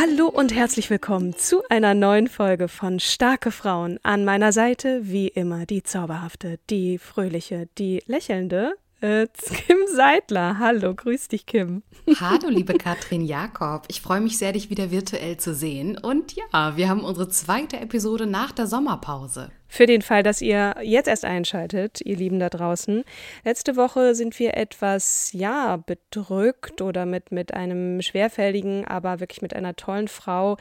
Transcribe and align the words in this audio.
Hallo 0.00 0.28
und 0.28 0.54
herzlich 0.54 0.90
willkommen 0.90 1.34
zu 1.36 1.64
einer 1.70 1.92
neuen 1.92 2.28
Folge 2.28 2.68
von 2.68 3.00
Starke 3.00 3.50
Frauen. 3.50 3.98
An 4.04 4.24
meiner 4.24 4.52
Seite 4.52 5.00
wie 5.02 5.26
immer 5.26 5.66
die 5.66 5.82
zauberhafte, 5.82 6.60
die 6.70 6.98
fröhliche, 6.98 7.68
die 7.78 8.04
lächelnde 8.06 8.74
äh, 9.00 9.26
Kim 9.66 9.78
Seidler. 9.92 10.60
Hallo, 10.60 10.94
grüß 10.94 11.26
dich, 11.26 11.46
Kim. 11.46 11.82
Hallo, 12.20 12.48
liebe 12.48 12.74
Katrin 12.74 13.22
Jakob. 13.22 13.86
Ich 13.88 14.00
freue 14.00 14.20
mich 14.20 14.38
sehr, 14.38 14.52
dich 14.52 14.70
wieder 14.70 14.92
virtuell 14.92 15.36
zu 15.36 15.52
sehen. 15.52 15.98
Und 15.98 16.36
ja, 16.36 16.76
wir 16.76 16.88
haben 16.88 17.02
unsere 17.02 17.28
zweite 17.28 17.80
Episode 17.80 18.28
nach 18.28 18.52
der 18.52 18.68
Sommerpause. 18.68 19.50
Für 19.68 19.84
den 19.84 20.00
Fall, 20.00 20.22
dass 20.22 20.40
ihr 20.40 20.74
jetzt 20.82 21.08
erst 21.08 21.26
einschaltet, 21.26 22.00
ihr 22.02 22.16
Lieben 22.16 22.38
da 22.38 22.48
draußen. 22.48 23.04
Letzte 23.44 23.76
Woche 23.76 24.14
sind 24.14 24.38
wir 24.38 24.56
etwas, 24.56 25.30
ja, 25.32 25.76
bedrückt 25.76 26.80
oder 26.80 27.04
mit, 27.04 27.32
mit 27.32 27.52
einem 27.52 28.00
schwerfälligen, 28.00 28.86
aber 28.86 29.20
wirklich 29.20 29.42
mit 29.42 29.54
einer 29.54 29.76
tollen 29.76 30.08
Frau, 30.08 30.56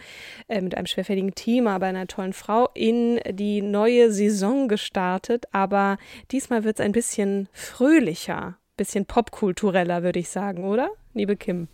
äh, 0.50 0.60
mit 0.62 0.76
einem 0.76 0.88
schwerfälligen 0.88 1.34
Team, 1.36 1.68
aber 1.68 1.86
einer 1.86 2.08
tollen 2.08 2.34
Frau 2.34 2.70
in 2.74 3.22
die 3.30 3.62
neue 3.62 4.12
Saison 4.12 4.68
gestartet. 4.68 5.46
Aber 5.54 5.98
diesmal 6.32 6.66
wird 6.66 6.80
es 6.80 6.86
ein 6.86 6.92
bisschen 6.92 7.48
fröhlicher, 7.54 8.58
bisschen 8.76 9.06
popkultureller, 9.06 10.04
würde 10.04 10.20
ich 10.20 10.30
sagen, 10.30 10.66
oder, 10.66 10.90
liebe 11.14 11.38
Kim? 11.38 11.70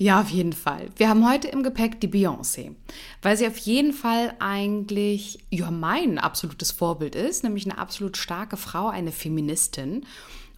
Ja, 0.00 0.20
auf 0.20 0.30
jeden 0.30 0.52
Fall. 0.52 0.86
Wir 0.96 1.08
haben 1.08 1.28
heute 1.28 1.48
im 1.48 1.64
Gepäck 1.64 2.00
die 2.00 2.08
Beyoncé, 2.08 2.76
weil 3.20 3.36
sie 3.36 3.48
auf 3.48 3.58
jeden 3.58 3.92
Fall 3.92 4.32
eigentlich 4.38 5.40
ja 5.50 5.72
mein 5.72 6.18
absolutes 6.18 6.70
Vorbild 6.70 7.16
ist, 7.16 7.42
nämlich 7.42 7.66
eine 7.66 7.78
absolut 7.78 8.16
starke 8.16 8.56
Frau, 8.56 8.88
eine 8.88 9.10
Feministin. 9.10 10.06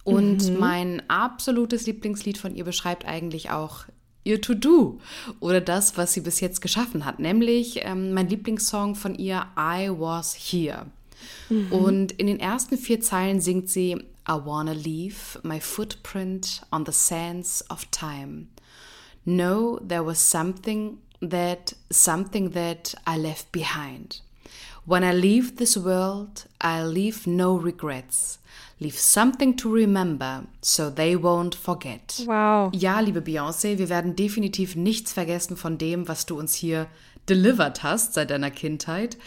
Und 0.03 0.47
mhm. 0.47 0.59
mein 0.59 1.09
absolutes 1.09 1.87
Lieblingslied 1.87 2.37
von 2.37 2.55
ihr 2.55 2.63
beschreibt 2.63 3.05
eigentlich 3.05 3.49
auch 3.49 3.85
ihr 4.23 4.41
To-Do 4.41 4.99
oder 5.39 5.59
das, 5.59 5.97
was 5.97 6.13
sie 6.13 6.21
bis 6.21 6.39
jetzt 6.39 6.61
geschaffen 6.61 7.05
hat, 7.05 7.17
nämlich 7.17 7.79
ähm, 7.83 8.13
mein 8.13 8.29
Lieblingssong 8.29 8.93
von 8.93 9.15
ihr, 9.15 9.47
I 9.57 9.89
Was 9.89 10.35
Here. 10.35 10.85
Mhm. 11.49 11.71
Und 11.71 12.11
in 12.13 12.27
den 12.27 12.39
ersten 12.39 12.77
vier 12.77 13.01
Zeilen 13.01 13.41
singt 13.41 13.69
sie, 13.69 13.93
I 13.93 14.33
wanna 14.45 14.73
leave 14.73 15.39
my 15.41 15.59
footprint 15.59 16.61
on 16.71 16.85
the 16.85 16.91
sands 16.91 17.65
of 17.71 17.85
time 17.89 18.47
know 19.25 19.79
there 19.79 20.03
was 20.03 20.19
something 20.19 20.97
that 21.21 21.75
something 21.89 22.51
that 22.51 22.95
I 23.05 23.17
left 23.17 23.51
behind. 23.51 24.21
When 24.85 25.03
I 25.03 25.13
leave 25.13 25.57
this 25.57 25.77
world, 25.77 26.45
I 26.59 26.83
leave 26.83 27.27
no 27.27 27.55
regrets. 27.55 28.39
Leave 28.79 28.97
something 28.97 29.55
to 29.57 29.71
remember, 29.71 30.43
so 30.61 30.89
they 30.89 31.15
won't 31.15 31.53
forget. 31.53 32.23
Wow. 32.25 32.71
Ja, 32.73 32.99
liebe 32.99 33.21
Beyoncé, 33.21 33.77
wir 33.77 33.89
werden 33.89 34.15
definitiv 34.15 34.75
nichts 34.75 35.13
vergessen 35.13 35.55
von 35.55 35.77
dem, 35.77 36.07
was 36.07 36.25
du 36.25 36.39
uns 36.39 36.55
hier 36.55 36.87
delivered 37.29 37.83
hast 37.83 38.15
seit 38.15 38.31
deiner 38.31 38.49
Kindheit. 38.49 39.17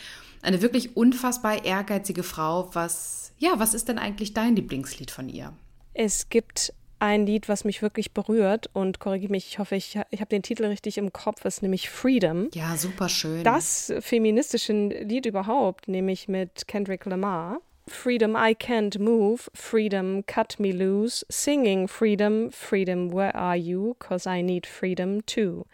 Eine 0.42 0.60
wirklich 0.60 0.96
unfassbar 0.96 1.64
ehrgeizige 1.64 2.24
Frau. 2.24 2.68
Was, 2.74 3.32
ja, 3.38 3.60
was 3.60 3.74
ist 3.74 3.88
denn 3.88 3.98
eigentlich 3.98 4.34
dein 4.34 4.56
Lieblingslied 4.56 5.12
von 5.12 5.28
ihr? 5.28 5.52
Es 5.94 6.28
gibt 6.28 6.72
ein 7.04 7.26
Lied, 7.26 7.48
was 7.48 7.64
mich 7.64 7.82
wirklich 7.82 8.12
berührt 8.12 8.70
und 8.72 8.98
korrigiere 8.98 9.30
mich, 9.30 9.46
ich 9.48 9.58
hoffe, 9.58 9.76
ich, 9.76 9.98
ich 10.10 10.20
habe 10.20 10.28
den 10.30 10.42
Titel 10.42 10.64
richtig 10.64 10.98
im 10.98 11.12
Kopf, 11.12 11.44
ist 11.44 11.62
nämlich 11.62 11.90
Freedom. 11.90 12.48
Ja, 12.54 12.76
super 12.76 13.08
schön. 13.08 13.44
Das 13.44 13.92
feministische 14.00 14.72
Lied 14.72 15.26
überhaupt, 15.26 15.88
nämlich 15.88 16.28
mit 16.28 16.66
Kendrick 16.66 17.04
Lamar. 17.04 17.60
Freedom, 17.86 18.34
I 18.34 18.54
can't 18.54 18.98
move. 18.98 19.50
Freedom, 19.52 20.24
cut 20.26 20.58
me 20.58 20.72
loose. 20.72 21.26
Singing 21.28 21.86
freedom, 21.86 22.50
freedom, 22.50 23.12
where 23.12 23.36
are 23.36 23.56
you? 23.56 23.94
Cause 23.98 24.26
I 24.26 24.42
need 24.42 24.66
freedom 24.66 25.20
too. 25.26 25.66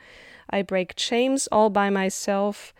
I 0.53 0.63
break 0.63 0.97
chains 0.97 1.47
all 1.47 1.71
by 1.71 1.91
myself. 1.91 2.75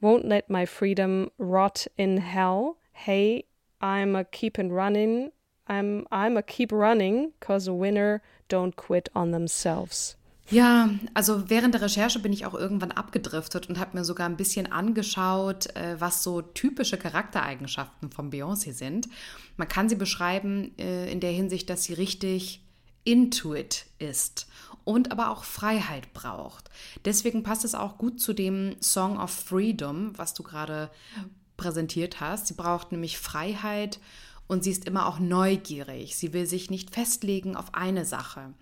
Won't 0.00 0.24
let 0.24 0.48
my 0.48 0.66
freedom 0.66 1.30
rot 1.38 1.88
in 1.98 2.18
hell. 2.18 2.76
Hey, 2.92 3.46
I'm 3.80 4.14
a 4.14 4.24
keepin' 4.24 4.70
running. 4.70 5.32
I'm, 5.68 6.06
I'm 6.10 6.36
a 6.36 6.42
keep 6.42 6.72
running, 6.72 7.32
cause 7.40 7.68
a 7.68 7.72
winner 7.72 8.22
don't 8.48 8.76
quit 8.76 9.10
on 9.14 9.32
themselves. 9.32 10.16
Ja, 10.48 10.90
also 11.12 11.50
während 11.50 11.74
der 11.74 11.82
Recherche 11.82 12.20
bin 12.20 12.32
ich 12.32 12.46
auch 12.46 12.54
irgendwann 12.54 12.92
abgedriftet 12.92 13.68
und 13.68 13.80
habe 13.80 13.96
mir 13.98 14.04
sogar 14.04 14.28
ein 14.28 14.36
bisschen 14.36 14.70
angeschaut, 14.70 15.74
äh, 15.74 16.00
was 16.00 16.22
so 16.22 16.40
typische 16.40 16.96
Charaktereigenschaften 16.96 18.10
von 18.10 18.30
Beyoncé 18.30 18.72
sind. 18.72 19.08
Man 19.56 19.66
kann 19.66 19.88
sie 19.88 19.96
beschreiben 19.96 20.72
äh, 20.78 21.10
in 21.10 21.18
der 21.18 21.32
Hinsicht, 21.32 21.68
dass 21.68 21.82
sie 21.84 21.94
richtig 21.94 22.62
intuit 23.02 23.86
ist 23.98 24.46
und 24.84 25.10
aber 25.10 25.30
auch 25.30 25.42
Freiheit 25.42 26.12
braucht. 26.14 26.70
Deswegen 27.04 27.42
passt 27.42 27.64
es 27.64 27.74
auch 27.74 27.98
gut 27.98 28.20
zu 28.20 28.32
dem 28.32 28.76
Song 28.80 29.18
of 29.18 29.30
Freedom, 29.30 30.16
was 30.16 30.32
du 30.32 30.44
gerade 30.44 30.90
präsentiert 31.56 32.20
hast. 32.20 32.46
Sie 32.46 32.54
braucht 32.54 32.92
nämlich 32.92 33.18
Freiheit 33.18 33.98
und 34.46 34.64
sie 34.64 34.70
ist 34.70 34.84
immer 34.84 35.06
auch 35.06 35.18
neugierig. 35.18 36.16
Sie 36.16 36.32
will 36.32 36.46
sich 36.46 36.70
nicht 36.70 36.94
festlegen 36.94 37.56
auf 37.56 37.74
eine 37.74 38.04
Sache. 38.04 38.52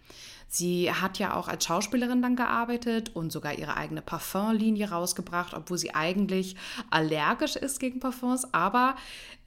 Sie 0.49 0.93
hat 0.93 1.19
ja 1.19 1.35
auch 1.35 1.49
als 1.49 1.65
Schauspielerin 1.65 2.23
dann 2.23 2.37
gearbeitet 2.37 3.11
und 3.15 3.33
sogar 3.33 3.59
ihre 3.59 3.77
eigene 3.77 4.03
Parfumlinie 4.03 4.89
rausgebracht, 4.89 5.53
obwohl 5.53 5.79
sie 5.79 5.95
eigentlich 5.95 6.55
allergisch 6.91 7.57
ist 7.57 7.81
gegen 7.81 7.99
Parfums. 7.99 8.55
Aber 8.55 8.95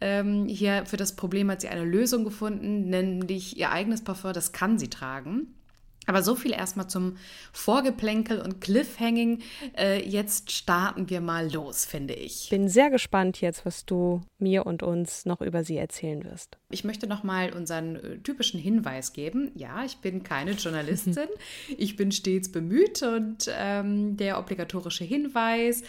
ähm, 0.02 0.48
hier 0.48 0.86
für 0.86 0.98
das 0.98 1.16
Problem 1.16 1.50
hat 1.50 1.62
sie 1.62 1.70
eine 1.70 1.86
Lösung 1.86 2.26
gefunden, 2.26 2.90
nämlich 2.90 3.58
ihr 3.58 3.72
eigenes 3.72 4.04
Parfum, 4.04 4.34
das 4.34 4.52
kann 4.52 4.78
sie 4.78 4.90
tragen. 4.90 5.54
Aber 6.08 6.24
so 6.24 6.36
viel 6.36 6.54
erstmal 6.54 6.88
zum 6.88 7.18
Vorgeplänkel 7.52 8.40
und 8.40 8.62
Cliffhanging. 8.62 9.42
Äh, 9.78 10.08
jetzt 10.08 10.52
starten 10.52 11.10
wir 11.10 11.20
mal 11.20 11.52
los, 11.52 11.86
finde 11.86 12.14
ich. 12.14 12.48
Bin 12.50 12.70
sehr 12.70 12.90
gespannt 12.90 13.42
jetzt, 13.42 13.66
was 13.66 13.86
du 13.86 14.22
mir 14.40 14.66
und 14.66 14.84
uns 14.84 15.26
noch 15.26 15.42
über 15.42 15.66
sie 15.66 15.78
erzählen 15.78 16.24
wirst. 16.24 16.58
Ich 16.70 16.86
möchte 16.86 17.08
noch 17.08 17.24
mal 17.24 17.52
unseren 17.54 17.98
äh, 17.98 18.18
typischen 18.20 18.60
Hinweis 18.60 19.12
geben. 19.12 19.52
Ja, 19.56 19.84
ich 19.84 19.98
bin 19.98 20.24
keine 20.24 20.52
Journalistin. 20.52 21.28
ich 21.78 21.98
bin 21.98 22.14
stets 22.14 22.52
bemüht 22.52 23.04
und 23.04 23.52
ähm, 23.54 24.16
der 24.16 24.40
obligatorische 24.40 25.04
Hinweis, 25.04 25.84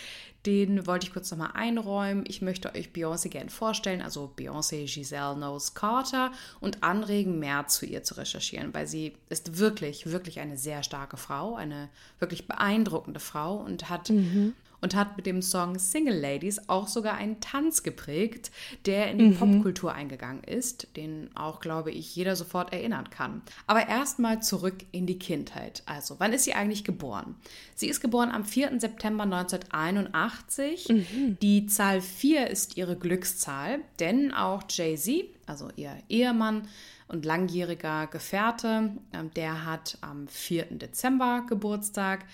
den 0.47 0.87
wollte 0.87 1.07
ich 1.07 1.13
kurz 1.13 1.31
nochmal 1.31 1.51
einräumen. 1.55 2.25
Ich 2.27 2.43
möchte 2.43 2.75
euch 2.75 2.91
Beyoncé 2.95 3.29
gerne 3.29 3.51
vorstellen, 3.51 4.01
also 4.01 4.33
Beyoncé 4.37 4.87
Giselle 4.93 5.35
Knowles 5.35 5.75
Carter 5.75 6.33
und 6.61 6.83
anregen, 6.83 7.39
mehr 7.39 7.67
zu 7.67 7.87
ihr 7.87 8.03
zu 8.03 8.17
recherchieren, 8.17 8.73
weil 8.73 8.87
sie 8.87 9.15
ist 9.29 9.59
wirklich, 9.59 10.07
wirklich 10.07 10.41
eine 10.41 10.57
sehr 10.57 10.83
starke 10.83 11.17
Frau, 11.17 11.57
eine 11.57 11.89
wirklich 12.19 12.47
beeindruckende 12.47 13.21
Frau 13.21 13.57
und 13.57 13.89
hat 13.91 14.11
mhm 14.11 14.55
und 14.81 14.95
hat 14.95 15.17
mit 15.17 15.27
dem 15.27 15.43
Song 15.43 15.79
Single 15.79 16.19
Ladies 16.19 16.69
auch 16.69 16.89
sogar 16.89 17.15
einen 17.15 17.41
Tanz 17.41 17.83
geprägt, 17.83 18.51
der 18.87 19.11
in 19.11 19.19
die 19.19 19.25
mhm. 19.27 19.37
Popkultur 19.37 19.93
eingegangen 19.93 20.45
ist, 20.45 20.89
den 20.97 21.31
auch, 21.35 21.61
glaube 21.61 21.91
ich, 21.91 22.15
jeder 22.15 22.37
sofort 22.37 22.73
erinnern 22.73 23.11
kann. 23.11 23.43
Aber 23.67 23.89
erstmal 23.89 24.43
zurück 24.43 24.85
in 24.93 25.07
die 25.07 25.19
Kindheit. 25.19 25.83
Also, 25.87 26.17
wann 26.19 26.33
ist 26.33 26.45
sie 26.45 26.55
eigentlich 26.55 26.85
geboren? 26.85 27.37
Sie 27.75 27.89
ist 27.89 28.01
geboren 28.01 28.31
am 28.31 28.45
4. 28.45 28.81
September 28.81 29.25
1981. 29.25 30.89
Mhm. 30.89 31.39
Die 31.41 31.67
Zahl 31.67 32.01
4 32.01 32.49
ist 32.49 32.77
ihre 32.77 32.97
Glückszahl, 32.97 33.81
denn 34.01 34.33
auch 34.33 34.63
Jay-Z, 34.69 35.25
also 35.47 35.69
ihr 35.77 35.97
Ehemann, 36.09 36.69
und 37.09 37.25
langjähriger 37.25 38.07
Gefährte, 38.07 38.93
ähm, 39.13 39.31
der 39.35 39.65
hat 39.65 39.99
am 40.03 40.29
4. 40.29 40.67
Dezember 40.79 41.45
Geburtstag 41.49 42.25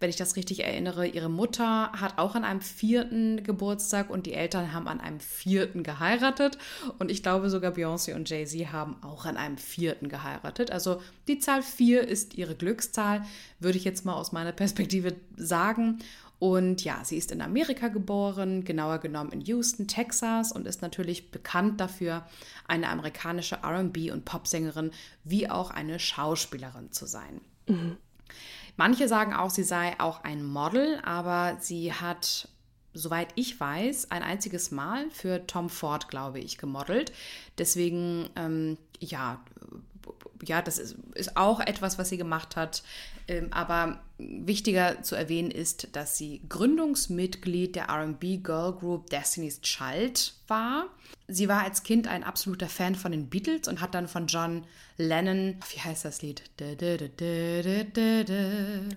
wenn 0.00 0.10
ich 0.10 0.16
das 0.16 0.36
richtig 0.36 0.64
erinnere, 0.64 1.06
ihre 1.06 1.30
Mutter 1.30 1.92
hat 1.92 2.18
auch 2.18 2.34
an 2.34 2.44
einem 2.44 2.60
vierten 2.60 3.42
Geburtstag 3.42 4.10
und 4.10 4.26
die 4.26 4.34
Eltern 4.34 4.72
haben 4.72 4.88
an 4.88 5.00
einem 5.00 5.20
vierten 5.20 5.82
geheiratet. 5.82 6.58
Und 6.98 7.10
ich 7.10 7.22
glaube 7.22 7.48
sogar 7.48 7.72
Beyoncé 7.72 8.14
und 8.14 8.28
Jay-Z 8.28 8.72
haben 8.72 8.96
auch 9.02 9.24
an 9.24 9.36
einem 9.36 9.56
vierten 9.56 10.08
geheiratet. 10.08 10.70
Also 10.70 11.00
die 11.28 11.38
Zahl 11.38 11.62
4 11.62 12.06
ist 12.06 12.34
ihre 12.34 12.54
Glückszahl, 12.54 13.24
würde 13.60 13.78
ich 13.78 13.84
jetzt 13.84 14.04
mal 14.04 14.14
aus 14.14 14.32
meiner 14.32 14.52
Perspektive 14.52 15.14
sagen. 15.36 16.00
Und 16.38 16.84
ja, 16.84 17.02
sie 17.04 17.16
ist 17.16 17.32
in 17.32 17.40
Amerika 17.40 17.88
geboren, 17.88 18.64
genauer 18.64 18.98
genommen 18.98 19.32
in 19.32 19.40
Houston, 19.42 19.86
Texas 19.86 20.52
und 20.52 20.66
ist 20.66 20.82
natürlich 20.82 21.30
bekannt 21.30 21.80
dafür, 21.80 22.26
eine 22.66 22.88
amerikanische 22.88 23.64
RB- 23.64 24.12
und 24.12 24.24
Popsängerin 24.24 24.90
wie 25.22 25.48
auch 25.48 25.70
eine 25.70 25.98
Schauspielerin 25.98 26.92
zu 26.92 27.06
sein. 27.06 27.40
Mhm. 27.66 27.96
Manche 28.76 29.08
sagen 29.08 29.34
auch, 29.34 29.50
sie 29.50 29.62
sei 29.62 29.98
auch 30.00 30.24
ein 30.24 30.44
Model, 30.44 31.00
aber 31.04 31.56
sie 31.60 31.92
hat 31.92 32.48
soweit 32.94 33.28
ich 33.34 33.58
weiß, 33.58 34.10
ein 34.10 34.22
einziges 34.22 34.70
Mal 34.70 35.10
für 35.10 35.46
Tom 35.46 35.68
Ford, 35.68 36.08
glaube 36.08 36.38
ich, 36.38 36.58
gemodelt. 36.58 37.12
Deswegen, 37.58 38.30
ähm, 38.36 38.78
ja, 39.00 39.40
ja, 40.44 40.62
das 40.62 40.78
ist, 40.78 40.96
ist, 41.14 41.36
auch 41.36 41.60
etwas, 41.60 41.98
was 41.98 42.08
sie 42.08 42.16
gemacht 42.16 42.56
hat. 42.56 42.82
Ähm, 43.26 43.48
aber 43.52 44.00
wichtiger 44.18 45.02
zu 45.02 45.14
erwähnen 45.14 45.50
ist, 45.50 45.88
dass 45.96 46.18
sie 46.18 46.42
Gründungsmitglied 46.48 47.76
der 47.76 47.88
RB 47.88 48.42
Girl 48.42 48.72
Group 48.72 49.10
Destiny's 49.10 49.60
Child 49.62 50.34
war. 50.46 50.86
Sie 51.26 51.48
war 51.48 51.62
als 51.62 51.82
Kind 51.82 52.06
ein 52.06 52.22
absoluter 52.22 52.68
Fan 52.68 52.94
von 52.94 53.12
den 53.12 53.30
Beatles 53.30 53.66
und 53.68 53.80
hat 53.80 53.94
dann 53.94 54.08
von 54.08 54.26
John 54.26 54.64
Lennon, 54.98 55.56
wie 55.72 55.80
heißt 55.80 56.04
das 56.04 56.22
Lied? 56.22 56.42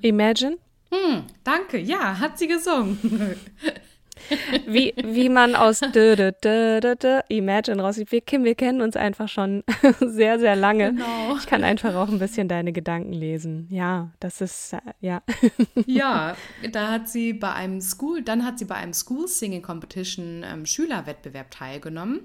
Imagine? 0.01 0.57
Hm, 0.91 1.23
danke, 1.43 1.77
ja, 1.77 2.19
hat 2.19 2.37
sie 2.37 2.47
gesungen. 2.47 2.99
wie, 4.67 4.93
wie 4.97 5.29
man 5.29 5.55
aus 5.55 5.79
dö, 5.79 6.15
dö, 6.15 6.31
dö, 6.31 6.79
dö, 6.95 7.19
Imagine 7.29 7.81
raussieht. 7.81 8.11
Wir, 8.11 8.21
wir 8.25 8.55
kennen 8.55 8.81
uns 8.81 8.95
einfach 8.95 9.29
schon 9.29 9.63
sehr, 9.99 10.39
sehr 10.39 10.55
lange. 10.55 10.93
Genau. 10.93 11.37
Ich 11.37 11.45
kann 11.47 11.63
einfach 11.63 11.95
auch 11.95 12.09
ein 12.09 12.19
bisschen 12.19 12.47
deine 12.47 12.73
Gedanken 12.73 13.13
lesen. 13.13 13.67
Ja, 13.69 14.11
das 14.19 14.41
ist, 14.41 14.73
äh, 14.73 14.79
ja. 15.01 15.21
ja, 15.85 16.35
da 16.71 16.91
hat 16.91 17.09
sie 17.09 17.33
bei 17.33 17.53
einem 17.53 17.81
School, 17.81 18.21
dann 18.21 18.45
hat 18.45 18.59
sie 18.59 18.65
bei 18.65 18.75
einem 18.75 18.93
School 18.93 19.27
Singing 19.27 19.61
Competition 19.61 20.43
ähm, 20.43 20.65
Schülerwettbewerb 20.65 21.51
teilgenommen. 21.51 22.21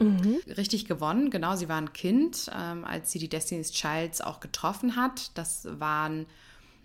Mhm. 0.00 0.40
Richtig 0.56 0.86
gewonnen, 0.86 1.30
genau. 1.30 1.56
Sie 1.56 1.68
war 1.68 1.76
ein 1.76 1.92
Kind, 1.92 2.50
ähm, 2.58 2.84
als 2.84 3.12
sie 3.12 3.18
die 3.18 3.28
Destiny's 3.28 3.70
Childs 3.70 4.20
auch 4.20 4.40
getroffen 4.40 4.96
hat. 4.96 5.36
Das 5.36 5.68
waren 5.78 6.26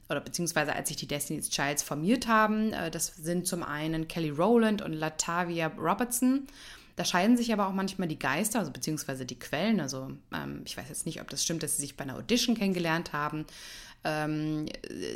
oder 0.09 0.21
beziehungsweise 0.21 0.73
als 0.73 0.87
sich 0.89 0.97
die 0.97 1.07
Destiny's 1.07 1.49
Childs 1.49 1.83
formiert 1.83 2.27
haben. 2.27 2.73
Äh, 2.73 2.91
das 2.91 3.07
sind 3.15 3.47
zum 3.47 3.63
einen 3.63 4.07
Kelly 4.07 4.29
Rowland 4.29 4.81
und 4.81 4.93
Latavia 4.93 5.67
Robertson. 5.77 6.47
Da 6.95 7.03
scheiden 7.03 7.35
sich 7.35 7.51
aber 7.51 7.67
auch 7.67 7.73
manchmal 7.73 8.07
die 8.07 8.19
Geister, 8.19 8.59
also 8.59 8.71
beziehungsweise 8.71 9.25
die 9.25 9.37
Quellen. 9.37 9.79
Also 9.79 10.11
ähm, 10.33 10.61
ich 10.65 10.77
weiß 10.77 10.87
jetzt 10.87 11.05
nicht, 11.05 11.21
ob 11.21 11.29
das 11.29 11.43
stimmt, 11.43 11.63
dass 11.63 11.75
sie 11.75 11.81
sich 11.81 11.97
bei 11.97 12.03
einer 12.03 12.15
Audition 12.15 12.55
kennengelernt 12.55 13.11
haben. 13.11 13.45
Ähm, 14.05 14.67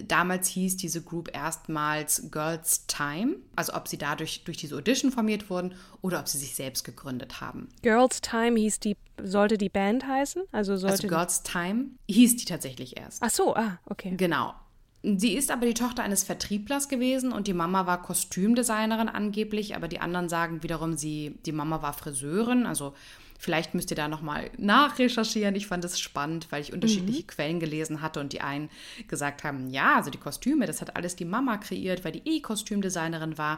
damals 0.07 0.47
hieß 0.47 0.75
diese 0.75 1.03
Group 1.03 1.29
erstmals 1.33 2.31
Girls 2.31 2.87
Time, 2.87 3.35
also 3.55 3.75
ob 3.75 3.87
sie 3.87 3.99
dadurch 3.99 4.43
durch 4.45 4.57
diese 4.57 4.75
Audition 4.75 5.11
formiert 5.11 5.51
wurden 5.51 5.75
oder 6.01 6.19
ob 6.19 6.27
sie 6.27 6.39
sich 6.39 6.55
selbst 6.55 6.83
gegründet 6.83 7.39
haben. 7.39 7.69
Girls 7.83 8.19
Time 8.19 8.59
hieß 8.59 8.79
die, 8.79 8.97
sollte 9.21 9.59
die 9.59 9.69
Band 9.69 10.07
heißen? 10.07 10.41
Also, 10.51 10.75
sollte 10.75 10.93
also 10.95 11.07
Girls 11.07 11.43
Time 11.43 11.91
hieß 12.09 12.37
die 12.37 12.45
tatsächlich 12.45 12.97
erst. 12.97 13.21
Ach 13.21 13.29
so, 13.29 13.55
ah, 13.55 13.79
okay. 13.85 14.15
Genau. 14.17 14.55
Sie 15.01 15.33
ist 15.33 15.49
aber 15.49 15.65
die 15.65 15.73
Tochter 15.73 16.03
eines 16.03 16.23
Vertrieblers 16.23 16.89
gewesen 16.89 17.31
und 17.31 17.47
die 17.47 17.53
Mama 17.53 17.85
war 17.85 18.01
Kostümdesignerin 18.01 19.07
angeblich, 19.07 19.75
aber 19.75 19.87
die 19.87 20.01
anderen 20.01 20.27
sagen 20.27 20.61
wiederum, 20.61 20.97
sie, 20.97 21.37
die 21.45 21.53
Mama 21.53 21.81
war 21.81 21.93
Friseurin. 21.93 22.65
Also 22.65 22.93
vielleicht 23.39 23.73
müsst 23.73 23.89
ihr 23.89 23.95
da 23.95 24.07
nochmal 24.07 24.51
nachrecherchieren. 24.57 25.55
Ich 25.55 25.65
fand 25.65 25.83
es 25.85 25.99
spannend, 25.99 26.47
weil 26.51 26.61
ich 26.61 26.73
unterschiedliche 26.73 27.23
mhm. 27.23 27.27
Quellen 27.27 27.59
gelesen 27.59 28.01
hatte 28.01 28.19
und 28.19 28.33
die 28.33 28.41
einen 28.41 28.69
gesagt 29.07 29.43
haben, 29.43 29.69
ja, 29.69 29.95
also 29.95 30.11
die 30.11 30.17
Kostüme, 30.17 30.67
das 30.67 30.81
hat 30.81 30.95
alles 30.95 31.15
die 31.15 31.25
Mama 31.25 31.57
kreiert, 31.57 32.03
weil 32.03 32.11
die 32.11 32.21
eh 32.25 32.41
Kostümdesignerin 32.41 33.37
war. 33.37 33.57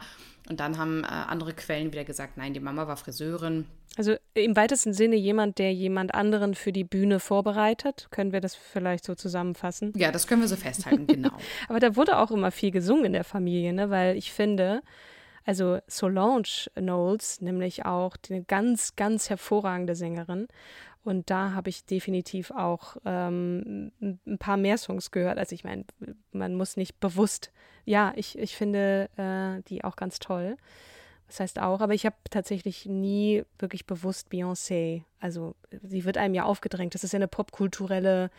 Und 0.50 0.60
dann 0.60 0.78
haben 0.78 1.04
äh, 1.04 1.07
andere 1.07 1.54
Quellen 1.54 1.92
wieder 1.92 2.04
gesagt, 2.04 2.38
nein, 2.38 2.54
die 2.54 2.60
Mama 2.60 2.88
war 2.88 2.95
Friseurin. 2.95 3.66
Also 3.98 4.16
im 4.36 4.56
weitesten 4.56 4.94
Sinne 4.94 5.16
jemand, 5.16 5.57
der 5.57 5.74
jemand 5.74 6.13
anderen 6.13 6.56
für 6.56 6.72
die 6.72 6.84
Bühne 6.84 7.19
vorbereitet. 7.19 8.07
Können 8.12 8.31
wir 8.31 8.39
das 8.39 8.56
vielleicht 8.56 9.04
so 9.04 9.16
zusammenfassen? 9.16 9.94
Ja, 9.98 10.12
das 10.12 10.27
können 10.27 10.42
wir 10.42 10.48
so 10.48 10.56
festhalten, 10.56 11.07
genau. 11.07 11.38
Aber 11.68 11.80
da 11.80 11.95
wurde 11.95 12.18
auch 12.18 12.31
immer 12.31 12.51
viel 12.51 12.72
gesungen 12.72 13.06
in 13.06 13.13
der 13.13 13.24
Familie, 13.24 13.74
ne? 13.74 13.89
weil 13.89 14.16
ich 14.16 14.31
finde, 14.31 14.81
also 15.46 15.80
Solange 15.88 16.70
Knowles, 16.76 17.42
nämlich 17.42 17.86
auch 17.86 18.16
eine 18.30 18.44
ganz, 18.44 18.96
ganz 18.96 19.30
hervorragende 19.30 19.96
Sängerin. 19.96 20.48
Und 21.04 21.30
da 21.32 21.54
habe 21.54 21.70
ich 21.70 21.86
definitiv 21.86 22.52
auch 22.52 22.98
ähm, 23.06 23.92
ein 24.00 24.38
paar 24.38 24.58
mehr 24.58 24.78
Songs 24.78 25.10
gehört. 25.10 25.40
Also 25.40 25.56
ich 25.56 25.64
meine, 25.64 25.86
man 26.32 26.54
muss 26.54 26.78
nicht 26.78 27.00
bewusst, 27.00 27.52
ja, 27.86 28.14
ich, 28.16 28.38
ich 28.38 28.56
finde 28.56 29.10
äh, 29.18 29.64
die 29.68 29.84
auch 29.84 29.96
ganz 29.96 30.20
toll. 30.20 30.58
Das 31.28 31.40
heißt 31.40 31.60
auch, 31.60 31.80
aber 31.80 31.94
ich 31.94 32.06
habe 32.06 32.18
tatsächlich 32.30 32.86
nie 32.86 33.44
wirklich 33.58 33.88
bewusst 33.88 34.28
Beyoncé. 34.32 35.04
Also 35.20 35.56
sie 35.82 36.04
wird 36.04 36.18
einem 36.18 36.36
ja 36.36 36.44
aufgedrängt. 36.44 36.94
Das 36.94 37.04
ist 37.04 37.14
ja 37.14 37.18
eine 37.18 37.30
popkulturelle 37.30 38.30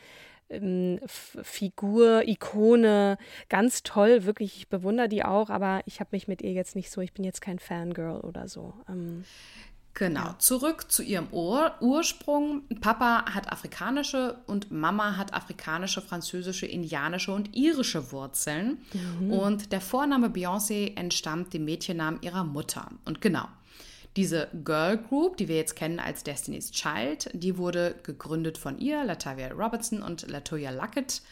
ähm, 0.52 1.00
Figur, 1.06 2.22
Ikone, 2.26 3.19
ganz 3.49 3.82
toll, 3.82 4.25
wirklich, 4.25 4.56
ich 4.56 4.69
bewundere 4.69 5.08
die 5.08 5.25
auch, 5.25 5.50
aber 5.50 5.82
ich 5.87 6.00
habe 6.00 6.10
mich 6.12 6.28
mit 6.28 6.43
ihr 6.43 6.52
jetzt 6.52 6.76
nicht 6.76 6.90
so, 6.90 7.00
ich 7.00 7.12
bin 7.12 7.25
jetzt 7.25 7.40
kein 7.40 7.58
Fangirl 7.58 8.20
oder 8.20 8.49
so. 8.49 8.75
Ähm, 8.88 9.25
Genau, 9.94 10.25
ja. 10.25 10.38
zurück 10.38 10.90
zu 10.90 11.02
ihrem 11.02 11.28
Ur 11.32 11.75
Ursprung. 11.81 12.62
Papa 12.81 13.26
hat 13.34 13.52
afrikanische 13.52 14.38
und 14.46 14.70
Mama 14.70 15.16
hat 15.16 15.34
afrikanische, 15.34 16.00
französische, 16.00 16.66
indianische 16.66 17.32
und 17.32 17.55
irische 17.55 18.10
Wurzeln. 18.10 18.78
Mhm. 19.20 19.32
Und 19.32 19.72
der 19.72 19.82
Vorname 19.82 20.28
Beyoncé 20.28 20.96
entstammt 20.96 21.52
dem 21.52 21.66
Mädchennamen 21.66 22.22
ihrer 22.22 22.44
Mutter. 22.44 22.88
Und 23.05 23.20
genau, 23.20 23.46
diese 24.16 24.48
Girl 24.64 24.98
Group, 24.98 25.36
die 25.36 25.48
wir 25.48 25.56
jetzt 25.56 25.76
kennen 25.76 25.98
als 25.98 26.22
Destiny's 26.22 26.70
Child, 26.70 27.30
die 27.32 27.56
wurde 27.56 27.94
gegründet 28.02 28.58
von 28.58 28.78
ihr, 28.78 29.04
Latavia 29.04 29.52
Robertson 29.52 30.02
und 30.02 30.28
Latoya 30.28 30.70
Luckett 30.70 31.22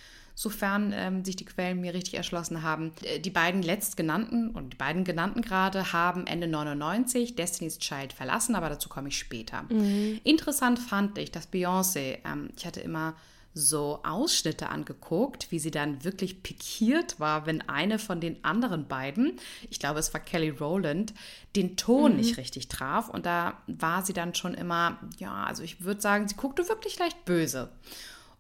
sofern 0.40 0.92
ähm, 0.94 1.22
sich 1.22 1.36
die 1.36 1.44
Quellen 1.44 1.82
mir 1.82 1.92
richtig 1.92 2.14
erschlossen 2.14 2.62
haben. 2.62 2.92
Äh, 3.02 3.20
die 3.20 3.28
beiden 3.28 3.62
letztgenannten 3.62 4.50
und 4.50 4.72
die 4.72 4.76
beiden 4.76 5.04
genannten 5.04 5.42
gerade 5.42 5.92
haben 5.92 6.26
Ende 6.26 6.46
99 6.46 7.36
Destiny's 7.36 7.78
Child 7.78 8.14
verlassen, 8.14 8.54
aber 8.54 8.70
dazu 8.70 8.88
komme 8.88 9.08
ich 9.08 9.18
später. 9.18 9.64
Mhm. 9.68 10.20
Interessant 10.24 10.78
fand 10.78 11.18
ich, 11.18 11.30
dass 11.30 11.52
Beyoncé, 11.52 12.18
ähm, 12.24 12.48
ich 12.56 12.64
hatte 12.64 12.80
immer 12.80 13.14
so 13.52 14.00
Ausschnitte 14.05 14.69
angeguckt, 14.69 15.50
wie 15.50 15.58
sie 15.58 15.70
dann 15.70 16.05
wirklich 16.05 16.43
pikiert 16.43 17.19
war, 17.19 17.47
wenn 17.47 17.69
eine 17.69 17.99
von 17.99 18.20
den 18.20 18.44
anderen 18.44 18.87
beiden, 18.87 19.38
ich 19.70 19.81
glaube 19.81 19.99
es 19.99 20.14
war 20.14 20.20
Kelly 20.20 20.50
Rowland, 20.50 21.12
den 21.56 21.76
Ton 21.76 22.12
mhm. 22.12 22.19
nicht 22.19 22.37
richtig 22.37 22.69
traf. 22.69 23.08
Und 23.08 23.26
da 23.26 23.61
war 23.67 24.05
sie 24.05 24.12
dann 24.12 24.35
schon 24.35 24.55
immer, 24.55 24.99
ja, 25.19 25.44
also 25.44 25.62
ich 25.62 25.85
würde 25.85 26.00
sagen, 26.00 26.29
sie 26.29 26.37
guckte 26.37 26.69
wirklich 26.69 26.99
leicht 26.99 27.25
böse. 27.25 27.70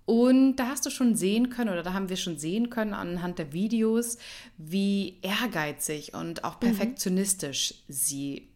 Und 0.06 0.56
da 0.56 0.66
hast 0.68 0.86
du 0.86 0.90
schon 0.90 1.14
sehen 1.14 1.50
können, 1.50 1.70
oder 1.70 1.82
da 1.82 1.92
haben 1.92 2.08
wir 2.08 2.16
schon 2.16 2.38
sehen 2.38 2.70
können 2.70 2.94
anhand 2.94 3.38
der 3.38 3.52
Videos, 3.52 4.18
wie 4.56 5.18
ehrgeizig 5.22 6.14
und 6.14 6.44
auch 6.44 6.56
mhm. 6.56 6.66
perfektionistisch 6.66 7.74
mhm. 7.86 7.92
sie 7.92 8.48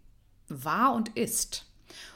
war 0.49 0.95
und 0.95 1.11
ist. 1.17 1.67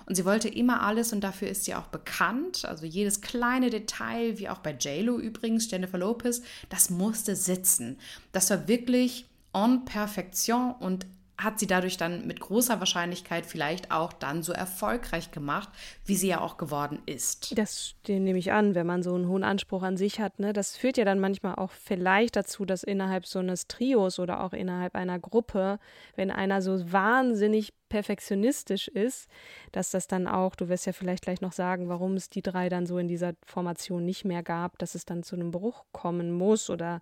Und 0.07 0.15
sie 0.15 0.25
wollte 0.25 0.49
immer 0.49 0.83
alles 0.83 1.13
und 1.13 1.21
dafür 1.23 1.49
ist 1.49 1.65
sie 1.65 1.75
auch 1.75 1.87
bekannt. 1.87 2.65
Also 2.65 2.87
jedes 2.87 3.21
kleine 3.21 3.71
Detail, 3.71 4.39
wie 4.39 4.49
auch 4.49 4.59
bei 4.59 4.73
JLo 4.73 5.19
übrigens, 5.19 5.71
Jennifer 5.71 5.99
Lopez, 5.99 6.43
das 6.69 6.91
musste 6.91 7.37
sitzen. 7.37 7.99
Das 8.33 8.51
war 8.51 8.69
wirklich 8.69 9.27
en 9.53 9.85
Perfektion 9.85 10.73
und 10.73 11.07
hat 11.39 11.61
sie 11.61 11.69
dadurch 11.69 11.97
dann 11.97 12.27
mit 12.27 12.41
großer 12.41 12.81
Wahrscheinlichkeit 12.81 13.47
vielleicht 13.47 13.93
auch 13.93 14.13
dann 14.13 14.43
so 14.43 14.53
erfolgreich 14.53 15.31
gemacht, 15.31 15.69
wie 16.05 16.17
sie 16.17 16.29
ja 16.29 16.41
auch 16.41 16.57
geworden 16.57 17.01
ist. 17.07 17.57
Das 17.57 17.95
nehme 18.09 18.39
ich 18.39 18.51
an, 18.51 18.75
wenn 18.75 18.87
man 18.87 19.05
so 19.05 19.15
einen 19.15 19.29
hohen 19.29 19.45
Anspruch 19.45 19.85
an 19.85 19.97
sich 19.97 20.19
hat. 20.19 20.41
Ne? 20.41 20.53
Das 20.53 20.77
führt 20.77 20.97
ja 20.97 21.05
dann 21.05 21.21
manchmal 21.21 21.55
auch 21.55 21.71
vielleicht 21.71 22.35
dazu, 22.35 22.65
dass 22.65 22.83
innerhalb 22.83 23.25
so 23.25 23.39
eines 23.39 23.69
Trios 23.69 24.19
oder 24.19 24.43
auch 24.43 24.53
innerhalb 24.53 24.97
einer 24.97 25.21
Gruppe, 25.21 25.79
wenn 26.17 26.33
einer 26.33 26.61
so 26.61 26.93
wahnsinnig 26.93 27.73
perfektionistisch 27.89 28.89
ist, 28.89 29.29
dass 29.71 29.93
das 29.93 30.09
dann 30.09 30.27
auch, 30.27 30.57
du 30.57 30.69
wirst 30.69 30.87
ja 30.87 30.93
vielleicht 30.93 31.23
gleich 31.23 31.41
noch 31.41 31.53
sagen, 31.53 31.89
warum 31.89 32.15
es 32.15 32.31
die 32.31 32.43
drei 32.43 32.69
dann 32.69 32.85
so 32.85 32.99
in 32.99 33.07
dieser 33.07 33.35
Formation 33.47 34.05
nicht 34.05 34.25
mehr 34.25 34.43
gab, 34.43 34.77
dass 34.79 34.97
es 34.97 35.05
dann 35.05 35.23
zu 35.23 35.37
einem 35.37 35.53
Bruch 35.53 35.85
kommen 35.93 36.33
muss 36.33 36.69
oder 36.69 37.01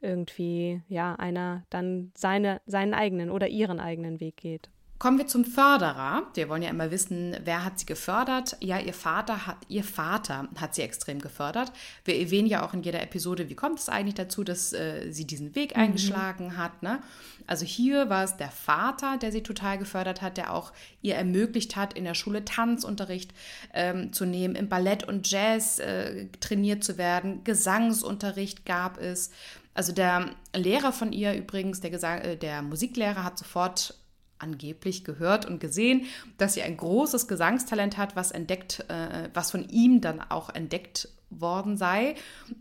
irgendwie, 0.00 0.82
ja, 0.88 1.14
einer 1.16 1.64
dann 1.70 2.12
seine, 2.16 2.60
seinen 2.66 2.94
eigenen 2.94 3.30
oder 3.30 3.48
ihren 3.48 3.80
eigenen 3.80 4.20
Weg 4.20 4.36
geht. 4.36 4.70
Kommen 5.00 5.16
wir 5.16 5.26
zum 5.26 5.46
Förderer. 5.46 6.24
Wir 6.34 6.50
wollen 6.50 6.60
ja 6.60 6.68
immer 6.68 6.90
wissen, 6.90 7.34
wer 7.44 7.64
hat 7.64 7.78
sie 7.78 7.86
gefördert? 7.86 8.58
Ja, 8.60 8.78
ihr 8.78 8.92
Vater 8.92 9.46
hat, 9.46 9.56
ihr 9.68 9.82
Vater 9.82 10.46
hat 10.60 10.74
sie 10.74 10.82
extrem 10.82 11.20
gefördert. 11.20 11.72
Wir 12.04 12.20
erwähnen 12.20 12.46
ja 12.46 12.62
auch 12.62 12.74
in 12.74 12.82
jeder 12.82 13.02
Episode, 13.02 13.48
wie 13.48 13.54
kommt 13.54 13.78
es 13.78 13.88
eigentlich 13.88 14.16
dazu, 14.16 14.44
dass 14.44 14.74
äh, 14.74 15.10
sie 15.10 15.26
diesen 15.26 15.54
Weg 15.54 15.74
mhm. 15.74 15.84
eingeschlagen 15.84 16.58
hat. 16.58 16.82
Ne? 16.82 17.00
Also 17.46 17.64
hier 17.64 18.10
war 18.10 18.24
es 18.24 18.36
der 18.36 18.50
Vater, 18.50 19.16
der 19.16 19.32
sie 19.32 19.42
total 19.42 19.78
gefördert 19.78 20.20
hat, 20.20 20.36
der 20.36 20.52
auch 20.52 20.70
ihr 21.00 21.14
ermöglicht 21.14 21.76
hat, 21.76 21.94
in 21.94 22.04
der 22.04 22.12
Schule 22.12 22.44
Tanzunterricht 22.44 23.32
ähm, 23.72 24.12
zu 24.12 24.26
nehmen, 24.26 24.54
im 24.54 24.68
Ballett 24.68 25.08
und 25.08 25.30
Jazz 25.30 25.78
äh, 25.78 26.26
trainiert 26.40 26.84
zu 26.84 26.98
werden. 26.98 27.42
Gesangsunterricht 27.42 28.66
gab 28.66 28.98
es. 28.98 29.30
Also 29.74 29.92
der 29.92 30.30
Lehrer 30.54 30.92
von 30.92 31.12
ihr 31.12 31.34
übrigens, 31.34 31.80
der, 31.80 31.90
Gesang, 31.90 32.20
äh, 32.20 32.36
der 32.36 32.62
Musiklehrer, 32.62 33.24
hat 33.24 33.38
sofort 33.38 33.94
angeblich 34.38 35.04
gehört 35.04 35.46
und 35.46 35.60
gesehen, 35.60 36.06
dass 36.38 36.54
sie 36.54 36.62
ein 36.62 36.76
großes 36.76 37.28
Gesangstalent 37.28 37.98
hat, 37.98 38.16
was 38.16 38.30
entdeckt, 38.30 38.84
äh, 38.88 39.28
was 39.34 39.50
von 39.50 39.68
ihm 39.68 40.00
dann 40.00 40.20
auch 40.20 40.50
entdeckt 40.50 41.08
worden 41.28 41.76
sei. 41.76 42.16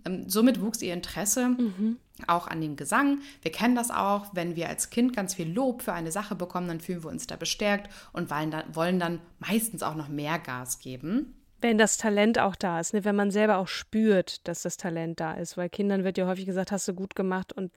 Ähm, 0.06 0.30
somit 0.30 0.62
wuchs 0.62 0.82
ihr 0.82 0.94
Interesse. 0.94 1.50
Mhm. 1.50 1.98
auch 2.28 2.48
an 2.48 2.60
dem 2.60 2.76
Gesang. 2.76 3.22
Wir 3.42 3.52
kennen 3.54 3.76
das 3.76 3.92
auch, 3.92 4.36
wenn 4.36 4.58
wir 4.58 4.68
als 4.68 4.90
Kind 4.90 5.16
ganz 5.16 5.36
viel 5.36 5.50
Lob 5.50 5.82
für 5.82 5.94
eine 5.94 6.12
Sache 6.12 6.36
bekommen, 6.36 6.68
dann 6.68 6.82
fühlen 6.82 7.02
wir 7.02 7.10
uns 7.10 7.28
da 7.28 7.38
bestärkt 7.38 7.90
und 8.12 8.30
wollen 8.30 8.52
dann, 8.52 8.76
wollen 8.76 9.00
dann 9.00 9.22
meistens 9.40 9.84
auch 9.84 9.96
noch 9.96 10.10
mehr 10.10 10.38
Gas 10.38 10.80
geben. 10.80 11.39
Wenn 11.62 11.78
das 11.78 11.98
Talent 11.98 12.40
auch 12.40 12.56
da 12.56 12.80
ist, 12.80 12.94
ne? 12.94 13.04
wenn 13.04 13.16
man 13.16 13.32
selber 13.32 13.58
auch 13.58 13.68
spürt, 13.68 14.48
dass 14.48 14.62
das 14.62 14.78
Talent 14.78 15.20
da 15.20 15.34
ist, 15.34 15.58
weil 15.58 15.70
Kindern 15.70 16.04
wird 16.04 16.18
ja 16.18 16.26
häufig 16.26 16.46
gesagt, 16.46 16.72
hast 16.72 16.88
du 16.88 16.94
gut 16.94 17.16
gemacht 17.16 17.54
und 17.54 17.72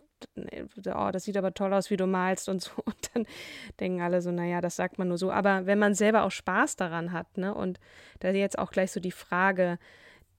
oh, 0.95 1.11
das 1.13 1.25
sieht 1.25 1.37
aber 1.37 1.55
toll 1.55 1.73
aus, 1.73 1.91
wie 1.91 1.97
du 1.97 2.07
malst 2.07 2.49
und 2.49 2.63
so. 2.63 2.71
Und 2.85 3.11
dann 3.15 3.27
denken 3.81 4.01
alle 4.01 4.23
so, 4.23 4.31
naja, 4.31 4.61
das 4.61 4.77
sagt 4.77 4.99
man 4.99 5.09
nur 5.09 5.19
so. 5.19 5.31
Aber 5.31 5.67
wenn 5.67 5.79
man 5.79 5.95
selber 5.95 6.25
auch 6.25 6.31
Spaß 6.31 6.77
daran 6.77 7.13
hat, 7.13 7.37
ne, 7.37 7.55
und 7.55 7.81
da 8.21 8.31
jetzt 8.31 8.59
auch 8.59 8.71
gleich 8.71 8.93
so 8.93 9.01
die 9.01 9.11
Frage, 9.11 9.79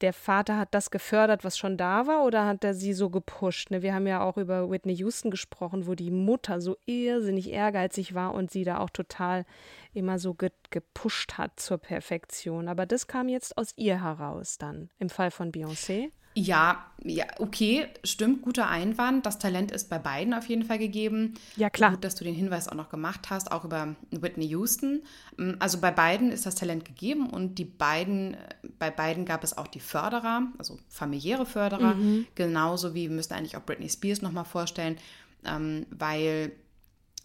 der 0.04 0.14
Vater 0.14 0.58
hat 0.58 0.74
das 0.74 0.92
gefördert, 0.92 1.46
was 1.46 1.58
schon 1.58 1.78
da 1.78 2.08
war, 2.08 2.26
oder 2.26 2.46
hat 2.46 2.64
er 2.66 2.74
sie 2.74 2.92
so 2.92 3.10
gepusht? 3.10 3.72
Ne? 3.72 3.82
Wir 3.82 3.96
haben 3.96 4.06
ja 4.06 4.22
auch 4.22 4.36
über 4.38 4.70
Whitney 4.70 4.94
Houston 4.96 5.32
gesprochen, 5.32 5.88
wo 5.88 5.96
die 5.96 6.12
Mutter 6.12 6.60
so 6.60 6.76
irrsinnig 6.86 7.50
ehrgeizig 7.50 8.14
war 8.14 8.34
und 8.34 8.52
sie 8.52 8.66
da 8.66 8.80
auch 8.80 8.90
total 8.90 9.46
immer 9.94 10.20
so 10.20 10.34
ge 10.34 10.52
gepusht 10.72 11.38
hat 11.38 11.60
zur 11.60 11.78
Perfektion. 11.78 12.68
Aber 12.68 12.86
das 12.86 13.08
kam 13.08 13.30
jetzt 13.30 13.58
aus 13.58 13.72
ihr 13.78 14.04
heraus 14.04 14.58
dann, 14.58 14.90
im 15.00 15.10
Fall 15.10 15.32
von 15.32 15.52
Beyoncé. 15.52 16.12
Ja, 16.36 16.86
ja, 17.04 17.26
okay, 17.40 17.88
stimmt, 18.04 18.42
guter 18.42 18.68
Einwand. 18.68 19.26
Das 19.26 19.38
Talent 19.38 19.72
ist 19.72 19.90
bei 19.90 20.00
beiden 20.00 20.34
auf 20.34 20.48
jeden 20.48 20.64
Fall 20.64 20.80
gegeben. 20.80 21.36
Ja, 21.58 21.70
klar. 21.70 21.92
Gut, 21.92 22.04
dass 22.04 22.16
du 22.16 22.24
den 22.24 22.34
Hinweis 22.34 22.68
auch 22.68 22.76
noch 22.76 22.90
gemacht 22.90 23.30
hast, 23.30 23.52
auch 23.52 23.66
über 23.66 23.96
Whitney 24.10 24.48
Houston. 24.48 25.04
Mm, 25.38 25.52
also 25.60 25.80
bei 25.80 25.92
beiden 25.92 26.32
ist 26.32 26.46
das 26.46 26.56
Talent 26.56 26.86
gegeben 26.86 27.30
und 27.30 27.60
die 27.60 27.66
beiden, 27.66 28.38
bei 28.80 28.90
beiden 28.90 29.26
gab 29.26 29.44
es 29.44 29.58
auch 29.58 29.68
die 29.68 29.80
Förderer, 29.80 30.48
also 30.58 30.80
familiäre 30.90 31.46
Förderer, 31.46 31.96
mhm. 31.96 32.26
genauso 32.36 32.96
wie 32.96 33.10
wir 33.10 33.16
müssen 33.16 33.34
eigentlich 33.34 33.58
auch 33.58 33.64
Britney 33.66 33.90
Spears 33.90 34.22
nochmal 34.22 34.46
vorstellen, 34.46 34.98
ähm, 35.46 35.86
weil 35.92 36.54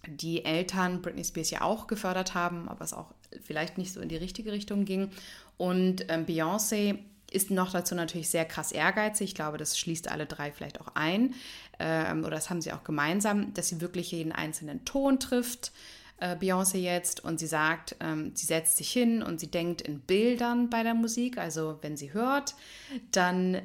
die 0.06 0.44
Eltern 0.44 1.02
Britney 1.02 1.24
Spears 1.24 1.50
ja 1.50 1.62
auch 1.62 1.86
gefördert 1.86 2.34
haben, 2.34 2.68
aber 2.68 2.84
es 2.84 2.92
auch 2.92 3.14
vielleicht 3.42 3.78
nicht 3.78 3.92
so 3.92 4.00
in 4.00 4.08
die 4.08 4.16
richtige 4.16 4.52
Richtung 4.52 4.84
ging. 4.84 5.10
Und 5.56 6.06
ähm, 6.08 6.24
Beyoncé 6.26 6.98
ist 7.30 7.50
noch 7.50 7.73
dazu 7.73 7.94
natürlich 7.94 8.30
sehr 8.30 8.44
krass 8.44 8.73
ehrgeizig. 8.73 9.28
Ich 9.28 9.35
glaube, 9.35 9.58
das 9.58 9.78
schließt 9.78 10.11
alle 10.11 10.26
drei 10.26 10.50
vielleicht 10.52 10.80
auch 10.80 10.88
ein. 10.94 11.35
Ähm, 11.78 12.20
oder 12.20 12.37
das 12.37 12.50
haben 12.50 12.61
sie 12.61 12.73
auch 12.73 12.85
gemeinsam, 12.85 13.52
dass 13.54 13.68
sie 13.68 13.80
wirklich 13.80 14.12
jeden 14.12 14.32
einzelnen 14.32 14.85
Ton 14.85 15.20
trifft. 15.20 15.73
Äh, 16.20 16.37
Beyoncé 16.37 16.78
jetzt 16.78 17.23
und 17.25 17.38
sie 17.38 17.47
sagt, 17.47 17.97
ähm, 18.00 18.32
sie 18.35 18.47
setzt 18.47 18.76
sich 18.76 18.90
hin 18.90 19.23
und 19.23 19.38
sie 19.38 19.50
denkt 19.50 19.82
in 19.82 20.00
Bildern 20.00 20.68
bei 20.70 20.82
der 20.82 20.94
Musik. 20.94 21.38
Also 21.38 21.78
wenn 21.82 21.97
sie 21.97 22.12
hört, 22.12 22.54
dann 23.12 23.62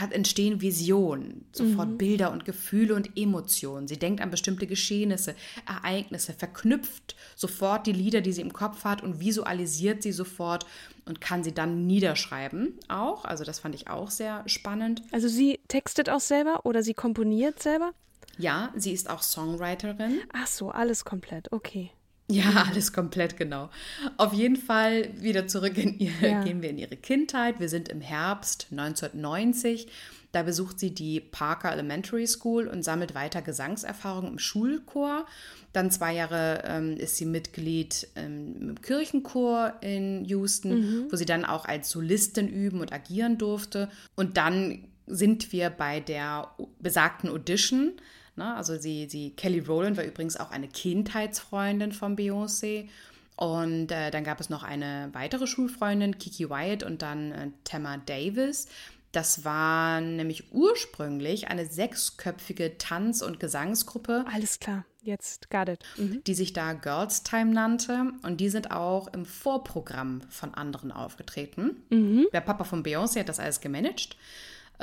hat, 0.00 0.12
entstehen 0.12 0.60
Visionen, 0.60 1.46
sofort 1.52 1.90
mhm. 1.90 1.98
Bilder 1.98 2.32
und 2.32 2.44
Gefühle 2.44 2.94
und 2.94 3.16
Emotionen. 3.16 3.88
Sie 3.88 3.98
denkt 3.98 4.20
an 4.20 4.30
bestimmte 4.30 4.66
Geschehnisse, 4.66 5.34
Ereignisse, 5.66 6.32
verknüpft 6.32 7.16
sofort 7.36 7.86
die 7.86 7.92
Lieder, 7.92 8.20
die 8.20 8.32
sie 8.32 8.42
im 8.42 8.52
Kopf 8.52 8.84
hat 8.84 9.02
und 9.02 9.20
visualisiert 9.20 10.02
sie 10.02 10.12
sofort 10.12 10.66
und 11.06 11.20
kann 11.20 11.44
sie 11.44 11.52
dann 11.52 11.86
niederschreiben 11.86 12.78
auch. 12.88 13.24
Also 13.24 13.44
das 13.44 13.60
fand 13.60 13.74
ich 13.74 13.88
auch 13.88 14.10
sehr 14.10 14.42
spannend. 14.46 15.02
Also 15.12 15.28
sie 15.28 15.60
textet 15.68 16.10
auch 16.10 16.20
selber 16.20 16.60
oder 16.64 16.82
sie 16.82 16.94
komponiert 16.94 17.62
selber? 17.62 17.92
Ja, 18.38 18.72
sie 18.74 18.92
ist 18.92 19.08
auch 19.08 19.22
Songwriterin. 19.22 20.20
Ach 20.32 20.46
so, 20.46 20.70
alles 20.70 21.04
komplett, 21.04 21.52
okay. 21.52 21.90
Ja, 22.28 22.66
alles 22.70 22.92
komplett 22.92 23.36
genau. 23.36 23.70
Auf 24.16 24.32
jeden 24.32 24.56
Fall 24.56 25.10
wieder 25.20 25.46
zurück 25.46 25.76
in 25.76 25.98
ihr, 25.98 26.12
ja. 26.22 26.42
gehen 26.42 26.62
wir 26.62 26.70
in 26.70 26.78
ihre 26.78 26.96
Kindheit. 26.96 27.60
Wir 27.60 27.68
sind 27.68 27.88
im 27.88 28.00
Herbst 28.00 28.68
1990. 28.70 29.88
Da 30.32 30.42
besucht 30.42 30.80
sie 30.80 30.92
die 30.92 31.20
Parker 31.20 31.70
Elementary 31.70 32.26
School 32.26 32.66
und 32.66 32.82
sammelt 32.82 33.14
weiter 33.14 33.40
Gesangserfahrung 33.40 34.26
im 34.26 34.38
Schulchor. 34.38 35.26
Dann 35.72 35.90
zwei 35.90 36.14
Jahre 36.14 36.62
ähm, 36.66 36.96
ist 36.96 37.16
sie 37.16 37.26
Mitglied 37.26 38.08
ähm, 38.16 38.70
im 38.70 38.82
Kirchenchor 38.82 39.74
in 39.80 40.24
Houston, 40.24 40.70
mhm. 40.70 41.06
wo 41.12 41.16
sie 41.16 41.26
dann 41.26 41.44
auch 41.44 41.66
als 41.66 41.90
Solistin 41.90 42.48
üben 42.48 42.80
und 42.80 42.92
agieren 42.92 43.38
durfte. 43.38 43.88
Und 44.16 44.36
dann 44.36 44.88
sind 45.06 45.52
wir 45.52 45.70
bei 45.70 46.00
der 46.00 46.48
besagten 46.80 47.30
Audition 47.30 47.92
Ne? 48.36 48.54
Also 48.54 48.76
sie, 48.76 49.08
sie, 49.08 49.30
Kelly 49.30 49.60
Rowland 49.60 49.96
war 49.96 50.04
übrigens 50.04 50.36
auch 50.36 50.50
eine 50.50 50.68
Kindheitsfreundin 50.68 51.92
von 51.92 52.16
Beyoncé. 52.16 52.88
Und 53.36 53.90
äh, 53.90 54.10
dann 54.10 54.22
gab 54.22 54.40
es 54.40 54.48
noch 54.48 54.62
eine 54.62 55.10
weitere 55.12 55.46
Schulfreundin, 55.46 56.18
Kiki 56.18 56.48
Wyatt 56.48 56.84
und 56.84 57.02
dann 57.02 57.32
äh, 57.32 57.50
Tamma 57.64 57.96
Davis. 57.96 58.68
Das 59.14 59.44
war 59.44 60.00
nämlich 60.00 60.52
ursprünglich 60.52 61.46
eine 61.48 61.66
sechsköpfige 61.66 62.78
Tanz- 62.78 63.22
und 63.22 63.38
Gesangsgruppe. 63.38 64.24
Alles 64.32 64.58
klar, 64.58 64.84
jetzt 65.02 65.50
got 65.50 65.68
it. 65.68 65.78
Mhm. 65.96 66.22
Die 66.24 66.34
sich 66.34 66.52
da 66.52 66.72
Girls 66.72 67.22
Time 67.22 67.52
nannte. 67.52 68.12
Und 68.22 68.40
die 68.40 68.48
sind 68.48 68.72
auch 68.72 69.06
im 69.12 69.24
Vorprogramm 69.24 70.22
von 70.30 70.54
anderen 70.54 70.90
aufgetreten. 70.90 71.82
Mhm. 71.90 72.26
Der 72.32 72.40
Papa 72.40 72.64
von 72.64 72.84
Beyoncé 72.84 73.20
hat 73.20 73.28
das 73.28 73.38
alles 73.38 73.60
gemanagt. 73.60 74.16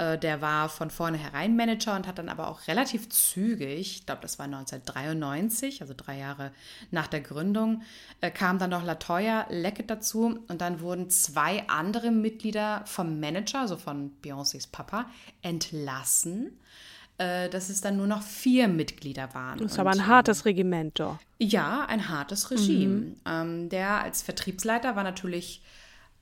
Äh, 0.01 0.17
der 0.17 0.41
war 0.41 0.67
von 0.67 0.89
vornherein 0.89 1.55
Manager 1.55 1.95
und 1.95 2.07
hat 2.07 2.17
dann 2.17 2.29
aber 2.29 2.47
auch 2.47 2.67
relativ 2.67 3.09
zügig, 3.09 3.79
ich 3.79 4.05
glaube, 4.07 4.21
das 4.23 4.39
war 4.39 4.45
1993, 4.45 5.81
also 5.81 5.93
drei 5.95 6.17
Jahre 6.17 6.51
nach 6.89 7.05
der 7.05 7.21
Gründung, 7.21 7.83
äh, 8.19 8.31
kam 8.31 8.57
dann 8.57 8.71
noch 8.71 8.83
Latoya 8.83 9.45
Leckett 9.49 9.91
dazu 9.91 10.39
und 10.47 10.61
dann 10.61 10.81
wurden 10.81 11.11
zwei 11.11 11.67
andere 11.67 12.09
Mitglieder 12.09 12.81
vom 12.85 13.19
Manager, 13.19 13.61
also 13.61 13.77
von 13.77 14.11
Beyoncés 14.23 14.71
Papa, 14.71 15.05
entlassen 15.43 16.57
äh, 17.19 17.49
dass 17.49 17.69
es 17.69 17.81
dann 17.81 17.97
nur 17.97 18.07
noch 18.07 18.23
vier 18.23 18.67
Mitglieder 18.67 19.35
waren. 19.35 19.59
Das 19.59 19.73
ist 19.73 19.79
aber 19.79 19.91
ein 19.91 20.07
hartes 20.07 20.45
Regiment, 20.45 20.99
doch. 20.99 21.19
Ja, 21.37 21.85
ein 21.85 22.09
hartes 22.09 22.49
Regime. 22.49 22.95
Mhm. 22.95 23.15
Ähm, 23.27 23.69
der 23.69 24.01
als 24.01 24.23
Vertriebsleiter 24.23 24.95
war 24.95 25.03
natürlich 25.03 25.61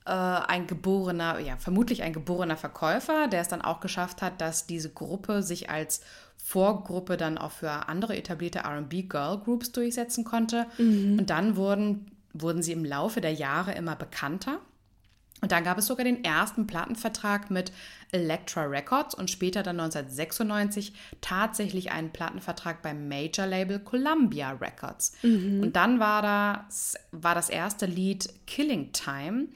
äh, 0.10 0.12
ein 0.48 0.66
geborener, 0.66 1.40
ja, 1.40 1.56
vermutlich 1.58 2.02
ein 2.02 2.14
geborener 2.14 2.58
Verkäufer, 2.58 3.28
der 3.28 3.42
es 3.42 3.48
dann 3.48 3.62
auch 3.62 3.80
geschafft 3.80 4.24
hat, 4.24 4.42
dass 4.42 4.66
diese 4.66 4.90
Gruppe 4.90 5.44
sich 5.44 5.70
als 5.70 6.02
Vorgruppe 6.36 7.16
dann 7.16 7.38
auch 7.38 7.52
für 7.52 7.88
andere 7.88 8.18
etablierte 8.18 8.64
RB 8.66 9.08
Girl 9.08 9.38
Groups 9.38 9.72
durchsetzen 9.72 10.24
konnte. 10.24 10.66
Mhm. 10.80 11.20
Und 11.20 11.30
dann 11.30 11.56
wurden, 11.56 12.12
wurden 12.34 12.64
sie 12.64 12.72
im 12.72 12.84
Laufe 12.84 13.22
der 13.22 13.34
Jahre 13.34 13.74
immer 13.74 13.96
bekannter. 13.96 14.60
Und 15.42 15.52
dann 15.52 15.64
gab 15.64 15.78
es 15.78 15.86
sogar 15.86 16.04
den 16.04 16.24
ersten 16.24 16.66
Plattenvertrag 16.66 17.52
mit 17.52 17.72
Elektra 18.12 18.64
Records 18.64 19.14
und 19.14 19.30
später 19.30 19.62
dann 19.62 19.80
1996 19.80 20.94
tatsächlich 21.22 21.92
einen 21.92 22.10
Plattenvertrag 22.10 22.82
beim 22.82 23.08
Major 23.08 23.46
Label 23.46 23.80
Columbia 23.80 24.52
Records. 24.54 25.14
Mhm. 25.22 25.62
Und 25.62 25.76
dann 25.76 26.00
war 26.00 26.22
das, 26.22 26.96
war 27.12 27.36
das 27.36 27.50
erste 27.50 27.86
Lied 27.86 28.28
Killing 28.48 28.92
Time 28.92 29.50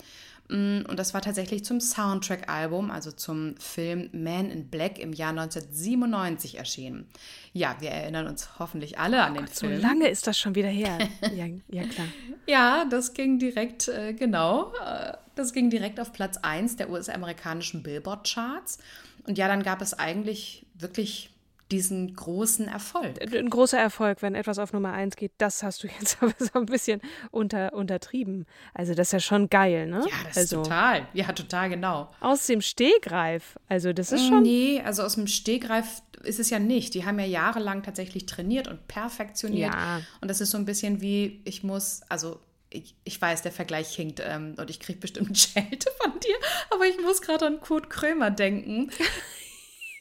und 0.50 0.96
das 0.98 1.14
war 1.14 1.22
tatsächlich 1.22 1.64
zum 1.64 1.80
Soundtrack-Album, 1.80 2.92
also 2.92 3.12
zum 3.12 3.56
Film 3.58 4.10
Man 4.12 4.52
in 4.52 4.68
Black 4.68 5.00
im 5.00 5.14
Jahr 5.14 5.30
1997 5.30 6.58
erschienen. 6.58 7.08
Ja, 7.54 7.78
wir 7.80 7.90
erinnern 7.90 8.28
uns 8.28 8.60
hoffentlich 8.60 9.00
alle 9.00 9.24
an 9.24 9.36
den 9.36 9.46
Gott, 9.46 9.56
Film. 9.56 9.76
So 9.78 9.82
lange 9.82 10.10
ist 10.10 10.28
das 10.28 10.38
schon 10.38 10.54
wieder 10.54 10.68
her. 10.70 10.98
Ja, 11.34 11.46
ja 11.70 11.88
klar. 11.88 12.08
ja, 12.46 12.86
das 12.86 13.14
ging 13.14 13.40
direkt, 13.40 13.88
äh, 13.88 14.14
genau, 14.14 14.74
äh, 14.86 15.14
das 15.36 15.54
ging 15.54 15.70
direkt 15.70 16.00
auf 16.00 16.12
Platz 16.14 16.38
1 16.38 16.76
der 16.76 16.90
US-amerikanischen 16.90 17.82
Billboard-Charts. 17.82 18.80
Und 19.26 19.38
ja, 19.38 19.48
dann 19.48 19.64
gab 19.64 19.82
es 19.82 19.94
eigentlich 19.94 20.66
wirklich 20.76 21.33
diesen 21.74 22.16
großen 22.16 22.68
Erfolg. 22.68 23.20
Ein 23.34 23.50
großer 23.50 23.80
Erfolg, 23.80 24.22
wenn 24.22 24.36
etwas 24.36 24.60
auf 24.60 24.74
Nummer 24.74 24.94
eins 24.94 25.16
geht, 25.16 25.32
das 25.40 25.64
hast 25.64 25.84
du 25.84 25.88
jetzt 25.88 26.18
aber 26.22 26.34
so 26.38 26.60
ein 26.60 26.68
bisschen 26.68 27.02
unter, 27.32 27.74
untertrieben. 27.74 28.46
Also 28.76 28.94
das 28.94 29.08
ist 29.08 29.14
ja 29.14 29.20
schon 29.20 29.50
geil, 29.50 29.88
ne? 29.88 30.06
Ja, 30.08 30.16
das 30.28 30.38
also, 30.38 30.62
ist 30.62 30.68
total. 30.68 31.08
Ja, 31.14 31.32
total 31.34 31.70
genau. 31.70 32.12
Aus 32.20 32.46
dem 32.46 32.62
Stehgreif. 32.62 33.58
Also 33.68 33.92
das 33.92 34.12
ist 34.12 34.28
schon. 34.28 34.44
Nee, 34.44 34.82
also 34.86 35.02
aus 35.02 35.16
dem 35.16 35.26
Stehgreif 35.26 36.04
ist 36.24 36.40
es 36.40 36.52
ja 36.52 36.60
nicht. 36.60 36.94
Die 36.94 37.06
haben 37.06 37.18
ja 37.18 37.26
jahrelang 37.26 37.82
tatsächlich 37.82 38.28
trainiert 38.28 38.68
und 38.68 38.88
perfektioniert. 38.88 39.74
Ja. 39.74 40.02
Und 40.22 40.30
das 40.30 40.42
ist 40.42 40.52
so 40.52 40.60
ein 40.60 40.66
bisschen 40.66 41.02
wie, 41.02 41.42
ich 41.44 41.64
muss, 41.64 42.02
also 42.08 42.40
ich, 42.70 42.96
ich, 43.04 43.22
weiß, 43.22 43.42
der 43.42 43.52
Vergleich 43.52 43.96
hinkt 43.96 44.22
ähm, 44.24 44.56
und 44.58 44.70
ich 44.70 44.80
kriege 44.80 45.00
bestimmt 45.00 45.38
Schelte 45.40 45.90
von 46.02 46.20
dir, 46.20 46.36
aber 46.72 46.86
ich 46.86 47.00
muss 47.02 47.22
gerade 47.22 47.46
an 47.48 47.60
Kurt 47.60 47.90
Krömer 47.90 48.32
denken, 48.32 48.92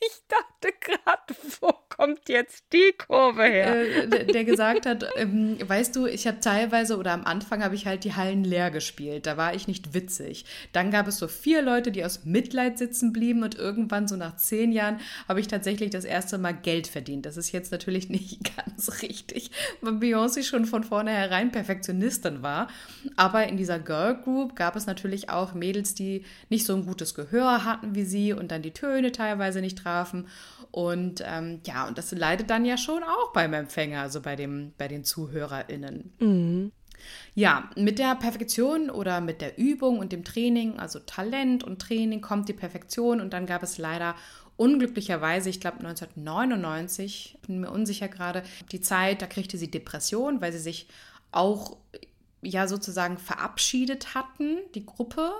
Ich 0.12 0.22
dachte 0.28 0.74
gerade, 0.80 1.34
wo 1.60 1.72
kommt 1.88 2.28
jetzt 2.28 2.64
die 2.72 2.92
Kurve 2.96 3.44
her? 3.44 4.04
Äh, 4.12 4.26
der 4.26 4.44
gesagt 4.44 4.86
hat, 4.86 5.06
ähm, 5.16 5.58
weißt 5.64 5.94
du, 5.94 6.06
ich 6.06 6.26
habe 6.26 6.40
teilweise 6.40 6.96
oder 6.96 7.12
am 7.12 7.24
Anfang 7.24 7.62
habe 7.62 7.74
ich 7.74 7.86
halt 7.86 8.04
die 8.04 8.14
Hallen 8.14 8.44
leer 8.44 8.70
gespielt. 8.70 9.26
Da 9.26 9.36
war 9.36 9.54
ich 9.54 9.68
nicht 9.68 9.94
witzig. 9.94 10.44
Dann 10.72 10.90
gab 10.90 11.06
es 11.06 11.18
so 11.18 11.28
vier 11.28 11.62
Leute, 11.62 11.92
die 11.92 12.04
aus 12.04 12.24
Mitleid 12.24 12.78
sitzen 12.78 13.12
blieben 13.12 13.42
und 13.42 13.56
irgendwann 13.56 14.08
so 14.08 14.16
nach 14.16 14.36
zehn 14.36 14.72
Jahren 14.72 15.00
habe 15.28 15.40
ich 15.40 15.48
tatsächlich 15.48 15.90
das 15.90 16.04
erste 16.04 16.38
Mal 16.38 16.52
Geld 16.54 16.86
verdient. 16.86 17.26
Das 17.26 17.36
ist 17.36 17.52
jetzt 17.52 17.70
natürlich 17.70 18.08
nicht 18.08 18.40
ganz 18.56 19.02
richtig, 19.02 19.50
weil 19.80 19.94
Beyoncé 19.94 20.42
schon 20.42 20.64
von 20.64 20.84
vornherein 20.84 21.52
Perfektionistin 21.52 22.42
war. 22.42 22.68
Aber 23.16 23.46
in 23.46 23.56
dieser 23.56 23.78
Girl 23.78 24.16
Group 24.16 24.56
gab 24.56 24.76
es 24.76 24.86
natürlich 24.86 25.28
auch 25.30 25.54
Mädels, 25.54 25.94
die 25.94 26.24
nicht 26.48 26.66
so 26.66 26.74
ein 26.74 26.86
gutes 26.86 27.14
Gehör 27.14 27.64
hatten 27.64 27.94
wie 27.94 28.04
sie 28.04 28.32
und 28.32 28.50
dann 28.50 28.62
die 28.62 28.72
Töne 28.72 29.12
teilweise 29.12 29.60
nicht 29.60 29.84
trafen. 29.92 30.28
Und 30.70 31.22
ähm, 31.26 31.60
ja, 31.66 31.86
und 31.86 31.98
das 31.98 32.12
leidet 32.12 32.48
dann 32.50 32.64
ja 32.64 32.76
schon 32.78 33.02
auch 33.02 33.32
beim 33.32 33.52
Empfänger, 33.52 34.00
also 34.00 34.20
bei, 34.20 34.36
dem, 34.36 34.72
bei 34.78 34.88
den 34.88 35.04
ZuhörerInnen. 35.04 36.12
Mhm. 36.18 36.72
Ja, 37.34 37.68
mit 37.76 37.98
der 37.98 38.14
Perfektion 38.14 38.88
oder 38.88 39.20
mit 39.20 39.40
der 39.40 39.58
Übung 39.58 39.98
und 39.98 40.12
dem 40.12 40.24
Training, 40.24 40.78
also 40.78 41.00
Talent 41.00 41.64
und 41.64 41.82
Training, 41.82 42.20
kommt 42.20 42.48
die 42.48 42.54
Perfektion. 42.54 43.20
Und 43.20 43.32
dann 43.32 43.46
gab 43.46 43.62
es 43.62 43.76
leider 43.76 44.14
unglücklicherweise, 44.56 45.50
ich 45.50 45.60
glaube 45.60 45.78
1999, 45.78 47.38
bin 47.46 47.60
mir 47.60 47.70
unsicher 47.70 48.08
gerade, 48.08 48.44
die 48.70 48.80
Zeit, 48.80 49.20
da 49.20 49.26
kriegte 49.26 49.58
sie 49.58 49.70
Depression, 49.70 50.40
weil 50.40 50.52
sie 50.52 50.58
sich 50.58 50.88
auch 51.32 51.76
ja 52.42 52.66
sozusagen 52.66 53.18
verabschiedet 53.18 54.14
hatten, 54.14 54.58
die 54.74 54.86
Gruppe. 54.86 55.32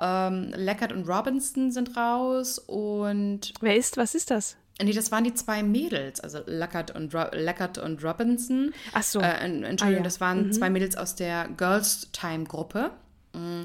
Ähm, 0.00 0.52
Leckert 0.54 0.92
und 0.92 1.08
Robinson 1.08 1.70
sind 1.70 1.96
raus 1.96 2.58
und. 2.58 3.52
Wer 3.60 3.76
ist, 3.76 3.96
was 3.96 4.14
ist 4.14 4.30
das? 4.30 4.56
Nee, 4.80 4.92
das 4.92 5.12
waren 5.12 5.24
die 5.24 5.34
zwei 5.34 5.62
Mädels, 5.62 6.20
also 6.20 6.40
Leckert 6.46 6.92
und, 6.92 7.14
Ro 7.14 7.26
Leckert 7.32 7.78
und 7.78 8.02
Robinson. 8.02 8.72
Ach 8.92 9.02
so. 9.02 9.20
Äh, 9.20 9.44
Entschuldigung, 9.44 9.86
ah, 9.86 9.90
ja. 9.90 10.02
das 10.02 10.20
waren 10.20 10.46
mhm. 10.46 10.52
zwei 10.52 10.70
Mädels 10.70 10.96
aus 10.96 11.14
der 11.14 11.48
Girls 11.56 12.08
Time 12.12 12.44
Gruppe. 12.44 12.90
Mm. 13.32 13.62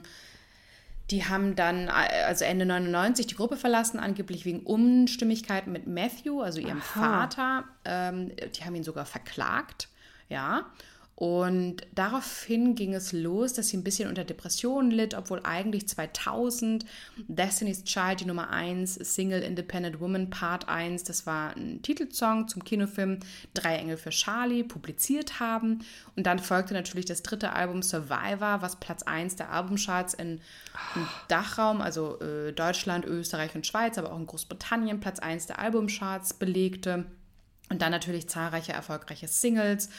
Die 1.10 1.24
haben 1.24 1.56
dann, 1.56 1.88
also 1.88 2.44
Ende 2.44 2.66
99, 2.66 3.28
die 3.28 3.36
Gruppe 3.36 3.56
verlassen, 3.56 3.98
angeblich 3.98 4.44
wegen 4.44 4.60
Unstimmigkeiten 4.60 5.72
mit 5.72 5.88
Matthew, 5.88 6.42
also 6.42 6.60
ihrem 6.60 6.82
Aha. 6.82 7.30
Vater. 7.30 7.64
Ähm, 7.86 8.34
die 8.36 8.66
haben 8.66 8.76
ihn 8.76 8.84
sogar 8.84 9.06
verklagt, 9.06 9.88
ja. 10.28 10.66
Und 11.20 11.78
daraufhin 11.96 12.76
ging 12.76 12.94
es 12.94 13.12
los, 13.12 13.54
dass 13.54 13.70
sie 13.70 13.78
ein 13.78 13.84
bisschen 13.84 14.08
unter 14.08 14.24
Depressionen 14.24 14.92
litt, 14.92 15.16
obwohl 15.16 15.42
eigentlich 15.44 15.88
2000 15.88 16.86
Destiny's 17.28 17.84
Child, 17.86 18.20
die 18.20 18.26
Nummer 18.26 18.52
1, 18.52 18.94
Single 18.94 19.42
Independent 19.42 20.00
Woman 20.00 20.30
Part 20.30 20.70
1, 20.70 21.06
das 21.06 21.26
war 21.26 21.56
ein 21.56 21.82
Titelsong 21.82 22.48
zum 22.48 22.64
Kinofilm 22.64 23.22
Drei 23.56 23.78
Engel 23.78 23.98
für 23.98 24.12
Charlie, 24.12 24.64
publiziert 24.64 25.40
haben. 25.40 25.80
Und 26.16 26.28
dann 26.28 26.38
folgte 26.38 26.76
natürlich 26.76 27.06
das 27.06 27.24
dritte 27.24 27.52
Album 27.52 27.82
Survivor, 27.82 28.62
was 28.62 28.76
Platz 28.76 29.02
1 29.02 29.38
der 29.38 29.52
Albumcharts 29.52 30.14
in, 30.14 30.40
im 30.94 31.08
Dachraum, 31.30 31.82
also 31.82 32.20
äh, 32.20 32.54
Deutschland, 32.54 33.06
Österreich 33.06 33.56
und 33.56 33.66
Schweiz, 33.66 33.98
aber 33.98 34.14
auch 34.14 34.20
in 34.20 34.28
Großbritannien 34.28 35.00
Platz 35.00 35.18
1 35.18 35.48
der 35.48 35.58
Albumcharts 35.58 36.36
belegte. 36.36 37.06
Und 37.72 37.82
dann 37.82 37.92
natürlich 37.92 38.30
zahlreiche 38.30 38.74
erfolgreiche 38.74 39.28
Singles 39.28 39.90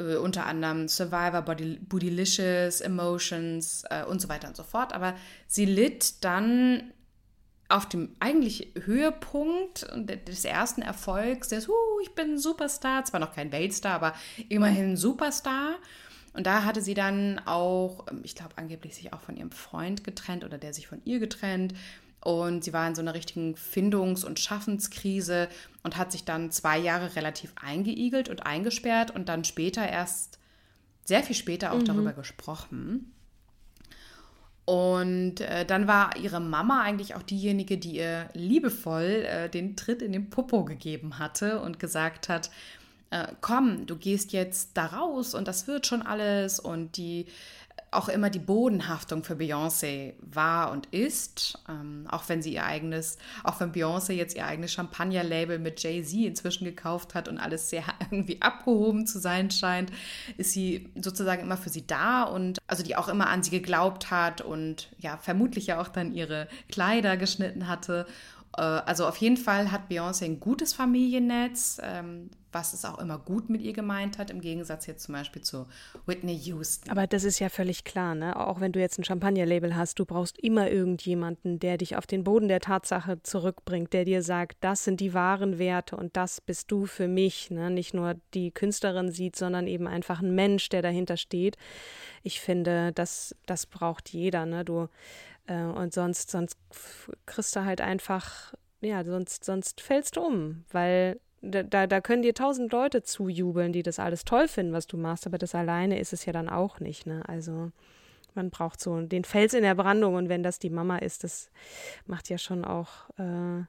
äh, 0.00 0.16
unter 0.16 0.46
anderem 0.46 0.88
Survivor, 0.88 1.42
Body, 1.42 1.78
Bootylicious, 1.80 2.80
Emotions 2.80 3.84
äh, 3.90 4.04
und 4.04 4.20
so 4.20 4.28
weiter 4.28 4.48
und 4.48 4.56
so 4.56 4.62
fort. 4.62 4.92
Aber 4.92 5.14
sie 5.46 5.66
litt 5.66 6.24
dann 6.24 6.92
auf 7.68 7.88
dem 7.88 8.16
eigentlich 8.18 8.72
Höhepunkt 8.84 9.86
des 9.94 10.44
ersten 10.44 10.82
Erfolgs, 10.82 11.48
des, 11.48 11.68
uh, 11.68 11.72
ich 12.02 12.14
bin 12.14 12.36
Superstar, 12.36 13.04
zwar 13.04 13.20
noch 13.20 13.32
kein 13.32 13.52
Weltstar, 13.52 13.94
aber 13.94 14.14
immerhin 14.48 14.96
Superstar. 14.96 15.76
Und 16.32 16.46
da 16.46 16.64
hatte 16.64 16.80
sie 16.80 16.94
dann 16.94 17.40
auch, 17.46 18.06
ich 18.22 18.34
glaube, 18.34 18.56
angeblich 18.56 18.94
sich 18.94 19.12
auch 19.12 19.20
von 19.20 19.36
ihrem 19.36 19.50
Freund 19.50 20.04
getrennt 20.04 20.44
oder 20.44 20.58
der 20.58 20.72
sich 20.72 20.86
von 20.86 21.00
ihr 21.04 21.18
getrennt. 21.18 21.74
Und 22.22 22.64
sie 22.64 22.72
war 22.72 22.86
in 22.86 22.94
so 22.94 23.00
einer 23.00 23.14
richtigen 23.14 23.54
Findungs- 23.54 24.24
und 24.24 24.38
Schaffenskrise 24.38 25.48
und 25.82 25.96
hat 25.96 26.12
sich 26.12 26.24
dann 26.24 26.50
zwei 26.50 26.78
Jahre 26.78 27.16
relativ 27.16 27.54
eingeigelt 27.56 28.28
und 28.28 28.44
eingesperrt 28.44 29.10
und 29.10 29.28
dann 29.28 29.44
später 29.44 29.86
erst, 29.88 30.38
sehr 31.04 31.22
viel 31.22 31.34
später 31.34 31.72
auch 31.72 31.78
mhm. 31.78 31.86
darüber 31.86 32.12
gesprochen. 32.12 33.12
Und 34.66 35.40
äh, 35.40 35.64
dann 35.64 35.88
war 35.88 36.16
ihre 36.16 36.38
Mama 36.38 36.82
eigentlich 36.82 37.16
auch 37.16 37.22
diejenige, 37.22 37.78
die 37.78 37.96
ihr 37.96 38.28
liebevoll 38.34 39.24
äh, 39.26 39.48
den 39.48 39.74
Tritt 39.74 40.02
in 40.02 40.12
den 40.12 40.30
Popo 40.30 40.64
gegeben 40.64 41.18
hatte 41.18 41.60
und 41.60 41.80
gesagt 41.80 42.28
hat, 42.28 42.50
äh, 43.10 43.26
komm, 43.40 43.86
du 43.86 43.96
gehst 43.96 44.32
jetzt 44.32 44.70
da 44.74 44.86
raus 44.86 45.34
und 45.34 45.48
das 45.48 45.66
wird 45.66 45.86
schon 45.86 46.02
alles 46.02 46.60
und 46.60 46.96
die 46.96 47.26
auch 47.92 48.08
immer 48.08 48.30
die 48.30 48.38
Bodenhaftung 48.38 49.24
für 49.24 49.34
Beyoncé 49.34 50.14
war 50.20 50.70
und 50.70 50.86
ist, 50.86 51.58
ähm, 51.68 52.06
auch 52.08 52.28
wenn 52.28 52.40
sie 52.40 52.54
ihr 52.54 52.64
eigenes, 52.64 53.18
auch 53.42 53.58
wenn 53.60 53.72
Beyoncé 53.72 54.12
jetzt 54.12 54.36
ihr 54.36 54.46
eigenes 54.46 54.72
Champagner-Label 54.72 55.58
mit 55.58 55.82
Jay-Z 55.82 56.14
inzwischen 56.14 56.64
gekauft 56.64 57.14
hat 57.14 57.28
und 57.28 57.38
alles 57.38 57.70
sehr 57.70 57.84
irgendwie 58.10 58.40
abgehoben 58.40 59.06
zu 59.06 59.18
sein 59.18 59.50
scheint, 59.50 59.90
ist 60.36 60.52
sie 60.52 60.88
sozusagen 61.00 61.42
immer 61.42 61.56
für 61.56 61.70
sie 61.70 61.86
da 61.86 62.22
und 62.22 62.58
also 62.68 62.84
die 62.84 62.96
auch 62.96 63.08
immer 63.08 63.28
an 63.28 63.42
sie 63.42 63.50
geglaubt 63.50 64.10
hat 64.10 64.40
und 64.40 64.90
ja, 64.98 65.16
vermutlich 65.16 65.66
ja 65.66 65.80
auch 65.80 65.88
dann 65.88 66.12
ihre 66.12 66.48
Kleider 66.68 67.16
geschnitten 67.16 67.66
hatte. 67.66 68.06
Äh, 68.56 68.62
also 68.62 69.06
auf 69.06 69.16
jeden 69.16 69.36
Fall 69.36 69.72
hat 69.72 69.90
Beyoncé 69.90 70.26
ein 70.26 70.38
gutes 70.40 70.74
Familiennetz, 70.74 71.80
ähm, 71.82 72.30
was 72.52 72.72
es 72.72 72.84
auch 72.84 72.98
immer 72.98 73.18
gut 73.18 73.48
mit 73.48 73.62
ihr 73.62 73.72
gemeint 73.72 74.18
hat, 74.18 74.30
im 74.30 74.40
Gegensatz 74.40 74.86
jetzt 74.86 75.04
zum 75.04 75.14
Beispiel 75.14 75.42
zu 75.42 75.66
Whitney 76.06 76.36
Houston. 76.36 76.90
Aber 76.90 77.06
das 77.06 77.24
ist 77.24 77.38
ja 77.38 77.48
völlig 77.48 77.84
klar, 77.84 78.14
ne? 78.14 78.36
Auch 78.36 78.60
wenn 78.60 78.72
du 78.72 78.80
jetzt 78.80 78.98
ein 78.98 79.04
Champagner-Label 79.04 79.76
hast, 79.76 79.98
du 79.98 80.04
brauchst 80.04 80.38
immer 80.38 80.70
irgendjemanden, 80.70 81.58
der 81.58 81.76
dich 81.76 81.96
auf 81.96 82.06
den 82.06 82.24
Boden 82.24 82.48
der 82.48 82.60
Tatsache 82.60 83.22
zurückbringt, 83.22 83.92
der 83.92 84.04
dir 84.04 84.22
sagt, 84.22 84.58
das 84.60 84.84
sind 84.84 85.00
die 85.00 85.14
wahren 85.14 85.58
Werte 85.58 85.96
und 85.96 86.16
das 86.16 86.40
bist 86.40 86.70
du 86.70 86.86
für 86.86 87.08
mich, 87.08 87.50
ne? 87.50 87.70
Nicht 87.70 87.94
nur 87.94 88.16
die 88.34 88.50
Künstlerin 88.50 89.10
sieht, 89.10 89.36
sondern 89.36 89.66
eben 89.66 89.86
einfach 89.86 90.20
ein 90.20 90.34
Mensch, 90.34 90.68
der 90.68 90.82
dahinter 90.82 91.16
steht. 91.16 91.56
Ich 92.22 92.40
finde, 92.40 92.92
das, 92.92 93.34
das 93.46 93.66
braucht 93.66 94.10
jeder, 94.10 94.46
ne? 94.46 94.64
Du, 94.64 94.88
äh, 95.46 95.62
und 95.62 95.92
sonst, 95.92 96.30
sonst 96.30 96.56
kriegst 97.26 97.54
du 97.56 97.64
halt 97.64 97.80
einfach, 97.80 98.54
ja, 98.80 99.04
sonst, 99.04 99.44
sonst 99.44 99.80
fällst 99.80 100.16
du 100.16 100.22
um, 100.22 100.64
weil 100.70 101.20
da, 101.42 101.86
da 101.86 102.00
können 102.00 102.22
dir 102.22 102.34
tausend 102.34 102.72
Leute 102.72 103.02
zujubeln, 103.02 103.72
die 103.72 103.82
das 103.82 103.98
alles 103.98 104.24
toll 104.24 104.48
finden, 104.48 104.72
was 104.72 104.86
du 104.86 104.96
machst, 104.96 105.26
aber 105.26 105.38
das 105.38 105.54
alleine 105.54 105.98
ist 105.98 106.12
es 106.12 106.24
ja 106.26 106.32
dann 106.32 106.48
auch 106.48 106.80
nicht. 106.80 107.06
Ne? 107.06 107.22
Also 107.26 107.70
man 108.34 108.50
braucht 108.50 108.80
so 108.80 109.00
den 109.00 109.24
Fels 109.24 109.54
in 109.54 109.62
der 109.62 109.74
Brandung 109.74 110.14
und 110.14 110.28
wenn 110.28 110.42
das 110.42 110.58
die 110.58 110.70
Mama 110.70 110.98
ist, 110.98 111.24
das 111.24 111.50
macht 112.06 112.28
ja 112.28 112.38
schon 112.38 112.64
auch 112.64 113.08
äh, 113.18 113.64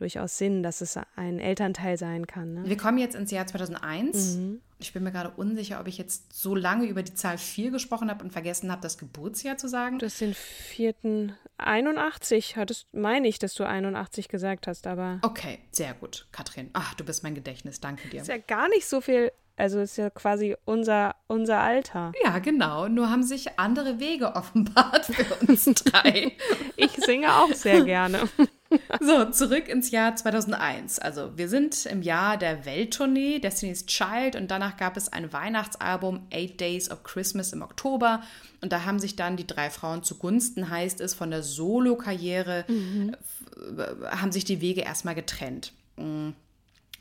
durchaus 0.00 0.38
Sinn, 0.38 0.62
dass 0.62 0.80
es 0.80 0.98
ein 1.16 1.38
Elternteil 1.38 1.96
sein 1.96 2.26
kann. 2.26 2.54
Ne? 2.54 2.62
Wir 2.64 2.76
kommen 2.76 2.98
jetzt 2.98 3.14
ins 3.14 3.30
Jahr 3.30 3.46
2001. 3.46 4.36
Mhm. 4.36 4.60
Ich 4.78 4.94
bin 4.94 5.02
mir 5.02 5.12
gerade 5.12 5.30
unsicher, 5.36 5.78
ob 5.78 5.86
ich 5.86 5.98
jetzt 5.98 6.32
so 6.32 6.54
lange 6.54 6.86
über 6.86 7.02
die 7.02 7.12
Zahl 7.14 7.36
4 7.36 7.70
gesprochen 7.70 8.10
habe 8.10 8.24
und 8.24 8.32
vergessen 8.32 8.72
habe, 8.72 8.80
das 8.80 8.96
Geburtsjahr 8.96 9.58
zu 9.58 9.68
sagen. 9.68 9.98
Das 9.98 10.18
sind 10.18 10.34
vierten 10.34 11.34
81, 11.58 12.56
hattest, 12.56 12.86
meine 12.94 13.28
ich, 13.28 13.38
dass 13.38 13.54
du 13.54 13.64
81 13.64 14.28
gesagt 14.28 14.66
hast, 14.66 14.86
aber. 14.86 15.18
Okay, 15.22 15.58
sehr 15.70 15.92
gut, 15.92 16.26
Katrin. 16.32 16.70
Ach, 16.72 16.94
du 16.94 17.04
bist 17.04 17.22
mein 17.22 17.34
Gedächtnis, 17.34 17.80
danke 17.80 18.08
dir. 18.08 18.22
Ist 18.22 18.28
ja 18.28 18.38
gar 18.38 18.68
nicht 18.70 18.88
so 18.88 19.02
viel 19.02 19.30
also 19.60 19.80
ist 19.80 19.98
ja 19.98 20.08
quasi 20.08 20.56
unser, 20.64 21.16
unser 21.26 21.58
Alter. 21.58 22.12
Ja, 22.24 22.38
genau. 22.38 22.88
Nur 22.88 23.10
haben 23.10 23.22
sich 23.22 23.58
andere 23.58 24.00
Wege 24.00 24.34
offenbart 24.34 25.04
für 25.04 25.34
uns 25.46 25.64
drei. 25.66 26.32
ich 26.76 26.92
singe 26.92 27.34
auch 27.36 27.52
sehr 27.52 27.84
gerne. 27.84 28.20
So, 29.00 29.24
zurück 29.26 29.68
ins 29.68 29.90
Jahr 29.90 30.14
2001. 30.14 30.98
Also, 30.98 31.36
wir 31.36 31.48
sind 31.48 31.86
im 31.86 32.02
Jahr 32.02 32.36
der 32.36 32.64
Welttournee 32.64 33.38
Destiny's 33.38 33.86
Child 33.86 34.36
und 34.36 34.50
danach 34.50 34.76
gab 34.76 34.96
es 34.96 35.12
ein 35.12 35.32
Weihnachtsalbum 35.32 36.26
Eight 36.32 36.60
Days 36.60 36.90
of 36.90 37.02
Christmas 37.02 37.52
im 37.52 37.62
Oktober 37.62 38.22
und 38.60 38.72
da 38.72 38.84
haben 38.84 38.98
sich 38.98 39.16
dann 39.16 39.36
die 39.36 39.46
drei 39.46 39.70
Frauen 39.70 40.02
zugunsten, 40.02 40.70
heißt 40.70 41.00
es, 41.00 41.14
von 41.14 41.30
der 41.30 41.42
Solo-Karriere 41.42 42.64
mhm. 42.68 43.16
haben 44.10 44.32
sich 44.32 44.44
die 44.44 44.60
Wege 44.60 44.82
erstmal 44.82 45.14
getrennt. 45.14 45.72
Mhm. 45.96 46.34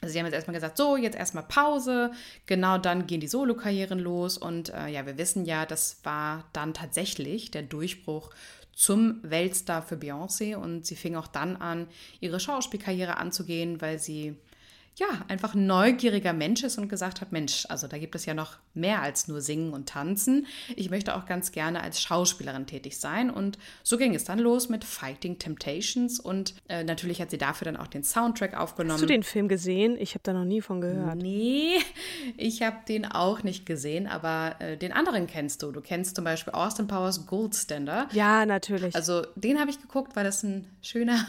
Also 0.01 0.13
sie 0.13 0.19
haben 0.19 0.27
jetzt 0.27 0.35
erstmal 0.35 0.55
gesagt, 0.55 0.77
so, 0.77 0.95
jetzt 0.95 1.17
erstmal 1.17 1.43
Pause. 1.43 2.11
Genau 2.45 2.77
dann 2.77 3.05
gehen 3.05 3.19
die 3.19 3.27
Solo-Karrieren 3.27 3.99
los. 3.99 4.37
Und 4.37 4.73
äh, 4.73 4.87
ja, 4.87 5.05
wir 5.05 5.17
wissen 5.17 5.45
ja, 5.45 5.65
das 5.65 5.99
war 6.03 6.45
dann 6.53 6.73
tatsächlich 6.73 7.51
der 7.51 7.63
Durchbruch 7.63 8.29
zum 8.79 9.19
Weltstar 9.23 9.81
für 9.81 9.95
Beyoncé. 9.95 10.55
Und 10.55 10.85
sie 10.85 10.95
fing 10.95 11.17
auch 11.17 11.27
dann 11.27 11.57
an, 11.57 11.87
ihre 12.21 12.39
Schauspielkarriere 12.39 13.17
anzugehen, 13.17 13.81
weil 13.81 13.99
sie 13.99 14.37
ja, 14.99 15.07
einfach 15.29 15.55
ein 15.55 15.65
neugieriger 15.65 16.33
Mensch 16.33 16.63
ist 16.63 16.77
und 16.77 16.89
gesagt 16.89 17.21
hat, 17.21 17.31
Mensch, 17.31 17.65
also 17.69 17.87
da 17.87 17.97
gibt 17.97 18.15
es 18.15 18.25
ja 18.25 18.33
noch 18.33 18.57
mehr 18.73 19.01
als 19.01 19.27
nur 19.27 19.39
Singen 19.39 19.71
und 19.71 19.87
Tanzen. 19.87 20.45
Ich 20.75 20.89
möchte 20.89 21.15
auch 21.15 21.25
ganz 21.25 21.51
gerne 21.51 21.81
als 21.81 22.01
Schauspielerin 22.01 22.67
tätig 22.67 22.97
sein. 22.97 23.29
Und 23.29 23.57
so 23.81 23.97
ging 23.97 24.13
es 24.13 24.25
dann 24.25 24.39
los 24.39 24.67
mit 24.67 24.83
Fighting 24.83 25.39
Temptations. 25.39 26.19
Und 26.19 26.53
äh, 26.67 26.83
natürlich 26.83 27.21
hat 27.21 27.31
sie 27.31 27.37
dafür 27.37 27.65
dann 27.65 27.77
auch 27.77 27.87
den 27.87 28.03
Soundtrack 28.03 28.57
aufgenommen. 28.57 28.93
Hast 28.93 29.01
du 29.01 29.07
den 29.07 29.23
Film 29.23 29.47
gesehen? 29.47 29.95
Ich 29.97 30.15
habe 30.15 30.21
da 30.23 30.33
noch 30.33 30.45
nie 30.45 30.61
von 30.61 30.81
gehört. 30.81 31.15
Nee, 31.15 31.77
ich 32.35 32.61
habe 32.61 32.77
den 32.87 33.05
auch 33.05 33.43
nicht 33.43 33.65
gesehen, 33.65 34.05
aber 34.05 34.55
äh, 34.59 34.77
den 34.77 34.91
anderen 34.91 35.27
kennst 35.27 35.63
du. 35.63 35.71
Du 35.71 35.79
kennst 35.79 36.15
zum 36.15 36.25
Beispiel 36.25 36.53
Austin 36.53 36.87
Powers 36.87 37.25
Goldstander. 37.25 38.09
Ja, 38.11 38.45
natürlich. 38.45 38.95
Also 38.95 39.25
den 39.35 39.59
habe 39.59 39.71
ich 39.71 39.81
geguckt, 39.81 40.17
weil 40.17 40.25
das 40.25 40.43
ein 40.43 40.67
schöner 40.81 41.25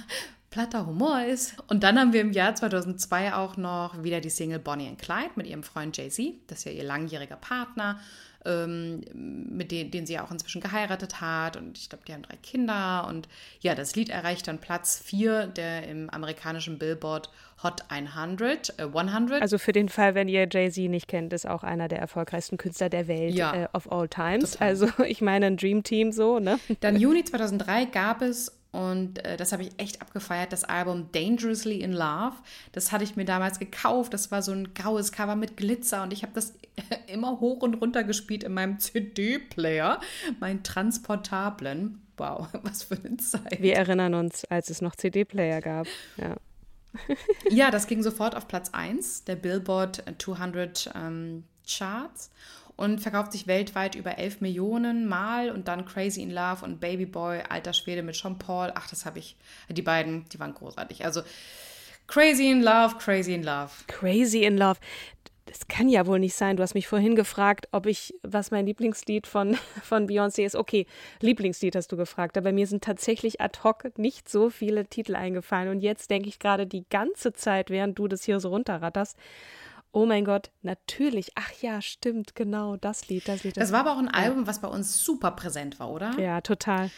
platter 0.50 0.86
Humor 0.86 1.22
ist. 1.24 1.54
Und 1.68 1.82
dann 1.84 1.98
haben 1.98 2.12
wir 2.12 2.20
im 2.20 2.32
Jahr 2.32 2.54
2002 2.54 3.34
auch 3.34 3.56
noch 3.56 4.02
wieder 4.02 4.20
die 4.20 4.30
Single 4.30 4.58
Bonnie 4.58 4.88
and 4.88 4.98
Clyde 5.00 5.30
mit 5.36 5.46
ihrem 5.46 5.62
Freund 5.62 5.96
Jay-Z. 5.96 6.34
Das 6.48 6.58
ist 6.58 6.64
ja 6.64 6.72
ihr 6.72 6.84
langjähriger 6.84 7.36
Partner. 7.36 8.00
ähm, 8.46 9.02
mit 9.12 9.70
denen, 9.70 9.90
den 9.90 10.06
sie 10.06 10.18
auch 10.18 10.30
inzwischen 10.30 10.62
geheiratet 10.62 11.20
hat. 11.20 11.58
Und 11.58 11.76
ich 11.76 11.90
glaube, 11.90 12.04
die 12.08 12.14
haben 12.14 12.22
drei 12.22 12.36
Kinder. 12.36 13.06
Und 13.06 13.28
ja, 13.60 13.74
das 13.74 13.96
Lied 13.96 14.08
erreicht 14.08 14.48
dann 14.48 14.58
Platz 14.58 14.98
4 15.04 15.46
der 15.48 15.86
im 15.86 16.08
amerikanischen 16.08 16.78
Billboard 16.78 17.28
Hot 17.62 17.82
100. 17.90 18.78
Äh, 18.78 18.84
100. 18.84 19.42
Also 19.42 19.58
für 19.58 19.72
den 19.72 19.90
Fall, 19.90 20.14
wenn 20.14 20.26
ihr 20.28 20.48
Jay-Z 20.50 20.88
nicht 20.88 21.06
kennt, 21.06 21.34
ist 21.34 21.46
auch 21.46 21.62
einer 21.62 21.88
der 21.88 21.98
erfolgreichsten 21.98 22.56
Künstler 22.56 22.88
der 22.88 23.08
Welt 23.08 23.34
Ja. 23.34 23.54
äh, 23.54 23.68
of 23.74 23.92
all 23.92 24.08
times. 24.08 24.52
Total. 24.52 24.68
Also 24.68 24.88
ich 25.06 25.20
meine 25.20 25.44
ein 25.44 25.58
Dream 25.58 25.82
Team 25.82 26.10
so, 26.10 26.38
ne? 26.38 26.58
Dann 26.80 26.96
Juni 26.98 27.22
2003 27.24 27.84
gab 27.84 28.22
es, 28.22 28.58
und 28.72 29.24
äh, 29.24 29.36
das 29.36 29.52
habe 29.52 29.62
ich 29.64 29.70
echt 29.78 30.00
abgefeiert, 30.00 30.52
das 30.52 30.64
Album 30.64 31.08
Dangerously 31.12 31.80
in 31.80 31.92
Love. 31.92 32.36
Das 32.72 32.92
hatte 32.92 33.02
ich 33.02 33.16
mir 33.16 33.24
damals 33.24 33.58
gekauft. 33.58 34.14
Das 34.14 34.30
war 34.30 34.42
so 34.42 34.52
ein 34.52 34.74
graues 34.74 35.10
Cover 35.10 35.34
mit 35.34 35.56
Glitzer 35.56 36.02
und 36.04 36.12
ich 36.12 36.22
habe 36.22 36.32
das 36.34 36.54
immer 37.08 37.40
hoch 37.40 37.62
und 37.62 37.74
runter 37.74 38.04
gespielt 38.04 38.44
in 38.44 38.54
meinem 38.54 38.78
CD-Player, 38.78 40.00
meinen 40.38 40.62
transportablen. 40.62 42.00
Wow, 42.16 42.48
was 42.62 42.84
für 42.84 42.96
eine 42.96 43.16
Zeit. 43.16 43.60
Wir 43.60 43.74
erinnern 43.74 44.14
uns, 44.14 44.44
als 44.44 44.70
es 44.70 44.80
noch 44.80 44.94
CD-Player 44.94 45.60
gab. 45.60 45.86
Ja. 46.16 46.36
Ja, 47.48 47.70
das 47.70 47.86
ging 47.86 48.02
sofort 48.02 48.34
auf 48.36 48.48
Platz 48.48 48.70
1 48.72 49.22
der 49.22 49.36
Billboard 49.36 50.02
200 50.18 50.90
ähm, 50.96 51.44
Charts 51.64 52.30
und 52.80 53.02
verkauft 53.02 53.32
sich 53.32 53.46
weltweit 53.46 53.94
über 53.94 54.16
11 54.16 54.40
Millionen 54.40 55.06
Mal 55.06 55.50
und 55.50 55.68
dann 55.68 55.84
Crazy 55.84 56.22
in 56.22 56.30
Love 56.30 56.64
und 56.64 56.80
Baby 56.80 57.04
Boy, 57.04 57.42
alter 57.46 57.74
Schwede 57.74 58.02
mit 58.02 58.16
Sean 58.16 58.38
Paul. 58.38 58.72
Ach, 58.74 58.88
das 58.88 59.04
habe 59.04 59.18
ich, 59.18 59.36
die 59.68 59.82
beiden, 59.82 60.24
die 60.30 60.40
waren 60.40 60.54
großartig. 60.54 61.04
Also 61.04 61.20
Crazy 62.06 62.50
in 62.50 62.62
Love, 62.62 62.96
Crazy 62.96 63.34
in 63.34 63.42
Love. 63.42 63.70
Crazy 63.86 64.44
in 64.44 64.56
Love. 64.56 64.80
Das 65.44 65.68
kann 65.68 65.90
ja 65.90 66.06
wohl 66.06 66.20
nicht 66.20 66.34
sein. 66.34 66.56
Du 66.56 66.62
hast 66.62 66.72
mich 66.72 66.88
vorhin 66.88 67.16
gefragt, 67.16 67.68
ob 67.70 67.84
ich, 67.84 68.14
was 68.22 68.50
mein 68.50 68.64
Lieblingslied 68.64 69.26
von, 69.26 69.56
von 69.82 70.08
Beyoncé 70.08 70.46
ist. 70.46 70.56
Okay, 70.56 70.86
Lieblingslied 71.20 71.76
hast 71.76 71.92
du 71.92 71.98
gefragt, 71.98 72.38
aber 72.38 72.50
mir 72.50 72.66
sind 72.66 72.82
tatsächlich 72.82 73.42
ad 73.42 73.58
hoc 73.62 73.98
nicht 73.98 74.26
so 74.26 74.48
viele 74.48 74.86
Titel 74.86 75.16
eingefallen. 75.16 75.68
Und 75.68 75.80
jetzt 75.80 76.10
denke 76.10 76.30
ich 76.30 76.38
gerade 76.38 76.66
die 76.66 76.86
ganze 76.88 77.34
Zeit, 77.34 77.68
während 77.68 77.98
du 77.98 78.08
das 78.08 78.24
hier 78.24 78.40
so 78.40 78.48
runterratterst, 78.48 79.18
oh 79.92 80.06
mein 80.06 80.24
Gott, 80.24 80.50
natürlich. 80.62 81.32
Ach 81.34 81.50
ja, 81.60 81.80
stimmt, 81.82 82.34
genau, 82.34 82.76
das 82.76 83.08
Lied, 83.08 83.28
das 83.28 83.44
Lied. 83.44 83.56
Das 83.56 83.72
war 83.72 83.80
aber 83.80 83.92
auch 83.92 83.98
ein 83.98 84.08
Album, 84.08 84.46
was 84.46 84.60
bei 84.60 84.68
uns 84.68 85.04
super 85.04 85.32
präsent 85.32 85.78
war, 85.80 85.90
oder? 85.90 86.18
ja, 86.18 86.40
total. 86.40 86.90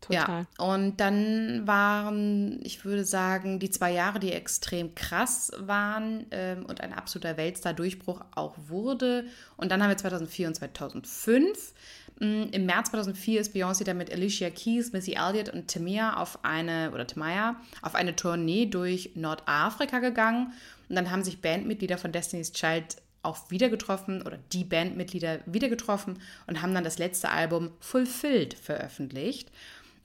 Total. 0.00 0.46
Ja, 0.58 0.64
und 0.64 0.98
dann 0.98 1.66
waren, 1.66 2.60
ich 2.64 2.84
würde 2.84 3.04
sagen, 3.04 3.58
die 3.58 3.70
zwei 3.70 3.92
Jahre, 3.92 4.18
die 4.18 4.32
extrem 4.32 4.94
krass 4.94 5.52
waren 5.58 6.26
ähm, 6.30 6.64
und 6.64 6.80
ein 6.80 6.94
absoluter 6.94 7.36
Weltstar-Durchbruch 7.36 8.22
auch 8.34 8.56
wurde. 8.68 9.26
Und 9.58 9.70
dann 9.70 9.82
haben 9.82 9.90
wir 9.90 9.98
2004 9.98 10.48
und 10.48 10.54
2005. 10.54 11.74
Mm, 12.18 12.44
Im 12.50 12.66
März 12.66 12.90
2004 12.90 13.40
ist 13.40 13.54
Beyoncé 13.54 13.84
dann 13.84 13.98
mit 13.98 14.10
Alicia 14.10 14.48
Keys, 14.48 14.92
Missy 14.92 15.12
Elliott 15.12 15.50
und 15.50 15.68
Tamia 15.68 16.16
auf 16.16 16.44
eine, 16.44 16.92
oder 16.92 17.06
Tamaya, 17.06 17.56
auf 17.82 17.94
eine 17.94 18.16
Tournee 18.16 18.66
durch 18.66 19.10
Nordafrika 19.16 19.98
gegangen. 19.98 20.52
Und 20.88 20.96
dann 20.96 21.10
haben 21.10 21.24
sich 21.24 21.42
Bandmitglieder 21.42 21.98
von 21.98 22.10
Destiny's 22.10 22.52
Child 22.52 22.96
auch 23.22 23.50
wieder 23.50 23.68
getroffen 23.68 24.22
oder 24.22 24.38
die 24.52 24.64
Bandmitglieder 24.64 25.40
wieder 25.46 25.68
getroffen 25.68 26.18
und 26.46 26.62
haben 26.62 26.74
dann 26.74 26.84
das 26.84 26.98
letzte 26.98 27.30
Album 27.30 27.70
Fulfilled 27.80 28.54
veröffentlicht. 28.54 29.50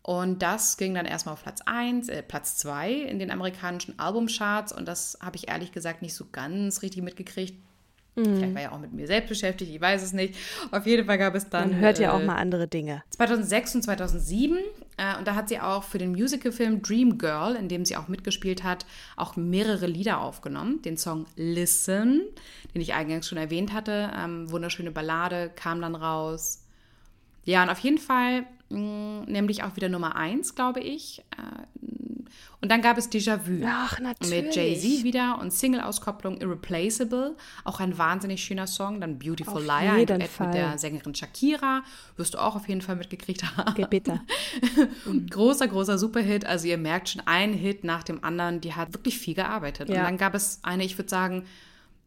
Und 0.06 0.44
das 0.44 0.78
ging 0.78 0.94
dann 0.94 1.08
erstmal 1.08 1.34
auf 1.34 1.41
Platz 1.41 1.62
1, 1.65 2.10
äh, 2.10 2.22
Platz 2.22 2.58
2 2.58 2.91
in 2.91 3.18
den 3.18 3.32
amerikanischen 3.32 3.98
Albumcharts. 3.98 4.72
Und 4.72 4.88
das 4.88 5.18
habe 5.20 5.36
ich 5.36 5.48
ehrlich 5.48 5.72
gesagt 5.72 6.04
nicht 6.04 6.13
so 6.13 6.28
ganz 6.32 6.84
richtig 6.84 7.02
mitgekriegt. 7.02 7.56
Vielleicht 8.13 8.54
war 8.54 8.62
ja 8.62 8.72
auch 8.72 8.80
mit 8.80 8.94
mir 8.94 9.08
selbst 9.08 9.30
beschäftigt, 9.30 9.72
ich 9.72 9.82
weiß 9.82 10.04
es 10.04 10.13
nicht. 10.13 10.36
Auf 10.72 10.86
jeden 10.86 11.08
Fall 11.08 11.18
gab 11.18 11.34
es 11.34 11.50
dann. 11.50 11.72
Man 11.72 11.80
hört 11.80 11.98
ja 11.98 12.13
auch 12.13 12.20
äh, 12.20 12.26
mal 12.26 12.36
andere 12.36 12.68
Dinge. 12.68 13.04
2006 13.10 13.76
und 13.76 13.82
2007. 13.82 14.58
Äh, 14.98 15.18
und 15.18 15.28
da 15.28 15.34
hat 15.34 15.50
sie 15.50 15.60
auch 15.60 15.84
für 15.84 15.98
den 15.98 16.12
Musicalfilm 16.12 16.84
Dream 16.84 17.18
Girl, 17.18 17.56
in 17.56 17.68
dem 17.68 17.84
sie 17.84 17.98
auch 17.98 18.08
mitgespielt 18.08 18.63
hat, 18.63 18.86
auch 19.18 19.36
mehrere 19.36 19.88
Lieder 19.88 20.22
aufgenommen. 20.22 20.84
Den 20.84 20.98
Song 20.98 21.26
Listen, 21.36 22.22
den 22.76 22.82
ich 22.82 22.94
eingangs 22.94 23.28
schon 23.28 23.39
erwähnt 23.39 23.74
hatte. 23.74 24.12
Ähm, 24.15 24.52
wunderschöne 24.52 24.91
Ballade 24.91 25.52
kam 25.56 25.82
dann 25.82 25.96
raus. 25.96 26.62
Ja, 27.44 27.63
und 27.63 27.70
auf 27.70 27.80
jeden 27.80 27.98
Fall 27.98 28.46
nämlich 28.76 29.64
auch 29.64 29.76
wieder 29.76 29.90
Nummer 29.90 30.16
1, 30.16 30.56
glaube 30.56 30.80
ich. 30.80 31.20
Äh, 31.38 31.66
und 32.62 32.72
dann 32.72 32.82
gab 32.82 32.98
es 32.98 33.12
Déjà-vu. 33.12 33.64
Mit 34.30 34.56
Jay-Z 34.56 35.04
wieder 35.04 35.38
und 35.40 35.54
Single-Auskopplung 35.54 36.42
Irreplaceable. 36.42 37.36
Auch 37.64 37.80
ein 37.80 37.96
wahnsinnig 37.98 38.44
schöner 38.44 38.66
Song. 38.66 39.00
Dann 39.02 39.20
Beautiful 39.20 39.58
Auf 39.58 39.64
Liar, 39.66 39.98
jeden 40.00 40.18
mit 40.18 40.54
der 40.54 40.78
Sängerin 40.80 41.14
Shakira. 41.14 41.84
Wirst 42.18 42.34
du 42.34 42.40
auch 42.40 42.56
auf 42.56 42.68
jeden 42.68 42.82
Fall 42.82 42.96
mitgekriegt 42.96 43.44
haben. 43.44 43.74
Geh 43.76 43.86
bitte. 43.86 44.22
Großer, 45.30 45.68
großer 45.68 45.98
Superhit. 46.00 46.46
Also 46.46 46.68
ihr 46.68 46.78
merkt 46.80 47.10
schon, 47.10 47.22
ein 47.26 47.54
Hit 47.54 47.84
nach 47.84 48.02
dem 48.04 48.24
anderen. 48.24 48.62
Die 48.62 48.74
hat 48.74 48.94
wirklich 48.94 49.20
viel 49.20 49.36
gearbeitet. 49.36 49.90
Und 49.90 49.96
Ja. 49.96 50.04
dann 50.04 50.18
gab 50.18 50.34
es 50.34 50.60
eine, 50.64 50.84
ich 50.86 50.98
würde 50.98 51.10
sagen, 51.10 51.46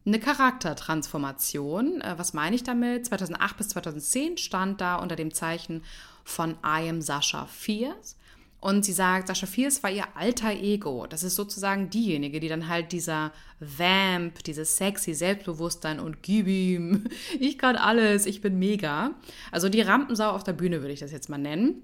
eine 0.05 0.19
Charaktertransformation. 0.19 2.01
Äh, 2.01 2.15
Was 2.17 2.33
meine 2.33 2.55
ich 2.55 2.63
damit? 2.63 3.05
2008 3.05 3.57
bis 3.57 3.69
2010 3.69 4.37
stand 4.37 4.81
da 4.81 4.95
unter 4.95 5.15
dem 5.15 5.33
Zeichen 5.33 5.83
von 6.29 6.57
I 6.63 6.87
am 6.87 7.01
Sasha 7.01 7.45
Fierce. 7.45 8.15
Und 8.61 8.83
sie 8.83 8.93
sagt, 8.93 9.27
Sascha 9.27 9.47
Fierce 9.47 9.83
war 9.83 9.91
ihr 9.91 10.05
alter 10.15 10.51
Ego. 10.51 11.07
Das 11.07 11.23
ist 11.23 11.35
sozusagen 11.35 11.89
diejenige, 11.89 12.39
die 12.39 12.49
dann 12.49 12.67
halt 12.67 12.91
dieser 12.91 13.31
Vamp, 13.59 14.43
dieses 14.43 14.77
sexy 14.77 15.13
Selbstbewusstsein 15.13 15.99
und 15.99 16.23
gib 16.23 16.47
ihm, 16.47 17.05
ich 17.39 17.57
kann 17.57 17.75
alles, 17.75 18.25
ich 18.25 18.41
bin 18.41 18.59
mega. 18.59 19.11
Also 19.51 19.69
die 19.69 19.81
Rampensau 19.81 20.31
auf 20.31 20.43
der 20.43 20.53
Bühne 20.53 20.81
würde 20.81 20.93
ich 20.93 20.99
das 20.99 21.11
jetzt 21.11 21.29
mal 21.29 21.37
nennen. 21.37 21.83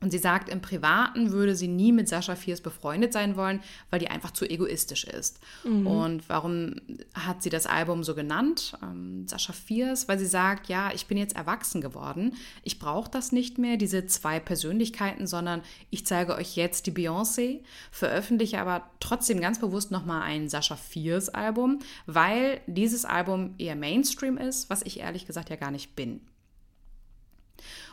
Und 0.00 0.10
sie 0.10 0.18
sagt, 0.18 0.48
im 0.48 0.60
Privaten 0.60 1.32
würde 1.32 1.54
sie 1.54 1.68
nie 1.68 1.92
mit 1.92 2.08
Sascha 2.08 2.34
Fierce 2.34 2.60
befreundet 2.60 3.12
sein 3.12 3.36
wollen, 3.36 3.60
weil 3.90 4.00
die 4.00 4.08
einfach 4.08 4.30
zu 4.30 4.48
egoistisch 4.48 5.04
ist. 5.04 5.40
Und 5.86 6.28
warum 6.28 6.76
hat 7.14 7.42
sie 7.42 7.50
das 7.50 7.66
Album 7.66 8.04
so 8.04 8.14
genannt? 8.14 8.76
Ähm, 8.82 9.26
Sascha 9.26 9.52
Fierce, 9.52 10.08
weil 10.08 10.18
sie 10.18 10.26
sagt, 10.26 10.68
ja, 10.68 10.90
ich 10.94 11.06
bin 11.06 11.18
jetzt 11.18 11.36
erwachsen 11.36 11.80
geworden. 11.80 12.34
Ich 12.62 12.78
brauche 12.78 13.10
das 13.10 13.32
nicht 13.32 13.58
mehr, 13.58 13.76
diese 13.76 14.06
zwei 14.06 14.40
Persönlichkeiten, 14.40 15.26
sondern 15.26 15.62
ich 15.90 16.05
zeige 16.06 16.34
euch 16.34 16.56
jetzt 16.56 16.86
die 16.86 16.92
Beyoncé, 16.92 17.62
veröffentliche 17.90 18.60
aber 18.60 18.90
trotzdem 19.00 19.40
ganz 19.40 19.60
bewusst 19.60 19.90
nochmal 19.90 20.22
ein 20.22 20.48
Sascha 20.48 20.76
Fierce 20.76 21.28
Album, 21.28 21.80
weil 22.06 22.60
dieses 22.66 23.04
Album 23.04 23.54
eher 23.58 23.76
Mainstream 23.76 24.38
ist, 24.38 24.70
was 24.70 24.82
ich 24.82 25.00
ehrlich 25.00 25.26
gesagt 25.26 25.50
ja 25.50 25.56
gar 25.56 25.70
nicht 25.70 25.96
bin. 25.96 26.20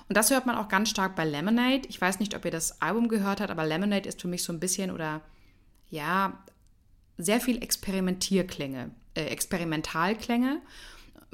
Und 0.08 0.18
das 0.18 0.32
hört 0.32 0.46
man 0.46 0.58
auch 0.58 0.68
ganz 0.68 0.90
stark 0.90 1.16
bei 1.16 1.26
Lemonade. 1.26 1.88
Ich 1.88 2.00
weiß 2.00 2.20
nicht, 2.20 2.36
ob 2.36 2.46
ihr 2.46 2.52
das 2.52 2.82
Album 2.82 3.08
gehört 3.08 3.40
habt, 3.40 3.52
aber 3.52 3.66
Lemonade 3.66 4.08
ist 4.08 4.22
für 4.22 4.28
mich 4.28 4.44
so 4.44 4.52
ein 4.52 4.60
bisschen 4.60 4.92
oder 4.92 5.22
ja, 5.90 6.44
sehr 7.18 7.40
viel 7.40 7.62
Experimentierklänge, 7.62 8.92
äh, 9.16 9.26
Experimentalklänge. 9.26 10.62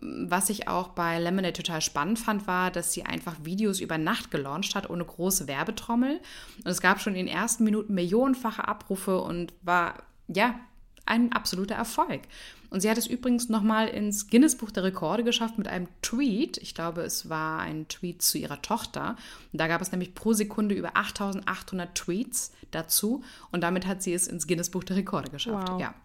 Was 0.01 0.49
ich 0.49 0.67
auch 0.67 0.89
bei 0.89 1.19
Lemonade 1.19 1.53
total 1.53 1.81
spannend 1.81 2.19
fand, 2.19 2.47
war, 2.47 2.71
dass 2.71 2.93
sie 2.93 3.03
einfach 3.03 3.35
Videos 3.43 3.79
über 3.79 3.97
Nacht 3.97 4.31
gelauncht 4.31 4.75
hat, 4.75 4.89
ohne 4.89 5.03
große 5.03 5.47
Werbetrommel. 5.47 6.19
Und 6.63 6.71
es 6.71 6.81
gab 6.81 7.01
schon 7.01 7.15
in 7.15 7.25
den 7.25 7.35
ersten 7.35 7.63
Minuten 7.63 7.93
millionenfache 7.93 8.67
Abrufe 8.67 9.21
und 9.21 9.53
war, 9.61 10.03
ja, 10.27 10.59
ein 11.05 11.33
absoluter 11.33 11.75
Erfolg. 11.75 12.21
Und 12.69 12.81
sie 12.81 12.89
hat 12.89 12.97
es 12.97 13.07
übrigens 13.07 13.49
nochmal 13.49 13.87
ins 13.87 14.27
Guinness-Buch 14.27 14.71
der 14.71 14.83
Rekorde 14.83 15.23
geschafft 15.23 15.57
mit 15.57 15.67
einem 15.67 15.87
Tweet. 16.01 16.57
Ich 16.59 16.75
glaube, 16.75 17.01
es 17.01 17.29
war 17.29 17.59
ein 17.59 17.87
Tweet 17.87 18.21
zu 18.21 18.37
ihrer 18.37 18.61
Tochter. 18.61 19.15
Und 19.51 19.59
da 19.59 19.67
gab 19.67 19.81
es 19.81 19.91
nämlich 19.91 20.13
pro 20.13 20.33
Sekunde 20.33 20.75
über 20.75 20.95
8800 20.95 21.95
Tweets 21.95 22.51
dazu. 22.71 23.23
Und 23.51 23.61
damit 23.61 23.87
hat 23.87 24.03
sie 24.03 24.13
es 24.13 24.27
ins 24.27 24.45
Guinness-Buch 24.47 24.83
der 24.83 24.97
Rekorde 24.97 25.31
geschafft. 25.31 25.69
Wow. 25.69 25.81
Ja. 25.81 25.95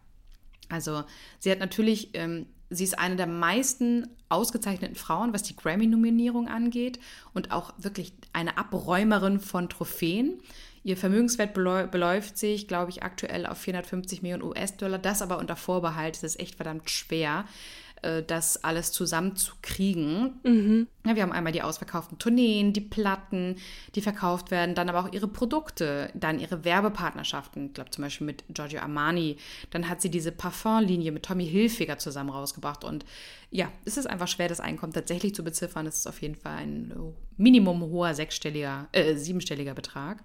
Also 0.71 1.05
sie 1.39 1.51
hat 1.51 1.59
natürlich, 1.59 2.11
ähm, 2.15 2.47
sie 2.71 2.85
ist 2.85 2.99
eine 2.99 3.17
der 3.17 3.27
meisten 3.27 4.09
ausgezeichneten 4.29 4.97
Frauen, 4.97 5.33
was 5.33 5.43
die 5.43 5.57
Grammy-Nominierung 5.57 6.49
angeht 6.49 6.99
und 7.33 7.53
auch 7.53 7.73
wirklich 7.79 8.13
eine 8.33 8.59
Abräumerin 8.59 9.41
von 9.41 9.69
Trophäen. 9.69 10.41
Ihr 10.83 10.97
Vermögenswert 10.97 11.57
beläu- 11.57 11.87
beläuft 11.87 12.37
sich, 12.37 12.69
glaube 12.69 12.91
ich, 12.91 13.03
aktuell 13.03 13.47
auf 13.47 13.59
450 13.59 14.21
Millionen 14.23 14.43
US-Dollar. 14.43 14.99
Das 14.99 15.23
aber 15.23 15.39
unter 15.39 15.57
Vorbehalt. 15.57 16.17
Es 16.17 16.23
ist 16.23 16.41
echt 16.41 16.57
verdammt 16.57 16.91
schwer, 16.91 17.47
das 18.27 18.63
alles 18.63 18.93
zusammenzukriegen. 18.93 20.87
Ja, 21.07 21.17
wir 21.17 21.23
haben 21.23 21.33
einmal 21.33 21.53
die 21.53 21.63
ausverkauften 21.63 22.19
Tourneen, 22.19 22.73
die 22.73 22.81
Platten, 22.81 23.57
die 23.95 24.01
verkauft 24.01 24.51
werden, 24.51 24.75
dann 24.75 24.89
aber 24.89 25.01
auch 25.01 25.13
ihre 25.13 25.29
Produkte, 25.29 26.11
dann 26.15 26.41
ihre 26.41 26.65
Werbepartnerschaften, 26.65 27.67
ich 27.67 27.75
glaube 27.75 27.91
zum 27.91 28.03
Beispiel 28.03 28.27
mit 28.27 28.45
Giorgio 28.49 28.81
Armani. 28.81 29.37
Dann 29.71 29.89
hat 29.89 30.01
sie 30.01 30.11
diese 30.11 30.33
Parfumlinie 30.33 31.13
mit 31.13 31.25
Tommy 31.25 31.47
Hilfiger 31.47 31.99
zusammen 31.99 32.31
rausgebracht. 32.31 32.85
Und 32.85 33.05
ja, 33.51 33.71
es 33.85 33.97
ist 33.97 34.07
einfach 34.07 34.29
schwer, 34.29 34.49
das 34.49 34.61
Einkommen 34.61 34.93
tatsächlich 34.93 35.35
zu 35.35 35.45
beziffern. 35.45 35.87
Es 35.87 35.99
ist 35.99 36.07
auf 36.07 36.23
jeden 36.23 36.37
Fall 36.37 36.57
ein 36.57 36.91
äh, 36.91 36.95
Minimum 37.37 37.83
hoher 37.83 38.15
sechsstelliger, 38.15 38.89
äh, 38.93 39.15
siebenstelliger 39.17 39.75
Betrag. 39.75 40.23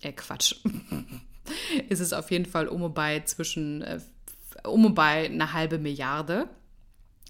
Äh, 0.00 0.12
Quatsch. 0.12 0.56
es 1.88 2.00
ist 2.00 2.12
auf 2.12 2.30
jeden 2.30 2.46
Fall 2.46 2.68
um 2.68 2.82
und 2.82 2.94
bei 2.94 3.20
zwischen, 3.20 3.82
äh, 3.82 4.00
um 4.64 4.86
und 4.86 4.94
bei 4.94 5.26
eine 5.26 5.52
halbe 5.52 5.78
Milliarde. 5.78 6.48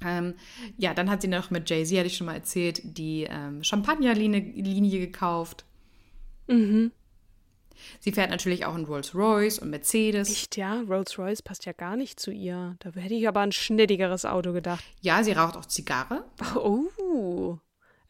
Ähm, 0.05 0.35
ja, 0.77 0.95
dann 0.95 1.11
hat 1.11 1.23
sie 1.23 1.29
noch 1.29 1.51
mit 1.51 1.69
Jay-Z, 1.69 1.97
hatte 1.99 2.07
ich 2.07 2.17
schon 2.17 2.27
mal 2.27 2.35
erzählt, 2.35 2.81
die 2.85 3.27
ähm, 3.29 3.63
Champagnerlinie 3.63 4.41
Linie 4.41 5.01
gekauft. 5.01 5.65
Mhm. 6.47 6.93
Sie 8.01 8.13
fährt 8.13 8.31
natürlich 8.31 8.65
auch 8.65 8.77
in 8.77 8.85
Rolls-Royce 8.85 9.59
und 9.59 9.71
Mercedes. 9.71 10.31
Echt, 10.31 10.57
ja? 10.57 10.83
Rolls-Royce 10.83 11.43
passt 11.43 11.67
ja 11.67 11.73
gar 11.73 11.97
nicht 11.97 12.21
zu 12.21 12.31
ihr. 12.31 12.77
Da 12.81 12.91
hätte 12.91 13.15
ich 13.15 13.27
aber 13.27 13.41
ein 13.41 13.53
schnittigeres 13.53 14.25
Auto 14.25 14.53
gedacht. 14.53 14.85
Ja, 15.01 15.23
sie 15.25 15.33
raucht 15.33 15.57
auch 15.57 15.67
Zigarre. 15.67 16.25
Oh, 16.55 17.59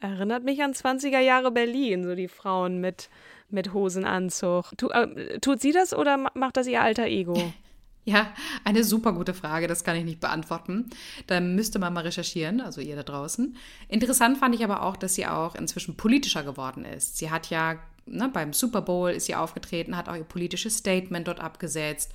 erinnert 0.01 0.45
mich 0.45 0.63
an 0.63 0.73
20er 0.73 1.21
Jahre 1.21 1.51
Berlin, 1.51 2.05
so 2.05 2.15
die 2.15 2.29
Frauen 2.29 2.81
mit, 2.81 3.09
mit 3.49 3.73
Hosenanzug. 3.73 4.73
Tu, 4.77 4.89
äh, 4.89 5.39
tut 5.41 5.61
sie 5.61 5.73
das 5.73 5.95
oder 5.95 6.17
macht 6.35 6.57
das 6.57 6.67
ihr 6.67 6.83
alter 6.83 7.07
Ego? 7.07 7.53
Ja, 8.05 8.33
eine 8.65 8.83
super 8.83 9.13
gute 9.13 9.33
Frage, 9.33 9.69
das 9.69 9.85
kann 9.85 9.97
ich 9.97 10.05
nicht 10.05 10.21
beantworten. 10.21 10.91
Da 11.29 11.41
müsste 11.41 11.79
man 11.79 11.93
mal 11.93 12.01
recherchieren, 12.01 12.61
also 12.61 12.81
ihr 12.81 12.97
da 12.97 13.05
draußen. 13.05 13.57
Interessant 13.87 14.39
fand 14.39 14.57
ich 14.57 14.65
aber 14.65 14.83
auch, 14.83 14.97
dass 14.97 15.15
sie 15.15 15.27
auch 15.27 15.55
inzwischen 15.55 15.97
politischer 15.97 16.43
geworden 16.43 16.85
ist. 16.85 17.19
Sie 17.19 17.31
hat 17.31 17.51
ja 17.51 17.79
ne, 18.07 18.29
beim 18.33 18.53
Super 18.53 18.83
Bowl 18.83 19.11
ist 19.11 19.27
sie 19.27 19.35
aufgetreten, 19.35 19.97
hat 19.97 20.09
auch 20.09 20.17
ihr 20.17 20.25
politisches 20.25 20.79
Statement 20.79 21.29
dort 21.29 21.41
abgesetzt. 21.41 22.13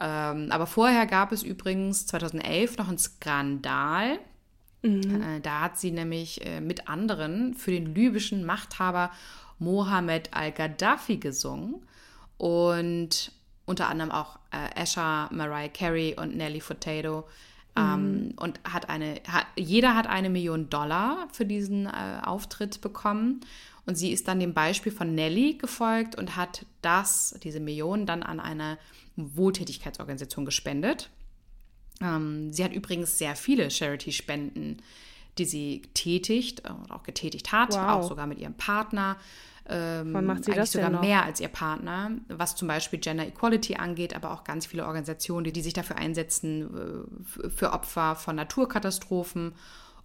Ähm, 0.00 0.48
aber 0.50 0.66
vorher 0.66 1.06
gab 1.06 1.32
es 1.32 1.42
übrigens 1.42 2.06
2011 2.06 2.78
noch 2.78 2.88
einen 2.88 2.98
Skandal. 2.98 4.18
Mhm. 4.82 5.22
Äh, 5.22 5.40
da 5.40 5.60
hat 5.60 5.78
sie 5.78 5.92
nämlich 5.92 6.44
äh, 6.44 6.60
mit 6.60 6.88
anderen 6.88 7.54
für 7.54 7.70
den 7.70 7.94
libyschen 7.94 8.44
Machthaber 8.44 9.10
Mohammed 9.58 10.34
al-Gaddafi 10.34 11.18
gesungen. 11.18 11.86
Und 12.36 13.32
unter 13.64 13.88
anderem 13.88 14.10
auch 14.10 14.38
äh, 14.50 14.80
Asher, 14.80 15.28
Mariah 15.32 15.68
Carey 15.68 16.16
und 16.18 16.36
Nelly 16.36 16.60
Furtado. 16.60 17.24
Ähm, 17.74 18.26
mhm. 18.26 18.30
und 18.36 18.60
hat 18.64 18.90
eine, 18.90 19.14
hat, 19.26 19.46
jeder 19.56 19.96
hat 19.96 20.06
eine 20.06 20.28
Million 20.28 20.68
Dollar 20.68 21.26
für 21.32 21.46
diesen 21.46 21.86
äh, 21.86 22.20
Auftritt 22.22 22.82
bekommen. 22.82 23.40
Und 23.86 23.96
sie 23.96 24.12
ist 24.12 24.28
dann 24.28 24.40
dem 24.40 24.52
Beispiel 24.52 24.92
von 24.92 25.14
Nelly 25.14 25.54
gefolgt 25.54 26.14
und 26.16 26.36
hat 26.36 26.66
das, 26.82 27.34
diese 27.42 27.60
Million, 27.60 28.04
dann 28.04 28.22
an 28.22 28.40
eine 28.40 28.76
Wohltätigkeitsorganisation 29.16 30.44
gespendet. 30.44 31.10
Ähm, 32.02 32.52
sie 32.52 32.62
hat 32.62 32.72
übrigens 32.72 33.18
sehr 33.18 33.36
viele 33.36 33.70
Charity-Spenden, 33.70 34.82
die 35.38 35.44
sie 35.44 35.82
tätigt 35.94 36.60
oder 36.60 36.94
auch 36.94 37.02
getätigt 37.02 37.52
hat, 37.52 37.70
wow. 37.72 37.88
auch 37.88 38.08
sogar 38.08 38.26
mit 38.26 38.38
ihrem 38.38 38.54
Partner. 38.54 39.16
Ähm, 39.68 40.12
Wann 40.12 40.26
macht 40.26 40.44
sie 40.44 40.52
das 40.52 40.72
sogar 40.72 40.90
mehr 40.90 41.24
als 41.24 41.40
ihr 41.40 41.48
Partner, 41.48 42.10
was 42.28 42.56
zum 42.56 42.66
Beispiel 42.68 42.98
Gender 42.98 43.26
Equality 43.26 43.76
angeht, 43.76 44.14
aber 44.14 44.32
auch 44.32 44.44
ganz 44.44 44.66
viele 44.66 44.86
Organisationen, 44.86 45.44
die, 45.44 45.52
die 45.52 45.62
sich 45.62 45.72
dafür 45.72 45.96
einsetzen, 45.96 47.06
äh, 47.44 47.48
für 47.48 47.72
Opfer 47.72 48.16
von 48.16 48.36
Naturkatastrophen. 48.36 49.54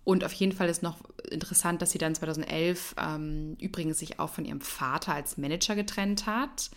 Und 0.04 0.24
auf 0.24 0.32
jeden 0.34 0.54
Fall 0.54 0.70
ist 0.70 0.84
noch 0.84 1.00
interessant, 1.30 1.82
dass 1.82 1.92
sie 1.92 1.98
dann 1.98 2.16
2011 2.16 2.96
ähm, 2.98 3.58
übrigens 3.60 4.00
sich 4.00 4.20
auch 4.20 4.30
von 4.30 4.46
ihrem 4.46 4.62
Vater 4.62 5.14
als 5.14 5.38
Manager 5.38 5.76
getrennt 5.76 6.28
hat. 6.28 6.70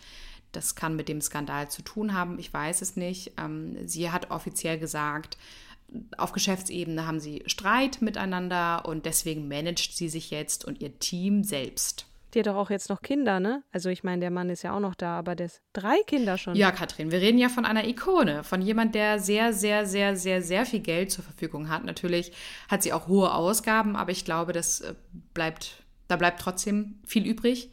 Das 0.52 0.74
kann 0.74 0.96
mit 0.96 1.08
dem 1.08 1.20
Skandal 1.20 1.70
zu 1.70 1.82
tun 1.82 2.12
haben, 2.12 2.38
ich 2.38 2.52
weiß 2.52 2.82
es 2.82 2.96
nicht. 2.96 3.32
Ähm, 3.38 3.76
sie 3.86 4.10
hat 4.10 4.30
offiziell 4.30 4.78
gesagt, 4.78 5.36
auf 6.16 6.32
Geschäftsebene 6.32 7.06
haben 7.06 7.20
sie 7.20 7.42
Streit 7.46 8.02
miteinander 8.02 8.84
und 8.86 9.06
deswegen 9.06 9.48
managt 9.48 9.96
sie 9.96 10.08
sich 10.08 10.30
jetzt 10.30 10.64
und 10.64 10.80
ihr 10.80 10.98
Team 10.98 11.44
selbst. 11.44 12.06
Die 12.34 12.40
hat 12.40 12.46
doch 12.46 12.56
auch 12.56 12.70
jetzt 12.70 12.88
noch 12.88 13.02
Kinder, 13.02 13.40
ne? 13.40 13.62
Also 13.72 13.88
ich 13.88 14.04
meine, 14.04 14.20
der 14.20 14.30
Mann 14.30 14.50
ist 14.50 14.62
ja 14.62 14.74
auch 14.74 14.80
noch 14.80 14.94
da, 14.94 15.18
aber 15.18 15.34
der 15.34 15.46
ist 15.46 15.62
drei 15.72 15.96
Kinder 16.06 16.38
schon. 16.38 16.54
Ja, 16.54 16.70
Katrin, 16.70 17.10
wir 17.10 17.20
reden 17.20 17.38
ja 17.38 17.48
von 17.48 17.64
einer 17.64 17.86
Ikone, 17.86 18.44
von 18.44 18.62
jemand, 18.62 18.94
der 18.94 19.18
sehr, 19.18 19.52
sehr, 19.52 19.86
sehr, 19.86 20.16
sehr, 20.16 20.42
sehr 20.42 20.66
viel 20.66 20.80
Geld 20.80 21.10
zur 21.10 21.24
Verfügung 21.24 21.68
hat. 21.68 21.84
Natürlich 21.84 22.32
hat 22.68 22.82
sie 22.82 22.92
auch 22.92 23.08
hohe 23.08 23.34
Ausgaben, 23.34 23.96
aber 23.96 24.12
ich 24.12 24.24
glaube, 24.24 24.52
das 24.52 24.80
äh, 24.80 24.94
bleibt, 25.34 25.82
da 26.08 26.16
bleibt 26.16 26.40
trotzdem 26.40 27.00
viel 27.06 27.26
übrig 27.26 27.70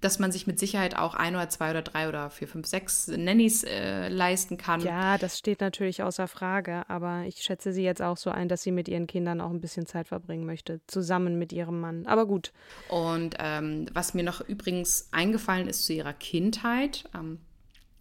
dass 0.00 0.18
man 0.18 0.30
sich 0.30 0.46
mit 0.46 0.58
Sicherheit 0.58 0.96
auch 0.96 1.14
ein 1.14 1.34
oder 1.34 1.48
zwei 1.48 1.70
oder 1.70 1.82
drei 1.82 2.08
oder 2.08 2.30
vier, 2.30 2.48
fünf, 2.48 2.66
sechs 2.66 3.08
Nannies 3.08 3.64
äh, 3.64 4.08
leisten 4.08 4.56
kann. 4.56 4.80
Ja, 4.80 5.18
das 5.18 5.38
steht 5.38 5.60
natürlich 5.60 6.02
außer 6.02 6.28
Frage, 6.28 6.88
aber 6.88 7.24
ich 7.26 7.42
schätze 7.42 7.72
sie 7.72 7.82
jetzt 7.82 8.02
auch 8.02 8.16
so 8.16 8.30
ein, 8.30 8.48
dass 8.48 8.62
sie 8.62 8.72
mit 8.72 8.88
ihren 8.88 9.06
Kindern 9.06 9.40
auch 9.40 9.50
ein 9.50 9.60
bisschen 9.60 9.86
Zeit 9.86 10.08
verbringen 10.08 10.44
möchte, 10.44 10.80
zusammen 10.86 11.38
mit 11.38 11.52
ihrem 11.52 11.80
Mann. 11.80 12.06
Aber 12.06 12.26
gut. 12.26 12.52
Und 12.88 13.36
ähm, 13.38 13.86
was 13.92 14.14
mir 14.14 14.22
noch 14.22 14.40
übrigens 14.40 15.08
eingefallen 15.12 15.68
ist 15.68 15.86
zu 15.86 15.94
ihrer 15.94 16.12
Kindheit, 16.12 17.04
ähm, 17.14 17.38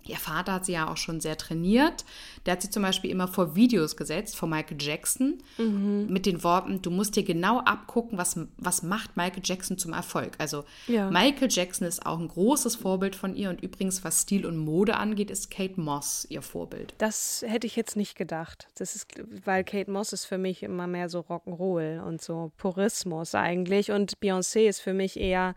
Ihr 0.08 0.18
Vater 0.18 0.54
hat 0.54 0.66
sie 0.66 0.74
ja 0.74 0.90
auch 0.90 0.98
schon 0.98 1.20
sehr 1.20 1.38
trainiert. 1.38 2.06
Der 2.46 2.54
hat 2.54 2.62
sie 2.62 2.70
zum 2.70 2.84
Beispiel 2.84 3.10
immer 3.10 3.28
vor 3.28 3.56
Videos 3.56 3.98
gesetzt, 3.98 4.36
vor 4.36 4.48
Michael 4.48 4.78
Jackson, 4.80 5.40
mhm. 5.58 6.08
mit 6.10 6.26
den 6.26 6.44
Worten, 6.44 6.82
du 6.82 6.92
musst 6.92 7.16
dir 7.16 7.24
genau 7.24 7.60
abgucken, 7.60 8.18
was, 8.18 8.40
was 8.58 8.84
macht 8.84 9.18
Michael 9.18 9.42
Jackson 9.44 9.78
zum 9.78 9.94
Erfolg. 9.94 10.34
Also 10.38 10.64
ja. 10.88 11.10
Michael 11.10 11.48
Jackson 11.50 11.88
ist 11.88 12.06
auch 12.06 12.20
ein 12.20 12.28
großes 12.28 12.76
Vorbild 12.76 13.16
von 13.16 13.36
ihr 13.36 13.50
und 13.50 13.62
übrigens, 13.62 14.04
was 14.04 14.22
Stil 14.22 14.46
und 14.46 14.58
Mode 14.58 14.98
angeht, 14.98 15.32
ist 15.32 15.50
Kate 15.50 15.80
Moss 15.80 16.26
ihr 16.30 16.42
Vorbild. 16.42 16.94
Das 17.00 17.44
hätte 17.48 17.66
ich 17.66 17.76
jetzt 17.76 17.96
nicht 17.96 18.16
gedacht. 18.16 18.68
Das 18.76 18.96
ist, 18.96 19.08
weil 19.44 19.64
Kate 19.64 19.90
Moss 19.90 20.14
ist 20.14 20.26
für 20.26 20.38
mich 20.38 20.64
immer 20.64 20.88
mehr 20.88 21.10
so 21.10 21.22
Rock'n'Roll 21.22 22.02
und 22.02 22.22
so 22.22 22.52
Purismus 22.58 23.34
eigentlich 23.34 23.92
und 23.92 24.20
Beyoncé 24.20 24.68
ist 24.68 24.80
für 24.80 24.94
mich 24.94 25.20
eher 25.20 25.56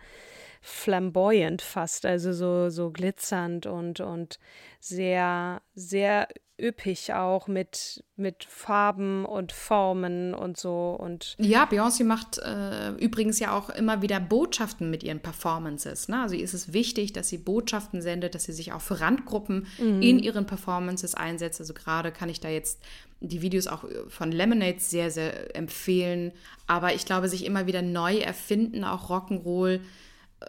flamboyant 0.60 1.62
fast, 1.62 2.06
also 2.06 2.32
so, 2.32 2.68
so 2.68 2.90
glitzernd 2.90 3.66
und, 3.66 4.00
und 4.00 4.38
sehr, 4.80 5.62
sehr 5.74 6.28
üppig 6.60 7.12
auch 7.12 7.46
mit, 7.46 8.02
mit 8.16 8.44
Farben 8.44 9.24
und 9.24 9.52
Formen 9.52 10.34
und 10.34 10.56
so. 10.56 10.96
Und 10.98 11.36
ja, 11.38 11.64
Beyoncé 11.64 12.04
macht 12.04 12.38
äh, 12.38 12.90
übrigens 12.92 13.38
ja 13.38 13.56
auch 13.56 13.70
immer 13.70 14.02
wieder 14.02 14.18
Botschaften 14.18 14.90
mit 14.90 15.04
ihren 15.04 15.20
Performances. 15.20 16.08
Ne? 16.08 16.20
Also 16.20 16.34
ihr 16.34 16.42
ist 16.42 16.54
es 16.54 16.72
wichtig, 16.72 17.12
dass 17.12 17.28
sie 17.28 17.38
Botschaften 17.38 18.02
sendet, 18.02 18.34
dass 18.34 18.44
sie 18.44 18.52
sich 18.52 18.72
auch 18.72 18.80
für 18.80 19.00
Randgruppen 19.00 19.66
mhm. 19.78 20.02
in 20.02 20.18
ihren 20.18 20.46
Performances 20.46 21.14
einsetzt. 21.14 21.60
Also 21.60 21.74
gerade 21.74 22.10
kann 22.10 22.28
ich 22.28 22.40
da 22.40 22.48
jetzt 22.48 22.80
die 23.20 23.42
Videos 23.42 23.66
auch 23.68 23.84
von 24.08 24.32
Lemonade 24.32 24.80
sehr, 24.80 25.10
sehr 25.10 25.54
empfehlen. 25.56 26.32
Aber 26.66 26.94
ich 26.94 27.04
glaube, 27.04 27.28
sich 27.28 27.44
immer 27.44 27.66
wieder 27.66 27.82
neu 27.82 28.18
erfinden, 28.18 28.84
auch 28.84 29.10
Rock'n'Roll 29.10 29.80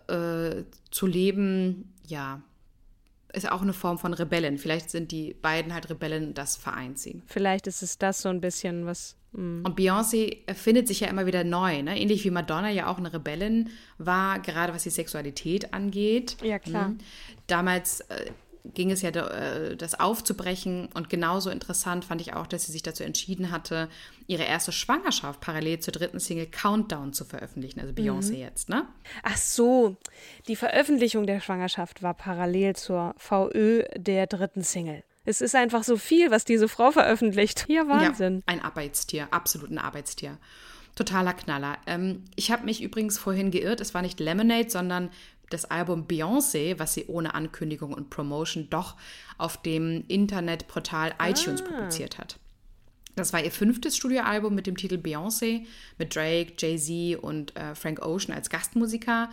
äh, 0.07 0.63
zu 0.91 1.07
leben, 1.07 1.93
ja, 2.05 2.41
ist 3.33 3.51
auch 3.51 3.61
eine 3.61 3.73
Form 3.73 3.99
von 3.99 4.13
Rebellen. 4.13 4.57
Vielleicht 4.57 4.89
sind 4.89 5.11
die 5.11 5.33
beiden 5.33 5.73
halt 5.73 5.89
Rebellen, 5.89 6.33
das 6.33 6.57
vereint 6.57 6.97
sie. 6.97 7.21
Vielleicht 7.27 7.67
ist 7.67 7.81
es 7.81 7.97
das 7.97 8.21
so 8.21 8.29
ein 8.29 8.41
bisschen, 8.41 8.85
was. 8.85 9.15
Mh. 9.33 9.67
Und 9.67 9.79
Beyoncé 9.79 10.39
erfindet 10.47 10.87
sich 10.87 11.01
ja 11.01 11.07
immer 11.07 11.27
wieder 11.27 11.43
neu, 11.43 11.83
ne? 11.83 11.99
Ähnlich 11.99 12.25
wie 12.25 12.31
Madonna 12.31 12.71
ja 12.71 12.87
auch 12.87 12.97
eine 12.97 13.13
Rebellin 13.13 13.69
war, 13.99 14.39
gerade 14.39 14.73
was 14.73 14.83
die 14.83 14.89
Sexualität 14.89 15.73
angeht. 15.73 16.37
Ja, 16.41 16.57
klar. 16.57 16.89
Mhm. 16.89 16.97
Damals 17.45 18.01
äh, 18.01 18.31
ging 18.65 18.91
es 18.91 19.01
ja, 19.01 19.09
äh, 19.09 19.75
das 19.75 19.99
aufzubrechen. 19.99 20.89
Und 20.93 21.09
genauso 21.09 21.49
interessant 21.49 22.05
fand 22.05 22.21
ich 22.21 22.33
auch, 22.33 22.47
dass 22.47 22.65
sie 22.65 22.71
sich 22.71 22.83
dazu 22.83 23.03
entschieden 23.03 23.51
hatte, 23.51 23.89
ihre 24.27 24.43
erste 24.43 24.71
Schwangerschaft 24.71 25.41
parallel 25.41 25.79
zur 25.79 25.93
dritten 25.93 26.19
Single 26.19 26.47
Countdown 26.47 27.13
zu 27.13 27.25
veröffentlichen, 27.25 27.79
also 27.79 27.93
Beyoncé 27.93 28.33
mhm. 28.33 28.39
jetzt, 28.39 28.69
ne? 28.69 28.85
Ach 29.23 29.37
so, 29.37 29.97
die 30.47 30.55
Veröffentlichung 30.55 31.25
der 31.25 31.41
Schwangerschaft 31.41 32.03
war 32.03 32.13
parallel 32.13 32.75
zur 32.75 33.15
VÖ 33.17 33.83
der 33.95 34.27
dritten 34.27 34.63
Single. 34.63 35.03
Es 35.25 35.41
ist 35.41 35.55
einfach 35.55 35.83
so 35.83 35.97
viel, 35.97 36.31
was 36.31 36.45
diese 36.45 36.67
Frau 36.67 36.91
veröffentlicht. 36.91 37.65
Ja, 37.67 37.87
Wahnsinn. 37.87 38.37
Ja, 38.37 38.43
ein 38.47 38.61
Arbeitstier, 38.63 39.27
absolut 39.31 39.69
ein 39.69 39.77
Arbeitstier. 39.77 40.37
Totaler 40.95 41.33
Knaller. 41.33 41.77
Ähm, 41.87 42.25
ich 42.35 42.51
habe 42.51 42.65
mich 42.65 42.81
übrigens 42.81 43.17
vorhin 43.17 43.51
geirrt. 43.51 43.79
Es 43.79 43.93
war 43.93 44.01
nicht 44.01 44.19
Lemonade, 44.19 44.69
sondern 44.69 45.09
das 45.49 45.65
Album 45.65 46.07
Beyoncé, 46.07 46.79
was 46.79 46.93
sie 46.93 47.05
ohne 47.07 47.33
Ankündigung 47.33 47.93
und 47.93 48.09
Promotion 48.09 48.67
doch 48.69 48.95
auf 49.37 49.61
dem 49.61 50.03
Internetportal 50.07 51.13
iTunes 51.21 51.61
ah. 51.61 51.65
publiziert 51.65 52.17
hat. 52.17 52.37
Das 53.15 53.33
war 53.33 53.43
ihr 53.43 53.51
fünftes 53.51 53.97
Studioalbum 53.97 54.55
mit 54.55 54.65
dem 54.65 54.77
Titel 54.77 54.95
Beyoncé, 54.95 55.65
mit 55.97 56.15
Drake, 56.15 56.53
Jay-Z 56.57 57.21
und 57.21 57.55
äh, 57.55 57.75
Frank 57.75 58.01
Ocean 58.05 58.35
als 58.35 58.49
Gastmusiker. 58.49 59.29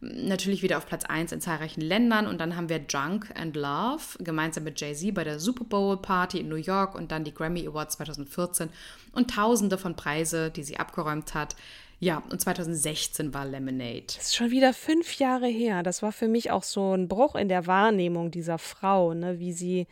Natürlich 0.00 0.62
wieder 0.62 0.78
auf 0.78 0.86
Platz 0.86 1.04
1 1.04 1.32
in 1.32 1.40
zahlreichen 1.40 1.80
Ländern. 1.80 2.26
Und 2.26 2.40
dann 2.40 2.56
haben 2.56 2.68
wir 2.68 2.78
Drunk 2.78 3.32
and 3.34 3.56
Love 3.56 4.18
gemeinsam 4.20 4.64
mit 4.64 4.80
Jay-Z 4.80 5.12
bei 5.14 5.24
der 5.24 5.40
Super 5.40 5.64
Bowl 5.64 5.96
Party 5.96 6.38
in 6.38 6.48
New 6.48 6.56
York 6.56 6.94
und 6.94 7.10
dann 7.10 7.24
die 7.24 7.34
Grammy 7.34 7.66
Awards 7.66 7.96
2014 7.96 8.70
und 9.12 9.30
tausende 9.30 9.78
von 9.78 9.96
Preise, 9.96 10.50
die 10.50 10.62
sie 10.62 10.78
abgeräumt 10.78 11.34
hat. 11.34 11.56
Ja, 12.00 12.22
und 12.30 12.40
2016 12.40 13.34
war 13.34 13.44
Lemonade. 13.44 14.04
Das 14.06 14.26
ist 14.26 14.36
schon 14.36 14.50
wieder 14.50 14.72
fünf 14.72 15.18
Jahre 15.18 15.48
her. 15.48 15.82
Das 15.82 16.02
war 16.02 16.12
für 16.12 16.28
mich 16.28 16.50
auch 16.50 16.62
so 16.62 16.94
ein 16.94 17.08
Bruch 17.08 17.34
in 17.34 17.48
der 17.48 17.66
Wahrnehmung 17.66 18.30
dieser 18.30 18.58
Frau, 18.58 19.14
ne? 19.14 19.40
wie 19.40 19.52
sie, 19.52 19.88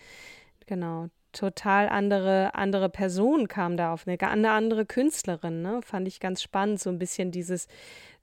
genau, 0.67 1.09
total 1.33 1.89
andere, 1.89 2.55
andere 2.55 2.89
Person 2.89 3.49
kam 3.49 3.77
da 3.77 3.93
auf, 3.93 4.07
eine, 4.07 4.21
eine 4.21 4.53
andere 4.53 4.87
Künstlerin, 4.87 5.63
ne? 5.63 5.81
Fand 5.83 6.09
ich 6.09 6.21
ganz 6.21 6.43
spannend, 6.43 6.81
so 6.81 6.91
ein 6.91 6.99
bisschen 6.99 7.31
dieses, 7.31 7.67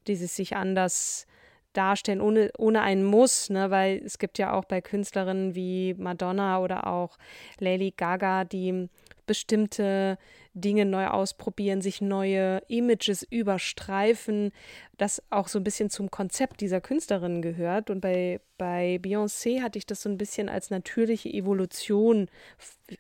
dieses 0.08 0.36
sich 0.36 0.56
anders 0.56 1.28
darstellen, 1.74 2.22
ohne, 2.22 2.52
ohne 2.58 2.82
einen 2.82 3.04
Muss, 3.04 3.50
ne? 3.50 3.70
weil 3.72 4.02
es 4.06 4.18
gibt 4.20 4.38
ja 4.38 4.54
auch 4.54 4.66
bei 4.66 4.82
Künstlerinnen 4.82 5.56
wie 5.56 5.96
Madonna 5.96 6.60
oder 6.60 6.88
auch 6.88 7.18
Lady 7.60 7.94
Gaga, 7.96 8.46
die 8.46 8.90
bestimmte 9.26 10.18
Dinge 10.54 10.86
neu 10.86 11.08
ausprobieren, 11.08 11.82
sich 11.82 12.02
neue 12.02 12.62
Images 12.68 13.24
überstreifen, 13.24 14.52
das 14.98 15.22
auch 15.30 15.48
so 15.48 15.60
ein 15.60 15.64
bisschen 15.64 15.90
zum 15.90 16.12
Konzept 16.12 16.62
dieser 16.62 16.80
Künstlerin 16.80 17.42
gehört. 17.42 17.90
Und 17.90 18.02
bei, 18.02 18.40
bei 18.58 19.00
Beyoncé 19.02 19.62
hatte 19.62 19.80
ich 19.80 19.86
das 19.86 20.02
so 20.02 20.10
ein 20.10 20.18
bisschen 20.18 20.50
als 20.50 20.70
natürliche 20.70 21.30
Evolution 21.30 22.28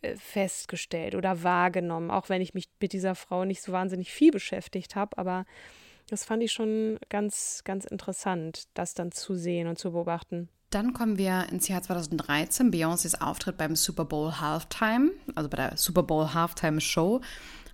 äh, 0.01 0.15
festgestellt 0.15 1.15
oder 1.15 1.43
wahrgenommen, 1.43 2.09
auch 2.09 2.29
wenn 2.29 2.41
ich 2.41 2.53
mich 2.53 2.69
mit 2.79 2.93
dieser 2.93 3.15
Frau 3.15 3.45
nicht 3.45 3.61
so 3.61 3.71
wahnsinnig 3.71 4.11
viel 4.11 4.31
beschäftigt 4.31 4.95
habe, 4.95 5.17
aber 5.17 5.45
das 6.09 6.25
fand 6.25 6.43
ich 6.43 6.51
schon 6.51 6.99
ganz, 7.09 7.61
ganz 7.63 7.85
interessant, 7.85 8.67
das 8.73 8.93
dann 8.93 9.11
zu 9.11 9.35
sehen 9.35 9.67
und 9.67 9.79
zu 9.79 9.91
beobachten. 9.91 10.49
Dann 10.73 10.93
kommen 10.93 11.19
wir 11.19 11.49
ins 11.51 11.67
Jahr 11.67 11.83
2013, 11.83 12.71
Beyoncés 12.71 13.21
Auftritt 13.21 13.57
beim 13.57 13.75
Super 13.75 14.05
Bowl 14.05 14.39
Halftime, 14.39 15.12
also 15.36 15.47
bei 15.47 15.57
der 15.57 15.77
Super 15.77 16.01
Bowl 16.01 16.33
Halftime 16.33 16.81
Show, 16.81 17.21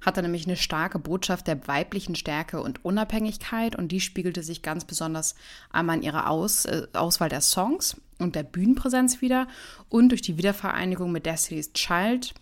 hatte 0.02 0.22
nämlich 0.22 0.46
eine 0.46 0.58
starke 0.58 1.00
Botschaft 1.00 1.48
der 1.48 1.66
weiblichen 1.66 2.16
Stärke 2.16 2.62
und 2.62 2.84
Unabhängigkeit 2.84 3.78
und 3.78 3.94
die 3.94 4.02
spiegelte 4.02 4.44
sich 4.44 4.64
ganz 4.64 4.84
besonders 4.84 5.36
einmal 5.72 5.96
in 5.96 6.04
ihrer 6.04 6.30
Aus, 6.30 6.66
äh, 6.66 6.88
Auswahl 6.92 7.30
der 7.30 7.40
Songs 7.40 7.96
und 8.18 8.36
der 8.36 8.44
Bühnenpräsenz 8.44 9.22
wieder 9.22 9.48
und 9.88 10.10
durch 10.10 10.22
die 10.22 10.38
Wiedervereinigung 10.38 11.10
mit 11.10 11.26
Destiny's 11.26 11.72
Child, 11.72 12.34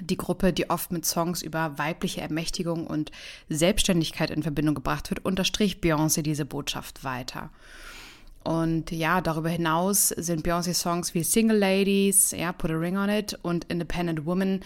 die 0.00 0.16
Gruppe, 0.16 0.52
die 0.52 0.68
oft 0.68 0.90
mit 0.90 1.06
Songs 1.06 1.42
über 1.42 1.78
weibliche 1.78 2.22
Ermächtigung 2.22 2.88
und 2.88 3.12
Selbstständigkeit 3.48 4.30
in 4.30 4.42
Verbindung 4.42 4.74
gebracht 4.74 5.10
wird, 5.10 5.24
unterstrich 5.24 5.76
Beyoncé 5.76 6.22
diese 6.22 6.44
Botschaft 6.44 7.04
weiter. 7.04 7.50
Und 8.42 8.90
ja, 8.90 9.20
darüber 9.20 9.50
hinaus 9.50 10.08
sind 10.08 10.46
Beyoncé-Songs 10.46 11.14
wie 11.14 11.22
Single 11.22 11.58
Ladies, 11.58 12.30
ja, 12.30 12.52
Put 12.52 12.70
a 12.70 12.74
Ring 12.74 12.96
on 12.96 13.10
It 13.10 13.38
und 13.42 13.64
Independent 13.64 14.24
Woman, 14.24 14.60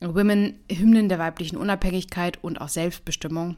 Women 0.00 0.60
Hymnen 0.70 1.08
der 1.08 1.18
weiblichen 1.18 1.56
Unabhängigkeit 1.56 2.38
und 2.42 2.60
auch 2.60 2.68
Selbstbestimmung. 2.68 3.56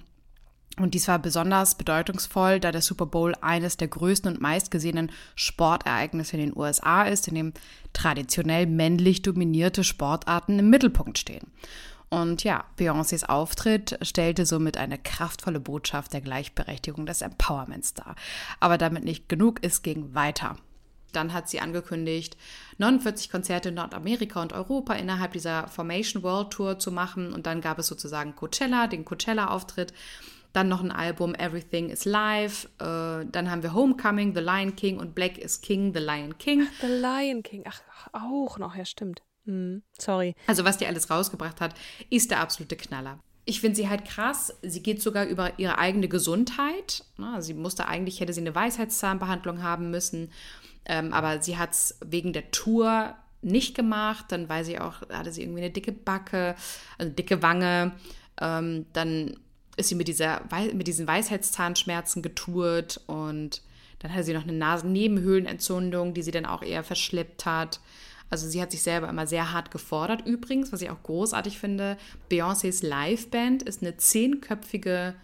Und 0.79 0.95
dies 0.95 1.07
war 1.07 1.19
besonders 1.19 1.77
bedeutungsvoll, 1.77 2.59
da 2.59 2.73
der 2.73 2.81
Super 2.81 3.05
Bowl 3.05 3.35
eines 3.43 3.77
der 3.77 3.89
größten 3.89 4.33
und 4.33 4.41
meistgesehenen 4.41 5.11
Sportereignisse 5.35 6.37
in 6.39 6.47
den 6.47 6.57
USA 6.57 7.03
ist, 7.03 7.29
in 7.29 7.35
dem 7.35 7.53
traditionell 7.93 8.67
männlich 8.67 9.21
dominierte 9.21 9.85
Sportarten 9.85 10.59
im 10.59 10.71
Mittelpunkt 10.71 11.19
stehen. 11.19 11.49
Und 12.13 12.45
ja, 12.45 12.67
Beyoncés 12.79 13.25
Auftritt 13.25 13.99
stellte 14.03 14.45
somit 14.45 14.77
eine 14.77 14.99
kraftvolle 14.99 15.61
Botschaft 15.61 16.13
der 16.13 16.21
Gleichberechtigung 16.21 17.07
des 17.07 17.23
Empowerments 17.23 17.95
dar. 17.95 18.17
Aber 18.61 18.77
damit 18.77 19.03
nicht 19.03 19.31
genug, 19.31 19.61
es 19.63 19.81
ging 19.81 20.15
weiter. 20.15 20.59
Dann 21.13 21.33
hat 21.33 21.49
sie 21.49 21.61
angekündigt, 21.61 22.37
49 22.77 23.31
Konzerte 23.31 23.71
in 23.71 23.77
Nordamerika 23.77 24.43
und 24.43 24.53
Europa 24.53 24.93
innerhalb 24.93 25.33
dieser 25.33 25.69
Formation 25.69 26.23
World 26.23 26.51
Tour 26.51 26.79
zu 26.79 26.93
machen. 26.93 27.33
Und 27.33 27.47
dann 27.47 27.63
gab 27.63 27.79
es 27.79 27.87
sozusagen 27.87 28.37
Coachella, 28.37 28.89
den 28.89 29.07
Coachella-Auftritt. 29.07 29.95
Dann 30.53 30.69
noch 30.69 30.83
ein 30.83 30.93
Album 30.93 31.35
Everything 31.35 31.89
is 31.89 32.05
Live. 32.05 32.69
Äh, 32.79 33.25
dann 33.25 33.51
haben 33.51 33.63
wir 33.63 33.73
Homecoming, 33.73 34.35
The 34.35 34.43
Lion 34.43 34.77
King 34.77 34.99
und 34.99 35.15
Black 35.15 35.39
is 35.39 35.63
King, 35.63 35.95
The 35.95 36.01
Lion 36.01 36.37
King. 36.37 36.69
The 36.83 36.89
Lion 36.89 37.43
King, 37.43 37.65
ach, 37.67 37.81
auch 38.13 38.59
noch, 38.59 38.77
ja, 38.77 38.85
stimmt. 38.85 39.23
Hm, 39.45 39.83
sorry. 39.99 40.35
Also 40.47 40.65
was 40.65 40.79
die 40.79 40.87
alles 40.87 41.11
rausgebracht 41.11 41.61
hat, 41.61 41.75
ist 42.11 42.31
der 42.31 42.41
absolute 42.41 42.77
Knaller. 42.77 43.19
Ich 43.45 43.61
finde 43.61 43.77
sie 43.77 43.89
halt 43.89 44.05
krass. 44.05 44.57
Sie 44.63 44.83
geht 44.83 45.03
sogar 45.03 45.27
über 45.27 45.59
ihre 45.59 45.79
eigene 45.79 46.09
Gesundheit. 46.09 47.05
Ne, 47.17 47.43
sie 47.43 47.55
musste 47.55 47.89
eigentlich, 47.89 48.21
hätte 48.21 48.33
sie 48.33 48.41
eine 48.41 48.55
Weisheitszahnbehandlung 48.55 49.63
haben 49.63 49.91
müssen. 49.91 50.31
Ähm, 50.85 51.13
aber 51.13 51.43
sie 51.43 51.59
hat 51.59 51.73
es 51.73 51.99
wegen 52.05 52.33
der 52.33 52.51
Tour 52.53 53.17
nicht 53.41 53.75
gemacht. 53.75 54.27
Dann 54.29 54.49
weiß 54.49 54.67
sie 54.67 54.79
auch, 54.79 55.03
hatte 55.11 55.33
sie 55.33 55.43
irgendwie 55.43 55.63
eine 55.63 55.71
dicke 55.71 55.93
Backe, 55.93 56.55
also 56.99 57.11
dicke 57.11 57.43
Wange. 57.43 57.93
Ähm, 58.41 58.87
dann 58.93 59.37
ist 59.77 59.89
sie 59.89 59.95
mit, 59.97 60.07
dieser, 60.07 60.43
mit 60.73 60.87
diesen 60.87 61.07
Weisheitszahnschmerzen 61.07 62.23
getourt 62.23 63.01
und 63.07 63.63
dann 63.99 64.13
hatte 64.13 64.25
sie 64.25 64.35
noch 64.35 64.43
eine 64.43 64.53
Nasennebenhöhlenentzündung, 64.53 66.15
die 66.15 66.23
sie 66.23 66.31
dann 66.31 66.47
auch 66.47 66.63
eher 66.63 66.85
verschleppt 66.85 67.47
hat. 67.47 67.81
Also 68.33 68.49
sie 68.49 68.63
hat 68.63 68.71
sich 68.71 68.83
selber 68.83 69.11
immer 69.11 69.27
sehr 69.27 69.53
hart 69.53 69.71
gefordert. 69.71 70.27
Übrigens, 70.27 70.73
was 70.73 70.81
ich 70.81 70.89
auch 70.89 71.03
großartig 71.03 71.59
finde, 71.59 71.99
Beyoncés 72.31 72.83
Liveband 72.83 73.63
ist 73.63 73.83
eine 73.83 73.99
zehnköpfige, 73.99 75.15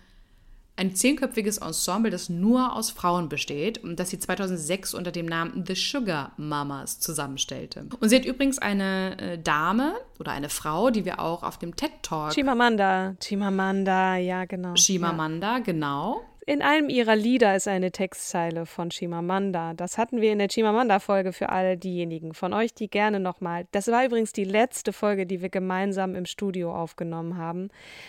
ein 0.77 0.95
zehnköpfiges 0.95 1.57
Ensemble, 1.57 2.11
das 2.11 2.29
nur 2.29 2.77
aus 2.77 2.91
Frauen 2.91 3.31
besteht 3.31 3.79
und 3.79 3.99
das 3.99 4.11
sie 4.11 4.19
2006 4.19 4.93
unter 4.93 5.11
dem 5.11 5.25
Namen 5.25 5.65
The 5.67 5.75
Sugar 5.75 6.33
Mamas 6.37 7.01
zusammenstellte. 7.01 7.87
Und 7.99 8.11
sie 8.11 8.17
hat 8.17 8.27
übrigens 8.27 8.59
eine 8.59 9.19
äh, 9.19 9.39
Dame 9.39 9.95
oder 10.19 10.33
eine 10.33 10.51
Frau, 10.51 10.91
die 10.91 11.07
wir 11.07 11.19
auch 11.19 11.43
auf 11.45 11.59
dem 11.59 11.77
TED 11.77 11.93
Talk. 12.03 12.35
Chimamanda, 12.35 13.17
Chimamanda, 13.23 14.17
ja 14.17 14.45
genau. 14.45 14.75
Chimamanda, 14.75 15.53
ja. 15.55 15.59
genau. 15.61 16.21
In 16.49 16.63
einem 16.63 16.89
ihrer 16.89 17.15
Lieder 17.15 17.55
ist 17.57 17.69
eine 17.69 17.93
Textzeile 17.93 18.65
von 18.65 18.89
Chimamanda. 18.89 19.75
Das 19.75 19.99
hatten 19.99 20.23
wir 20.23 20.33
in 20.33 20.39
der 20.39 20.49
Chimamanda-Folge 20.49 21.35
für 21.35 21.51
all 21.51 21.77
diejenigen 21.77 22.33
von 22.33 22.55
euch, 22.55 22.73
die 22.73 22.89
gerne 22.89 23.21
nochmal. 23.21 23.67
Das 23.73 23.89
war 23.89 24.03
übrigens 24.07 24.33
die 24.33 24.45
letzte 24.45 24.95
Folge, 24.95 25.27
die 25.27 25.43
wir 25.43 25.51
gemeinsam 25.51 26.15
im 26.15 26.25
Studio 26.25 26.75
aufgenommen 26.75 27.37
haben. 27.37 27.69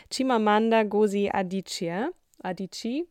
Chimamanda 0.10 0.84
Gozi 0.84 1.30
Adichie. 1.34 2.06
Adichie. 2.42 3.06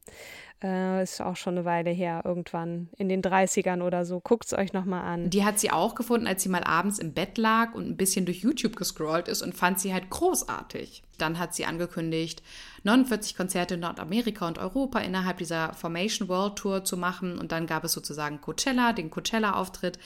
Äh, 0.61 1.05
ist 1.05 1.21
auch 1.21 1.37
schon 1.37 1.57
eine 1.57 1.65
Weile 1.65 1.91
her, 1.91 2.23
irgendwann 2.25 2.89
in 2.97 3.09
den 3.09 3.23
30ern 3.23 3.81
oder 3.81 4.05
so. 4.05 4.19
Guckt 4.19 4.47
es 4.47 4.59
euch 4.59 4.73
nochmal 4.73 5.03
an. 5.03 5.31
Die 5.31 5.45
hat 5.45 5.61
sie 5.61 5.71
auch 5.71 5.95
gefunden, 5.95 6.27
als 6.27 6.43
sie 6.43 6.49
mal 6.49 6.65
abends 6.65 6.99
im 6.99 7.13
Bett 7.13 7.39
lag 7.39 7.75
und 7.75 7.87
ein 7.89 7.97
bisschen 7.97 8.27
durch 8.27 8.39
YouTube 8.39 8.75
gescrollt 8.75 9.29
ist 9.29 9.43
und 9.43 9.55
fand 9.55 9.79
sie 9.79 9.95
halt 9.95 10.11
großartig. 10.11 11.05
Dann 11.17 11.39
hat 11.39 11.55
sie 11.55 11.65
angekündigt, 11.65 12.43
49 12.83 13.37
Konzerte 13.37 13.75
in 13.75 13.81
Nordamerika 13.81 14.49
und 14.49 14.59
Europa 14.59 14.99
innerhalb 14.99 15.39
dieser 15.39 15.75
Formation 15.75 16.29
World 16.29 16.57
Tour 16.57 16.85
zu 16.85 16.97
machen. 16.97 17.39
Und 17.39 17.53
dann 17.53 17.67
gab 17.67 17.85
es 17.85 17.93
sozusagen 17.93 18.41
Coachella, 18.41 18.93
den 18.93 19.11
Coachella-Auftritt. 19.11 20.01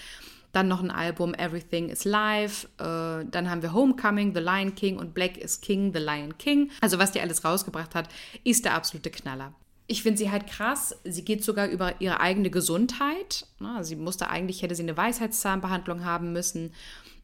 Dann 0.52 0.68
noch 0.68 0.82
ein 0.82 0.90
Album 0.90 1.32
Everything 1.32 1.88
is 1.88 2.04
Live. 2.04 2.68
Äh, 2.78 3.24
dann 3.24 3.48
haben 3.48 3.62
wir 3.62 3.72
Homecoming, 3.72 4.34
The 4.34 4.40
Lion 4.40 4.74
King 4.74 4.98
und 4.98 5.14
Black 5.14 5.38
is 5.38 5.62
King, 5.62 5.94
The 5.94 6.00
Lion 6.00 6.36
King. 6.36 6.70
Also 6.82 6.98
was 6.98 7.12
die 7.12 7.22
alles 7.22 7.42
rausgebracht 7.42 7.94
hat, 7.94 8.10
ist 8.44 8.66
der 8.66 8.74
absolute 8.74 9.10
Knaller 9.10 9.54
ich 9.92 10.02
finde 10.02 10.18
sie 10.18 10.30
halt 10.30 10.46
krass. 10.46 10.96
Sie 11.04 11.24
geht 11.24 11.44
sogar 11.44 11.68
über 11.68 12.00
ihre 12.00 12.18
eigene 12.18 12.48
Gesundheit. 12.48 13.46
Ne? 13.60 13.84
Sie 13.84 13.94
musste 13.94 14.30
eigentlich, 14.30 14.62
hätte 14.62 14.74
sie 14.74 14.82
eine 14.82 14.96
Weisheitszahnbehandlung 14.96 16.04
haben 16.04 16.32
müssen. 16.32 16.72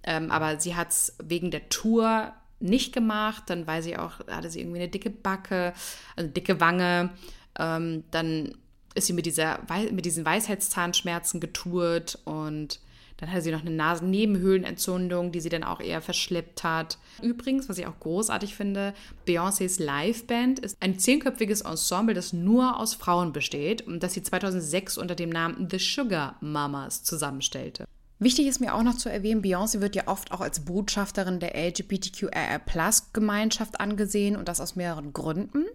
Ähm, 0.05 0.31
aber 0.31 0.61
sie 0.61 0.77
hat 0.77 0.91
es 0.91 1.17
wegen 1.23 1.51
der 1.51 1.71
Tour 1.71 2.33
nicht 2.61 2.93
gemacht. 2.93 3.45
Dann 3.47 3.67
weiß 3.67 3.85
sie 3.85 3.97
auch, 3.97 4.21
hatte 4.29 4.51
sie 4.51 4.61
irgendwie 4.61 4.81
eine 4.81 4.89
dicke 4.89 5.09
Backe, 5.09 5.73
also 6.15 6.29
dicke 6.31 6.61
Wange. 6.61 7.11
Ähm, 7.59 8.05
dann 8.11 8.55
ist 8.95 9.07
sie 9.07 9.15
mit, 9.15 9.25
dieser, 9.25 9.61
mit 9.91 10.05
diesen 10.05 10.27
Weisheitszahnschmerzen 10.27 11.41
getourt 11.41 12.19
und 12.27 12.81
dann 13.19 13.31
hatte 13.31 13.43
sie 13.43 13.51
noch 13.51 13.61
eine 13.61 13.73
Nasennebenhöhlenentzündung, 13.73 15.33
die 15.33 15.41
sie 15.41 15.49
dann 15.49 15.65
auch 15.65 15.81
eher 15.81 16.01
verschleppt 16.01 16.65
hat. 16.65 16.99
Übrigens, 17.21 17.69
was 17.69 17.79
ich 17.79 17.87
auch 17.87 17.99
großartig 18.01 18.55
finde, 18.55 18.95
Beyoncés 19.27 19.83
Liveband 19.83 20.61
ist 20.61 20.77
ein 20.81 20.99
zehnköpfiges 20.99 21.63
Ensemble, 21.63 22.15
das 22.15 22.33
nur 22.33 22.79
aus 22.79 22.95
Frauen 22.95 23.33
besteht 23.33 23.83
und 23.83 24.03
das 24.03 24.15
sie 24.15 24.23
2006 24.23 24.99
unter 24.99 25.17
dem 25.17 25.31
Namen 25.31 25.69
The 25.71 25.79
Sugar 25.79 26.37
Mamas 26.41 27.03
zusammenstellte. 27.03 27.87
Wichtig 28.21 28.49
ist 28.49 28.61
mir 28.61 28.75
auch 28.75 28.83
noch 28.83 28.97
zu 28.97 29.09
erwähnen, 29.09 29.43
Beyoncé 29.43 29.81
wird 29.81 29.95
ja 29.95 30.09
oft 30.09 30.33
auch 30.33 30.41
als 30.41 30.59
Botschafterin 30.61 31.39
der 31.39 31.55
LGBTQIA-Plus-Gemeinschaft 31.55 33.79
angesehen 33.81 34.37
und 34.37 34.49
das 34.49 34.61
aus 34.61 34.75
mehreren 34.75 35.13
Gründen. 35.13 35.67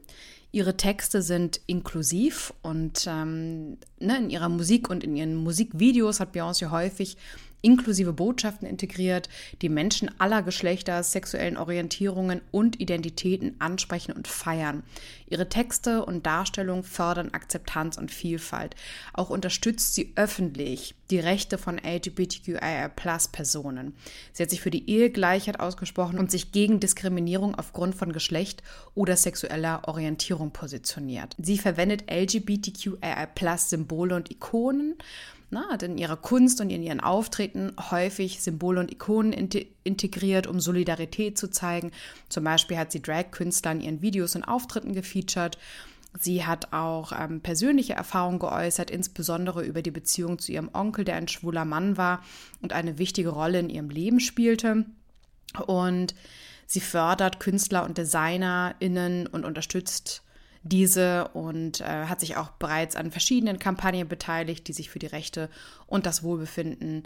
Ihre 0.52 0.76
Texte 0.78 1.22
sind 1.22 1.62
inklusiv 1.66 2.54
und 2.62 3.08
ähm, 3.08 3.78
ne, 4.00 4.18
in 4.18 4.30
ihrer 4.30 4.50
Musik 4.50 4.90
und 4.90 5.02
in 5.04 5.16
ihren 5.16 5.36
Musikvideos 5.36 6.20
hat 6.20 6.36
Beyoncé 6.36 6.70
häufig 6.70 7.18
inklusive 7.64 8.14
Botschaften 8.14 8.68
integriert, 8.68 9.30
die 9.62 9.70
Menschen 9.70 10.12
aller 10.20 10.44
Geschlechter, 10.44 11.02
sexuellen 11.02 11.58
Orientierungen 11.58 12.42
und 12.52 12.80
Identitäten 12.80 13.56
ansprechen 13.60 14.12
und 14.12 14.28
feiern. 14.28 14.84
Ihre 15.34 15.50
Texte 15.50 16.06
und 16.06 16.26
Darstellungen 16.28 16.84
fördern 16.84 17.34
Akzeptanz 17.34 17.98
und 17.98 18.12
Vielfalt. 18.12 18.76
Auch 19.14 19.32
unterstützt 19.32 19.96
sie 19.96 20.14
öffentlich 20.16 20.94
die 21.10 21.18
Rechte 21.18 21.58
von 21.58 21.80
LGBTQIA-Personen. 21.80 23.96
Sie 24.32 24.44
hat 24.44 24.52
sich 24.52 24.62
für 24.62 24.70
die 24.70 24.88
Ehegleichheit 24.88 25.60
ausgesprochen 25.60 26.20
und 26.20 26.30
sich 26.30 26.52
gegen 26.52 26.80
Diskriminierung 26.80 27.56
aufgrund 27.56 27.96
von 27.96 28.14
Geschlecht 28.14 28.62
oder 28.94 29.18
sexueller 29.18 29.88
Orientierung 29.88 30.52
positioniert. 30.52 31.36
Sie 31.40 31.58
verwendet 31.58 32.04
LGBTQIA-Symbole 32.12 34.16
und 34.16 34.30
Ikonen 34.30 34.94
na, 35.54 35.70
hat 35.70 35.84
in 35.84 36.00
ihrer 36.00 36.18
Kunst 36.18 36.62
und 36.62 36.72
in 36.72 36.82
ihren 36.82 37.00
Auftreten 37.00 37.74
häufig 37.92 38.42
Symbole 38.42 38.80
und 38.80 38.92
Ikonen 38.92 39.34
integriert, 39.84 40.48
um 40.48 40.60
Solidarität 40.60 41.38
zu 41.38 41.48
zeigen. 41.48 41.92
Zum 42.28 42.44
Beispiel 42.44 42.78
hat 42.78 42.92
sie 42.92 43.04
Drag-Künstler 43.04 43.74
in 43.74 43.82
ihren 43.82 44.02
Videos 44.02 44.36
und 44.36 44.44
Auftritten 44.44 44.96
gefeatured. 45.24 45.58
Sie 46.20 46.46
hat 46.46 46.74
auch 46.74 47.12
ähm, 47.12 47.42
persönliche 47.42 47.94
Erfahrungen 47.94 48.38
geäußert, 48.38 48.92
insbesondere 48.92 49.64
über 49.64 49.82
die 49.82 49.92
Beziehung 49.92 50.38
zu 50.38 50.52
ihrem 50.52 50.70
Onkel, 50.74 51.06
der 51.06 51.16
ein 51.16 51.28
schwuler 51.28 51.66
Mann 51.66 51.98
war 51.98 52.24
und 52.62 52.72
eine 52.72 53.00
wichtige 53.00 53.30
Rolle 53.30 53.60
in 53.60 53.70
ihrem 53.70 53.90
Leben 53.90 54.20
spielte. 54.20 54.86
Und 55.66 56.14
Sie 56.66 56.80
fördert 56.80 57.40
Künstler 57.40 57.84
und 57.84 57.98
DesignerInnen 57.98 59.28
und 59.28 59.44
unterstützt 59.44 60.24
diese 60.64 61.28
und 61.30 61.82
äh, 61.82 62.06
hat 62.06 62.22
sich 62.22 62.38
auch 62.38 62.52
bereits 62.52 62.96
an 62.96 63.12
verschiedenen 63.12 63.60
Kampagnen 63.60 64.08
beteiligt, 64.08 64.68
die 64.68 64.74
sich 64.74 64.90
für 64.90 65.00
die 65.00 65.08
Rechte 65.08 65.50
und 65.88 66.06
das 66.06 66.24
Wohlbefinden 66.24 67.04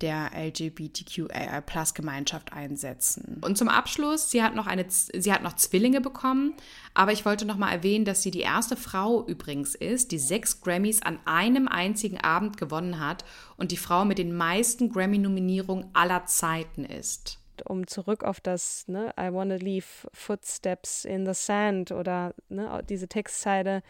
der 0.00 0.30
LGBTQAI-Plus-Gemeinschaft 0.34 2.52
einsetzen. 2.52 3.38
Und 3.42 3.58
zum 3.58 3.68
Abschluss, 3.68 4.30
sie 4.30 4.42
hat, 4.42 4.54
noch 4.54 4.66
eine, 4.66 4.86
sie 4.88 5.32
hat 5.32 5.42
noch 5.42 5.56
Zwillinge 5.56 6.00
bekommen, 6.00 6.54
aber 6.94 7.12
ich 7.12 7.24
wollte 7.24 7.44
noch 7.44 7.56
mal 7.56 7.72
erwähnen, 7.72 8.04
dass 8.04 8.22
sie 8.22 8.30
die 8.30 8.40
erste 8.40 8.76
Frau 8.76 9.26
übrigens 9.26 9.74
ist, 9.74 10.12
die 10.12 10.18
sechs 10.18 10.60
Grammys 10.60 11.02
an 11.02 11.18
einem 11.24 11.68
einzigen 11.68 12.18
Abend 12.18 12.56
gewonnen 12.56 13.00
hat 13.00 13.24
und 13.56 13.72
die 13.72 13.76
Frau 13.76 14.04
mit 14.04 14.18
den 14.18 14.36
meisten 14.36 14.90
Grammy-Nominierungen 14.90 15.90
aller 15.92 16.26
Zeiten 16.26 16.84
ist 16.84 17.40
um 17.62 17.86
zurück 17.86 18.24
auf 18.24 18.40
das, 18.40 18.86
ne, 18.88 19.12
I 19.18 19.32
wanna 19.32 19.56
leave 19.56 20.08
footsteps 20.12 21.04
in 21.04 21.26
the 21.26 21.34
sand 21.34 21.92
oder 21.92 22.34
ne, 22.48 22.82
diese 22.88 23.08
Textzeile 23.08 23.82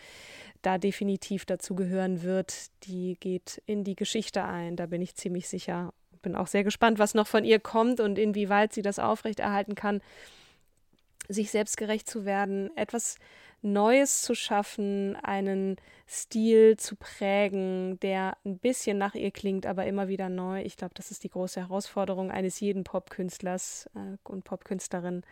da 0.62 0.78
definitiv 0.78 1.46
dazu 1.46 1.74
gehören 1.74 2.22
wird, 2.22 2.70
die 2.84 3.16
geht 3.18 3.62
in 3.66 3.84
die 3.84 3.96
Geschichte 3.96 4.44
ein, 4.44 4.76
da 4.76 4.86
bin 4.86 5.02
ich 5.02 5.14
ziemlich 5.14 5.48
sicher. 5.48 5.92
Bin 6.22 6.36
auch 6.36 6.46
sehr 6.46 6.64
gespannt, 6.64 6.98
was 6.98 7.14
noch 7.14 7.26
von 7.26 7.44
ihr 7.44 7.60
kommt 7.60 8.00
und 8.00 8.18
inwieweit 8.18 8.72
sie 8.72 8.82
das 8.82 8.98
aufrechterhalten 8.98 9.74
kann, 9.74 10.00
sich 11.28 11.50
selbstgerecht 11.50 12.08
zu 12.08 12.24
werden, 12.24 12.76
etwas 12.76 13.16
Neues 13.62 14.22
zu 14.22 14.34
schaffen, 14.34 15.16
einen 15.16 15.76
Stil 16.08 16.76
zu 16.78 16.96
prägen, 16.96 18.00
der 18.00 18.36
ein 18.44 18.58
bisschen 18.58 18.96
nach 18.96 19.14
ihr 19.14 19.30
klingt, 19.30 19.66
aber 19.66 19.86
immer 19.86 20.08
wieder 20.08 20.28
neu. 20.28 20.62
Ich 20.62 20.76
glaube, 20.76 20.94
das 20.94 21.10
ist 21.10 21.24
die 21.24 21.30
große 21.30 21.60
Herausforderung 21.60 22.30
eines 22.30 22.58
jeden 22.60 22.84
Popkünstlers 22.84 23.90
äh, 23.94 24.16
und 24.24 24.44
Popkünstlerin. 24.44 25.22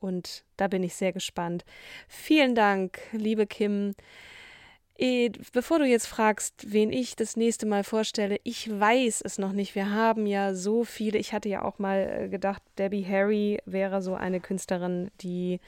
Und 0.00 0.44
da 0.56 0.68
bin 0.68 0.82
ich 0.82 0.94
sehr 0.94 1.12
gespannt. 1.12 1.64
Vielen 2.08 2.54
Dank, 2.54 3.00
liebe 3.12 3.46
Kim. 3.46 3.94
Eh, 5.00 5.30
bevor 5.52 5.78
du 5.78 5.84
jetzt 5.84 6.08
fragst, 6.08 6.72
wen 6.72 6.90
ich 6.90 7.14
das 7.14 7.36
nächste 7.36 7.66
Mal 7.66 7.84
vorstelle, 7.84 8.40
ich 8.42 8.68
weiß 8.68 9.20
es 9.24 9.38
noch 9.38 9.52
nicht. 9.52 9.76
Wir 9.76 9.92
haben 9.92 10.26
ja 10.26 10.54
so 10.54 10.82
viele. 10.82 11.18
Ich 11.18 11.32
hatte 11.32 11.48
ja 11.48 11.62
auch 11.62 11.78
mal 11.78 12.24
äh, 12.24 12.28
gedacht, 12.28 12.60
Debbie 12.78 13.06
Harry 13.06 13.60
wäre 13.64 14.02
so 14.02 14.16
eine 14.16 14.40
Künstlerin, 14.40 15.12
die 15.20 15.60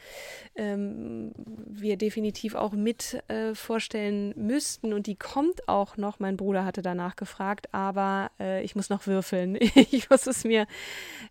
ähm, 0.56 1.30
wir 1.64 1.96
definitiv 1.96 2.56
auch 2.56 2.72
mit 2.72 3.22
äh, 3.28 3.54
vorstellen 3.54 4.34
müssten. 4.36 4.92
Und 4.92 5.06
die 5.06 5.14
kommt 5.14 5.68
auch 5.68 5.96
noch. 5.96 6.18
Mein 6.18 6.36
Bruder 6.36 6.64
hatte 6.64 6.82
danach 6.82 7.14
gefragt, 7.14 7.72
aber 7.72 8.32
äh, 8.40 8.64
ich 8.64 8.74
muss 8.74 8.90
noch 8.90 9.06
würfeln. 9.06 9.56
ich 9.60 10.10
muss 10.10 10.26
es 10.26 10.42
mir, 10.42 10.66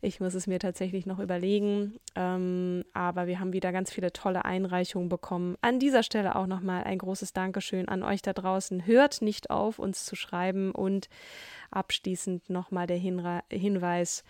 ich 0.02 0.22
muss 0.22 0.36
es 0.36 0.48
mir 0.48 0.60
tatsächlich 0.60 1.06
noch 1.06 1.20
überlegen. 1.20 2.00
Ähm, 2.16 2.86
aber 2.94 3.28
wir 3.28 3.42
haben 3.42 3.52
wieder 3.52 3.74
ganz 3.74 3.92
viele 3.92 4.14
tolle 4.14 4.46
Einreichungen 4.46 5.10
bekommen. 5.10 5.58
An 5.60 5.80
dieser 5.80 6.04
Stelle 6.04 6.38
auch 6.38 6.48
nochmal 6.48 6.86
ein 6.86 6.98
großes 6.98 7.34
Dankeschön 7.34 7.89
an 7.90 8.04
euch 8.04 8.22
da 8.22 8.34
draußen. 8.34 8.86
Hört 8.86 9.22
nicht 9.22 9.50
auf, 9.50 9.80
uns 9.80 10.06
zu 10.06 10.16
schreiben 10.16 10.72
und 10.72 11.10
abschließend 11.72 12.50
nochmal 12.50 12.88
der 12.88 12.98
Hinra 12.98 13.44
Hinweis, 13.52 14.24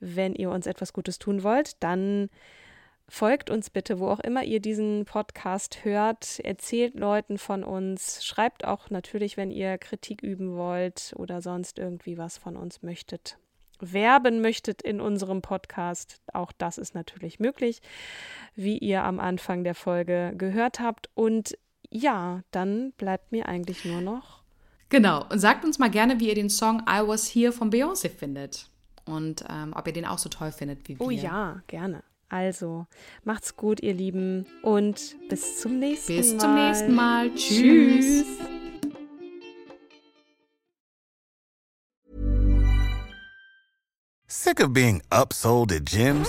wenn 0.00 0.34
ihr 0.34 0.50
uns 0.50 0.66
etwas 0.66 0.92
Gutes 0.92 1.18
tun 1.18 1.42
wollt, 1.42 1.82
dann 1.82 2.28
folgt 3.08 3.50
uns 3.50 3.70
bitte, 3.70 3.98
wo 3.98 4.08
auch 4.08 4.20
immer 4.20 4.44
ihr 4.44 4.60
diesen 4.60 5.04
Podcast 5.04 5.84
hört. 5.84 6.40
Erzählt 6.40 6.94
Leuten 6.94 7.38
von 7.38 7.64
uns. 7.64 8.24
Schreibt 8.24 8.64
auch 8.64 8.90
natürlich, 8.90 9.36
wenn 9.36 9.50
ihr 9.50 9.78
Kritik 9.78 10.22
üben 10.22 10.56
wollt 10.56 11.12
oder 11.16 11.40
sonst 11.42 11.78
irgendwie 11.78 12.18
was 12.18 12.38
von 12.38 12.56
uns 12.56 12.82
möchtet. 12.82 13.38
Werben 13.80 14.40
möchtet 14.40 14.82
in 14.82 15.00
unserem 15.00 15.42
Podcast, 15.42 16.20
auch 16.32 16.52
das 16.52 16.78
ist 16.78 16.94
natürlich 16.94 17.40
möglich, 17.40 17.82
wie 18.54 18.78
ihr 18.78 19.02
am 19.02 19.18
Anfang 19.20 19.64
der 19.64 19.74
Folge 19.74 20.32
gehört 20.36 20.80
habt. 20.80 21.10
Und 21.14 21.58
ja, 21.94 22.42
dann 22.50 22.92
bleibt 22.98 23.32
mir 23.32 23.48
eigentlich 23.48 23.84
nur 23.84 24.00
noch. 24.00 24.42
Genau, 24.88 25.24
und 25.30 25.38
sagt 25.38 25.64
uns 25.64 25.78
mal 25.78 25.90
gerne, 25.90 26.20
wie 26.20 26.28
ihr 26.28 26.34
den 26.34 26.50
Song 26.50 26.82
I 26.88 27.06
Was 27.06 27.32
Here 27.32 27.52
von 27.52 27.70
Beyoncé 27.70 28.10
findet. 28.10 28.68
Und 29.06 29.44
ähm, 29.48 29.72
ob 29.76 29.86
ihr 29.86 29.92
den 29.92 30.04
auch 30.04 30.18
so 30.18 30.28
toll 30.28 30.50
findet 30.50 30.88
wie 30.88 30.96
oh 30.98 31.08
wir. 31.08 31.18
Oh 31.18 31.22
ja, 31.22 31.62
gerne. 31.66 32.02
Also, 32.28 32.86
macht's 33.22 33.56
gut, 33.56 33.80
ihr 33.80 33.94
Lieben, 33.94 34.46
und 34.62 35.16
bis 35.28 35.60
zum 35.60 35.78
nächsten 35.78 36.16
bis 36.16 36.32
Mal. 36.32 36.32
Bis 36.32 36.42
zum 36.42 36.54
nächsten 36.54 36.94
Mal. 36.94 37.34
Tschüss. 37.34 38.26
Sick 44.26 44.60
of 44.60 44.72
being 44.72 45.00
upsold 45.10 45.70
at 45.70 45.84
gyms? 45.84 46.28